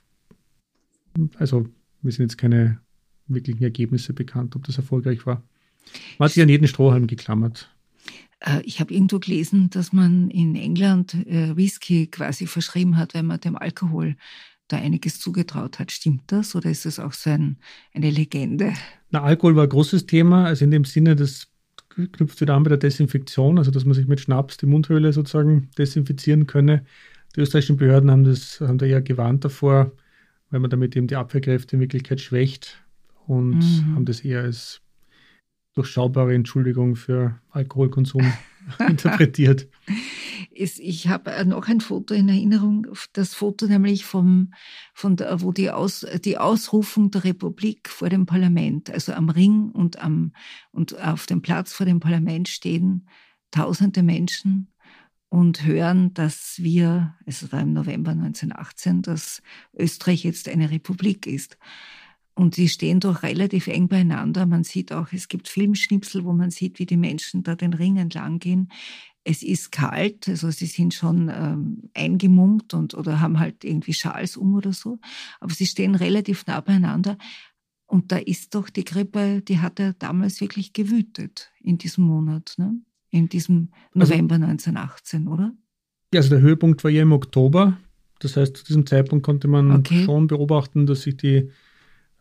also 1.38 1.68
mir 2.08 2.12
sind 2.14 2.24
jetzt 2.24 2.38
keine 2.38 2.80
wirklichen 3.28 3.62
Ergebnisse 3.62 4.14
bekannt, 4.14 4.56
ob 4.56 4.64
das 4.64 4.78
erfolgreich 4.78 5.26
war. 5.26 5.44
Man 6.18 6.26
hat 6.26 6.34
sich 6.34 6.42
an 6.42 6.50
jeden 6.50 6.68
Strohhalm 6.68 7.06
geklammert. 7.06 7.70
Äh, 8.40 8.62
ich 8.64 8.80
habe 8.80 8.94
irgendwo 8.94 9.20
gelesen, 9.20 9.70
dass 9.70 9.94
man 9.94 10.30
in 10.30 10.56
England 10.56 11.14
äh, 11.14 11.56
Whisky 11.56 12.08
quasi 12.08 12.48
verschrieben 12.48 12.98
hat, 12.98 13.14
wenn 13.14 13.26
man 13.26 13.40
dem 13.40 13.58
Alkohol 13.58 14.16
da 14.70 14.78
einiges 14.78 15.20
zugetraut 15.20 15.80
hat. 15.80 15.92
Stimmt 15.92 16.24
das 16.28 16.56
oder 16.56 16.70
ist 16.70 16.86
das 16.86 17.00
auch 17.00 17.14
so 17.14 17.30
ein, 17.30 17.58
eine 17.94 18.10
Legende? 18.10 18.74
Na, 19.12 19.24
Alkohol 19.24 19.56
war 19.56 19.64
ein 19.64 19.70
großes 19.70 20.06
Thema, 20.06 20.46
also 20.46 20.66
in 20.66 20.72
dem 20.72 20.86
Sinne, 20.86 21.16
das 21.16 21.48
knüpft 21.90 22.40
wieder 22.42 22.56
an 22.56 22.64
bei 22.64 22.70
der 22.70 22.78
Desinfektion, 22.78 23.58
also 23.58 23.72
dass 23.72 23.86
man 23.86 23.96
sich 23.96 24.08
mit 24.08 24.20
Schnaps 24.20 24.58
die 24.58 24.66
Mundhöhle 24.66 25.14
sozusagen 25.14 25.70
desinfizieren 25.78 26.48
könne. 26.48 26.86
Die 27.36 27.42
österreichischen 27.42 27.78
Behörden 27.78 28.12
haben 28.12 28.24
das 28.24 28.62
haben 28.62 28.78
da 28.78 28.86
eher 28.86 29.02
gewarnt 29.02 29.44
davor, 29.44 29.92
weil 30.50 30.60
man 30.60 30.70
damit 30.70 30.96
eben 30.96 31.08
die 31.08 31.16
Abwehrkräfte 31.16 31.76
in 31.76 31.82
Wirklichkeit 31.82 32.22
schwächt 32.22 32.84
und 33.26 33.60
mhm. 33.60 33.96
haben 33.96 34.06
das 34.06 34.22
eher 34.22 34.42
als 34.42 34.82
durchschaubare 35.74 36.34
Entschuldigung 36.34 36.96
für 36.96 37.40
Alkoholkonsum 37.52 38.34
interpretiert. 38.88 39.68
Ich 40.52 41.08
habe 41.08 41.46
noch 41.46 41.68
ein 41.68 41.82
Foto 41.82 42.16
in 42.16 42.30
Erinnerung, 42.30 42.88
das 43.14 43.36
Foto 43.36 43.68
nämlich 43.68 44.06
vom, 44.06 44.54
von 44.96 45.16
der, 45.16 45.42
wo 45.42 45.52
die, 45.52 45.70
Aus, 45.70 46.06
die 46.26 46.40
Ausrufung 46.40 47.12
der 47.12 47.26
Republik 47.26 47.90
vor 47.90 48.10
dem 48.10 48.26
Parlament, 48.26 48.90
also 48.90 49.14
am 49.14 49.30
Ring 49.30 49.70
und, 49.70 50.00
am, 50.00 50.34
und 50.72 51.00
auf 51.00 51.28
dem 51.28 51.44
Platz 51.44 51.74
vor 51.74 51.86
dem 51.86 52.00
Parlament 52.00 52.48
stehen 52.48 53.08
tausende 53.52 54.04
Menschen 54.04 54.68
und 55.30 55.66
hören, 55.66 56.14
dass 56.14 56.56
wir, 56.62 57.16
es 57.26 57.52
war 57.52 57.62
im 57.62 57.74
November 57.74 58.12
1918, 58.12 59.02
dass 59.02 59.42
Österreich 59.78 60.24
jetzt 60.24 60.48
eine 60.48 60.72
Republik 60.72 61.28
ist. 61.28 61.58
Und 62.34 62.56
die 62.56 62.70
stehen 62.70 63.00
doch 63.00 63.24
relativ 63.24 63.68
eng 63.68 63.88
beieinander. 63.88 64.46
Man 64.46 64.64
sieht 64.64 64.94
auch, 64.94 65.12
es 65.12 65.28
gibt 65.28 65.48
Filmschnipsel, 65.48 66.24
wo 66.24 66.34
man 66.34 66.52
sieht, 66.52 66.80
wie 66.80 66.86
die 66.86 66.98
Menschen 66.98 67.44
da 67.44 67.56
den 67.56 67.74
Ring 67.74 67.98
entlang 67.98 68.40
gehen. 68.40 68.72
Es 69.24 69.44
ist 69.44 69.72
kalt, 69.72 70.30
also 70.30 70.52
sie 70.52 70.68
sind 70.68 70.94
schon 70.94 71.30
ähm, 71.34 71.90
eingemummt 71.94 72.74
und 72.74 72.94
oder 72.94 73.20
haben 73.20 73.40
halt 73.40 73.66
irgendwie 73.66 73.94
Schals 73.94 74.38
um 74.38 74.54
oder 74.54 74.72
so. 74.72 75.00
Aber 75.42 75.54
sie 75.54 75.66
stehen 75.66 75.96
relativ 75.96 76.46
nah 76.46 76.62
beieinander. 76.62 77.18
Und 77.88 78.12
da 78.12 78.18
ist 78.18 78.54
doch 78.54 78.70
die 78.70 78.86
Grippe, 78.86 79.42
die 79.42 79.60
hat 79.60 79.80
ja 79.80 79.94
damals 79.94 80.40
wirklich 80.40 80.74
gewütet 80.74 81.52
in 81.60 81.78
diesem 81.78 82.06
Monat, 82.06 82.54
ne? 82.58 82.80
In 83.10 83.30
diesem 83.30 83.70
also 83.94 84.12
November 84.14 84.36
also, 84.36 84.46
1918, 84.46 85.28
oder? 85.28 85.54
Ja, 86.14 86.20
also 86.20 86.30
der 86.30 86.42
Höhepunkt 86.42 86.84
war 86.84 86.92
ja 86.92 87.02
im 87.02 87.12
Oktober. 87.12 87.78
Das 88.20 88.36
heißt, 88.36 88.58
zu 88.58 88.66
diesem 88.66 88.86
Zeitpunkt 88.86 89.26
konnte 89.26 89.48
man 89.48 89.72
okay. 89.72 90.04
schon 90.04 90.28
beobachten, 90.28 90.86
dass 90.86 91.04
sich 91.04 91.18
die 91.18 91.52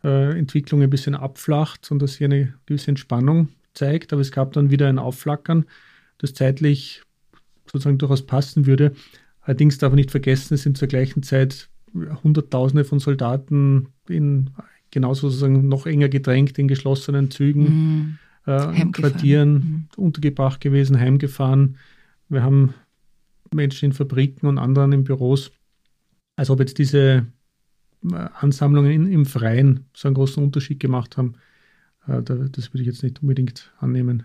äh, 0.03 0.37
Entwicklung 0.37 0.81
ein 0.81 0.89
bisschen 0.89 1.15
abflacht 1.15 1.89
und 1.91 1.99
dass 2.01 2.17
hier 2.17 2.25
eine 2.25 2.53
gewisse 2.65 2.89
Entspannung 2.89 3.49
zeigt. 3.73 4.13
Aber 4.13 4.21
es 4.21 4.31
gab 4.31 4.53
dann 4.53 4.69
wieder 4.69 4.87
ein 4.87 4.99
Aufflackern, 4.99 5.65
das 6.17 6.33
zeitlich 6.33 7.01
sozusagen 7.65 7.97
durchaus 7.97 8.25
passen 8.25 8.65
würde. 8.65 8.93
Allerdings 9.41 9.77
darf 9.77 9.91
man 9.91 9.97
nicht 9.97 10.11
vergessen, 10.11 10.53
es 10.53 10.63
sind 10.63 10.77
zur 10.77 10.87
gleichen 10.87 11.23
Zeit 11.23 11.69
Hunderttausende 12.23 12.83
von 12.83 12.99
Soldaten 12.99 13.87
in 14.07 14.51
genauso 14.91 15.29
sozusagen 15.29 15.67
noch 15.67 15.85
enger 15.85 16.09
gedrängt 16.09 16.57
in 16.59 16.67
geschlossenen 16.67 17.31
Zügen, 17.31 17.63
mhm. 17.63 18.19
Äh, 18.47 18.85
Quartieren 18.91 19.53
mhm. 19.53 19.87
untergebracht 19.97 20.61
gewesen, 20.61 20.99
heimgefahren. 20.99 21.77
Wir 22.29 22.43
haben 22.43 22.73
Menschen 23.53 23.87
in 23.87 23.93
Fabriken 23.93 24.47
und 24.47 24.57
anderen 24.57 24.91
in 24.93 25.03
Büros. 25.03 25.51
Als 26.35 26.49
ob 26.49 26.59
jetzt 26.59 26.77
diese 26.77 27.27
äh, 28.11 28.29
Ansammlungen 28.39 28.91
in, 28.91 29.11
im 29.11 29.25
Freien 29.25 29.85
so 29.93 30.07
einen 30.07 30.15
großen 30.15 30.43
Unterschied 30.43 30.79
gemacht 30.79 31.17
haben. 31.17 31.35
Äh, 32.07 32.21
das 32.23 32.73
würde 32.73 32.81
ich 32.81 32.87
jetzt 32.87 33.03
nicht 33.03 33.21
unbedingt 33.21 33.71
annehmen. 33.79 34.23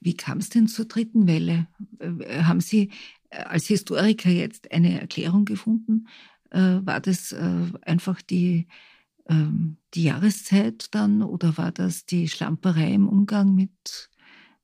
Wie 0.00 0.14
kam 0.14 0.38
es 0.38 0.50
denn 0.50 0.68
zur 0.68 0.84
dritten 0.84 1.26
Welle? 1.26 1.66
Äh, 1.98 2.42
haben 2.42 2.60
Sie 2.60 2.90
als 3.30 3.66
Historiker 3.66 4.30
jetzt 4.30 4.72
eine 4.72 5.00
Erklärung 5.00 5.44
gefunden? 5.44 6.06
War 6.50 7.00
das 7.00 7.34
einfach 7.82 8.22
die, 8.22 8.68
ähm, 9.28 9.76
die 9.94 10.04
Jahreszeit 10.04 10.94
dann 10.94 11.22
oder 11.22 11.56
war 11.56 11.72
das 11.72 12.06
die 12.06 12.28
Schlamperei 12.28 12.92
im 12.92 13.08
Umgang 13.08 13.54
mit, 13.54 14.10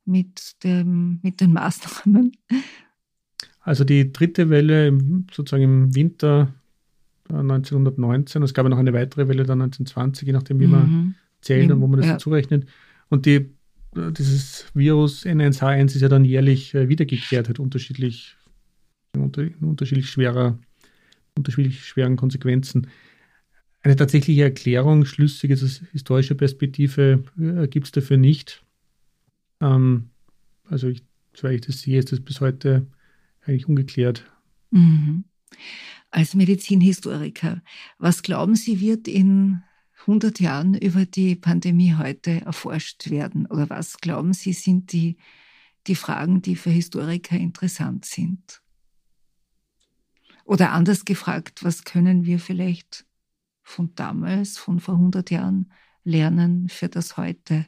mit, 0.04 0.62
dem, 0.64 1.20
mit 1.22 1.40
den 1.40 1.52
Maßnahmen? 1.52 2.36
Also 3.60 3.84
die 3.84 4.12
dritte 4.12 4.50
Welle 4.50 4.98
sozusagen 5.32 5.62
im 5.62 5.94
Winter 5.94 6.52
1919. 7.28 8.42
Es 8.42 8.54
gab 8.54 8.64
ja 8.64 8.68
noch 8.68 8.78
eine 8.78 8.92
weitere 8.92 9.28
Welle 9.28 9.44
dann 9.44 9.62
1920, 9.62 10.26
je 10.26 10.32
nachdem, 10.32 10.60
wie 10.60 10.66
mhm. 10.66 10.72
man 10.72 11.14
zählt 11.40 11.70
und 11.70 11.80
wo 11.80 11.86
man 11.86 12.00
das 12.00 12.08
ja. 12.08 12.18
zurechnet. 12.18 12.68
Und 13.08 13.26
die, 13.26 13.50
dieses 13.94 14.66
Virus 14.74 15.24
N1H1 15.24 15.94
ist 15.94 16.00
ja 16.00 16.08
dann 16.08 16.24
jährlich 16.24 16.74
äh, 16.74 16.88
wiedergekehrt, 16.88 17.48
hat 17.48 17.58
unterschiedlich, 17.58 18.36
unter, 19.16 19.46
unterschiedlich 19.60 20.10
schwerer, 20.10 20.58
unterschiedlich 21.36 21.84
schweren 21.84 22.16
Konsequenzen. 22.16 22.88
Eine 23.84 23.94
tatsächliche 23.96 24.42
Erklärung, 24.42 25.04
schlüssig 25.04 25.52
aus 25.52 25.82
historischer 25.92 26.34
Perspektive, 26.34 27.22
äh, 27.38 27.68
gibt 27.68 27.86
es 27.86 27.92
dafür 27.92 28.16
nicht. 28.16 28.64
Ähm, 29.60 30.10
also, 30.68 30.88
ich, 30.88 31.04
soweit 31.34 31.54
ich 31.54 31.60
das 31.66 31.82
sehe, 31.82 32.00
ist 32.00 32.10
das 32.10 32.20
bis 32.20 32.40
heute 32.40 32.86
eigentlich 33.46 33.68
ungeklärt. 33.68 34.24
Mhm 34.72 35.24
als 36.14 36.34
Medizinhistoriker, 36.34 37.60
was 37.98 38.22
glauben 38.22 38.54
Sie, 38.54 38.80
wird 38.80 39.08
in 39.08 39.62
100 40.02 40.38
Jahren 40.38 40.74
über 40.74 41.06
die 41.06 41.34
Pandemie 41.34 41.94
heute 41.94 42.42
erforscht 42.42 43.10
werden? 43.10 43.46
Oder 43.46 43.68
was 43.68 43.98
glauben 43.98 44.32
Sie, 44.32 44.52
sind 44.52 44.92
die, 44.92 45.16
die 45.86 45.96
Fragen, 45.96 46.40
die 46.40 46.54
für 46.54 46.70
Historiker 46.70 47.36
interessant 47.36 48.04
sind? 48.04 48.62
Oder 50.44 50.72
anders 50.72 51.04
gefragt, 51.04 51.64
was 51.64 51.84
können 51.84 52.26
wir 52.26 52.38
vielleicht 52.38 53.06
von 53.64 53.94
damals, 53.96 54.58
von 54.58 54.78
vor 54.78 54.94
100 54.94 55.30
Jahren 55.30 55.72
lernen 56.04 56.68
für 56.68 56.88
das 56.88 57.16
heute? 57.16 57.66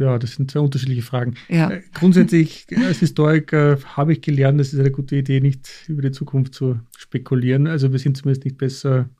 Ja, 0.00 0.18
das 0.18 0.36
sind 0.36 0.50
zwei 0.50 0.60
unterschiedliche 0.60 1.02
Fragen. 1.02 1.34
Ja. 1.48 1.70
Äh, 1.70 1.82
grundsätzlich 1.92 2.66
als 2.76 3.00
Historiker 3.00 3.78
habe 3.84 4.14
ich 4.14 4.22
gelernt, 4.22 4.60
es 4.60 4.72
ist 4.72 4.80
eine 4.80 4.90
gute 4.90 5.16
Idee, 5.16 5.40
nicht 5.40 5.68
über 5.88 6.00
die 6.00 6.12
Zukunft 6.12 6.54
zu 6.54 6.80
spekulieren. 6.96 7.66
Also 7.66 7.92
wir 7.92 7.98
sind 7.98 8.16
zumindest 8.16 8.44
nicht 8.44 8.56
besser 8.56 9.10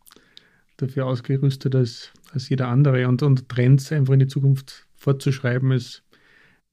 dafür 0.78 1.06
ausgerüstet 1.06 1.74
als, 1.74 2.12
als 2.32 2.48
jeder 2.48 2.68
andere. 2.68 3.06
Und, 3.08 3.22
und 3.22 3.48
Trends 3.48 3.92
einfach 3.92 4.14
in 4.14 4.20
die 4.20 4.26
Zukunft 4.28 4.86
fortzuschreiben, 4.96 5.72
ist 5.72 6.04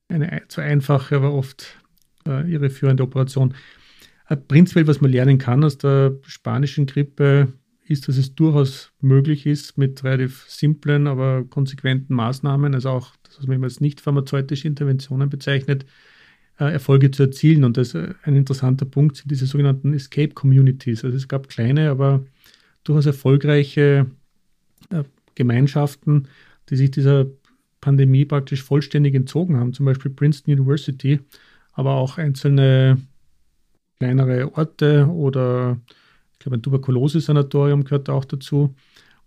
eine 0.08 0.44
zu 0.48 0.62
einfache, 0.62 1.18
aber 1.18 1.34
oft 1.34 1.78
äh, 2.26 2.50
irreführende 2.50 3.04
Operation. 3.04 3.54
Äh, 4.28 4.38
prinzipiell, 4.38 4.88
was 4.88 5.02
man 5.02 5.12
lernen 5.12 5.38
kann 5.38 5.64
aus 5.64 5.78
der 5.78 6.18
spanischen 6.24 6.86
Grippe, 6.86 7.54
ist, 7.90 8.08
dass 8.08 8.18
es 8.18 8.36
durchaus 8.36 8.92
möglich 9.02 9.46
ist, 9.46 9.78
mit 9.78 10.04
relativ 10.04 10.46
simplen, 10.48 11.08
aber 11.08 11.44
konsequenten 11.44 12.14
Maßnahmen, 12.14 12.76
also 12.76 12.90
auch 12.90 13.12
das, 13.24 13.40
was 13.40 13.48
man 13.48 13.64
als 13.64 13.82
nicht 13.82 14.00
pharmazeutische 14.00 14.68
Interventionen 14.68 15.30
bezeichnet, 15.30 15.86
äh, 16.60 16.72
Erfolge 16.72 17.10
zu 17.10 17.24
erzielen. 17.24 17.64
Und 17.64 17.78
das 17.78 17.96
äh, 17.96 18.14
ein 18.24 18.36
interessanter 18.36 18.86
Punkt 18.86 19.18
sind 19.18 19.32
diese 19.32 19.48
sogenannten 19.48 19.94
Escape 19.94 20.34
Communities. 20.34 21.04
Also 21.04 21.18
es 21.18 21.28
gab 21.28 21.50
kleine, 21.50 21.90
aber 21.90 22.24
durchaus 22.84 23.08
erfolgreiche 23.08 24.06
äh, 24.92 25.04
Gemeinschaften, 25.36 26.28
die 26.70 26.76
sich 26.76 26.92
dieser 26.92 27.26
Pandemie 27.82 28.26
praktisch 28.26 28.62
vollständig 28.62 29.16
entzogen 29.16 29.58
haben. 29.58 29.74
Zum 29.74 29.86
Beispiel 29.86 30.12
Princeton 30.12 30.54
University, 30.54 31.20
aber 31.74 31.96
auch 31.96 32.18
einzelne 32.18 32.98
kleinere 33.98 34.56
Orte 34.56 35.08
oder 35.08 35.80
ich 36.40 36.44
glaube, 36.44 36.58
ein 36.58 36.62
Tuberkulose-Sanatorium 36.62 37.84
gehört 37.84 38.10
auch 38.10 38.24
dazu. 38.24 38.74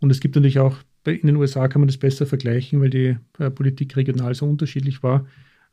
Und 0.01 0.11
es 0.11 0.21
gibt 0.21 0.35
natürlich 0.35 0.59
auch, 0.59 0.79
in 1.05 1.27
den 1.27 1.37
USA 1.37 1.69
kann 1.69 1.83
man 1.83 1.89
das 1.89 1.99
besser 1.99 2.25
vergleichen, 2.25 2.81
weil 2.81 2.89
die 2.89 3.17
äh, 3.39 3.51
Politik 3.51 3.97
regional 3.97 4.35
so 4.35 4.47
unterschiedlich 4.47 5.03
war, 5.03 5.27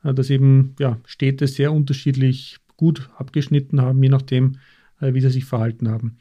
äh, 0.03 0.13
dass 0.13 0.29
eben 0.29 0.75
ja, 0.79 0.99
Städte 1.05 1.47
sehr 1.47 1.71
unterschiedlich 1.71 2.57
gut 2.75 3.09
abgeschnitten 3.17 3.79
haben, 3.79 4.03
je 4.03 4.09
nachdem, 4.09 4.57
äh, 4.99 5.13
wie 5.13 5.21
sie 5.21 5.29
sich 5.29 5.45
verhalten 5.45 5.87
haben. 5.87 6.17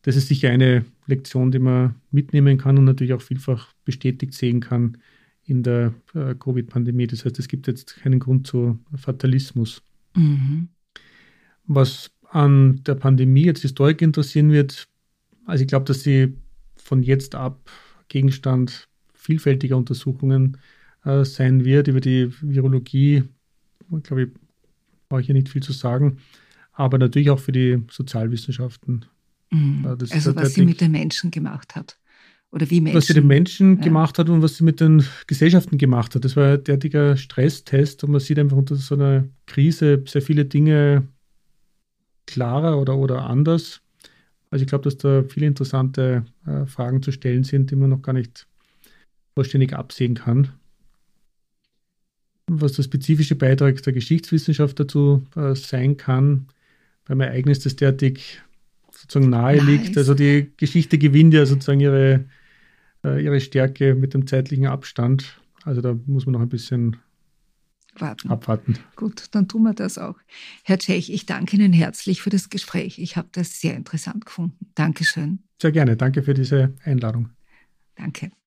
Das 0.00 0.16
ist 0.16 0.28
sicher 0.28 0.48
eine 0.48 0.86
Lektion, 1.06 1.50
die 1.50 1.58
man 1.58 1.96
mitnehmen 2.10 2.56
kann 2.56 2.78
und 2.78 2.84
natürlich 2.84 3.12
auch 3.12 3.22
vielfach 3.22 3.74
bestätigt 3.84 4.32
sehen 4.32 4.60
kann 4.60 4.96
in 5.46 5.62
der 5.62 5.94
Covid-Pandemie. 6.14 7.06
Das 7.06 7.24
heißt, 7.24 7.38
es 7.38 7.48
gibt 7.48 7.66
jetzt 7.66 7.96
keinen 7.96 8.18
Grund 8.18 8.46
zu 8.46 8.78
Fatalismus. 8.94 9.82
Mhm. 10.14 10.68
Was 11.66 12.13
an 12.34 12.82
der 12.82 12.96
Pandemie 12.96 13.44
jetzt 13.44 13.62
Historik 13.62 14.02
interessieren 14.02 14.50
wird, 14.50 14.88
also 15.46 15.62
ich 15.62 15.68
glaube, 15.68 15.84
dass 15.84 16.02
sie 16.02 16.34
von 16.74 17.02
jetzt 17.02 17.36
ab 17.36 17.70
Gegenstand 18.08 18.88
vielfältiger 19.14 19.76
Untersuchungen 19.76 20.58
äh, 21.04 21.24
sein 21.24 21.64
wird. 21.64 21.86
Über 21.86 22.00
die 22.00 22.32
Virologie, 22.40 23.22
glaube 24.02 24.22
ich, 24.24 24.28
brauche 25.08 25.20
ich 25.20 25.26
hier 25.26 25.34
nicht 25.34 25.48
viel 25.48 25.62
zu 25.62 25.72
sagen, 25.72 26.18
aber 26.72 26.98
natürlich 26.98 27.30
auch 27.30 27.38
für 27.38 27.52
die 27.52 27.82
Sozialwissenschaften. 27.88 29.04
Mhm. 29.52 29.86
Also 29.86 30.34
was 30.34 30.54
sie 30.54 30.66
mit 30.66 30.80
den 30.80 30.90
Menschen 30.90 31.30
gemacht 31.30 31.76
hat. 31.76 31.98
Oder 32.50 32.68
wie 32.68 32.80
Menschen. 32.80 32.96
Was 32.96 33.06
sie 33.06 33.14
den 33.14 33.28
Menschen 33.28 33.76
ja. 33.76 33.84
gemacht 33.84 34.18
hat 34.18 34.28
und 34.28 34.42
was 34.42 34.56
sie 34.56 34.64
mit 34.64 34.80
den 34.80 35.04
Gesellschaften 35.28 35.78
gemacht 35.78 36.16
hat. 36.16 36.24
Das 36.24 36.36
war 36.36 36.54
ein 36.54 36.64
derartiger 36.64 37.16
Stresstest 37.16 38.02
und 38.02 38.10
man 38.10 38.20
sieht 38.20 38.40
einfach 38.40 38.56
unter 38.56 38.74
so 38.74 38.96
einer 38.96 39.28
Krise 39.46 40.02
sehr 40.06 40.22
viele 40.22 40.44
Dinge 40.44 41.06
klarer 42.26 42.80
oder, 42.80 42.96
oder 42.96 43.24
anders. 43.24 43.80
Also 44.50 44.62
ich 44.62 44.68
glaube, 44.68 44.84
dass 44.84 44.96
da 44.96 45.24
viele 45.24 45.46
interessante 45.46 46.24
äh, 46.46 46.66
Fragen 46.66 47.02
zu 47.02 47.10
stellen 47.12 47.44
sind, 47.44 47.70
die 47.70 47.76
man 47.76 47.90
noch 47.90 48.02
gar 48.02 48.12
nicht 48.12 48.46
vollständig 49.34 49.72
absehen 49.74 50.14
kann. 50.14 50.52
Was 52.46 52.74
der 52.74 52.84
spezifische 52.84 53.34
Beitrag 53.34 53.82
der 53.82 53.92
Geschichtswissenschaft 53.92 54.78
dazu 54.78 55.26
äh, 55.34 55.54
sein 55.54 55.96
kann, 55.96 56.46
beim 57.06 57.20
Ereignis, 57.20 57.60
das 57.60 57.76
derartig 57.76 58.42
sozusagen 58.92 59.30
nahe 59.30 59.56
nice. 59.56 59.66
liegt. 59.66 59.98
Also 59.98 60.14
die 60.14 60.52
Geschichte 60.56 60.98
gewinnt 60.98 61.34
ja 61.34 61.46
sozusagen 61.46 61.80
ihre, 61.80 62.26
äh, 63.04 63.22
ihre 63.22 63.40
Stärke 63.40 63.94
mit 63.94 64.14
dem 64.14 64.26
zeitlichen 64.26 64.66
Abstand. 64.66 65.40
Also 65.64 65.80
da 65.80 65.98
muss 66.06 66.26
man 66.26 66.34
noch 66.34 66.40
ein 66.40 66.48
bisschen 66.48 66.96
warten. 68.00 68.30
Abwarten. 68.30 68.78
Gut, 68.96 69.26
dann 69.32 69.48
tun 69.48 69.62
wir 69.62 69.74
das 69.74 69.98
auch. 69.98 70.16
Herr 70.64 70.78
Tschech, 70.78 71.10
ich 71.10 71.26
danke 71.26 71.56
Ihnen 71.56 71.72
herzlich 71.72 72.22
für 72.22 72.30
das 72.30 72.50
Gespräch. 72.50 72.98
Ich 72.98 73.16
habe 73.16 73.28
das 73.32 73.60
sehr 73.60 73.76
interessant 73.76 74.26
gefunden. 74.26 74.70
Dankeschön. 74.74 75.40
Sehr 75.60 75.72
gerne. 75.72 75.96
Danke 75.96 76.22
für 76.22 76.34
diese 76.34 76.74
Einladung. 76.84 77.30
Danke. 77.96 78.32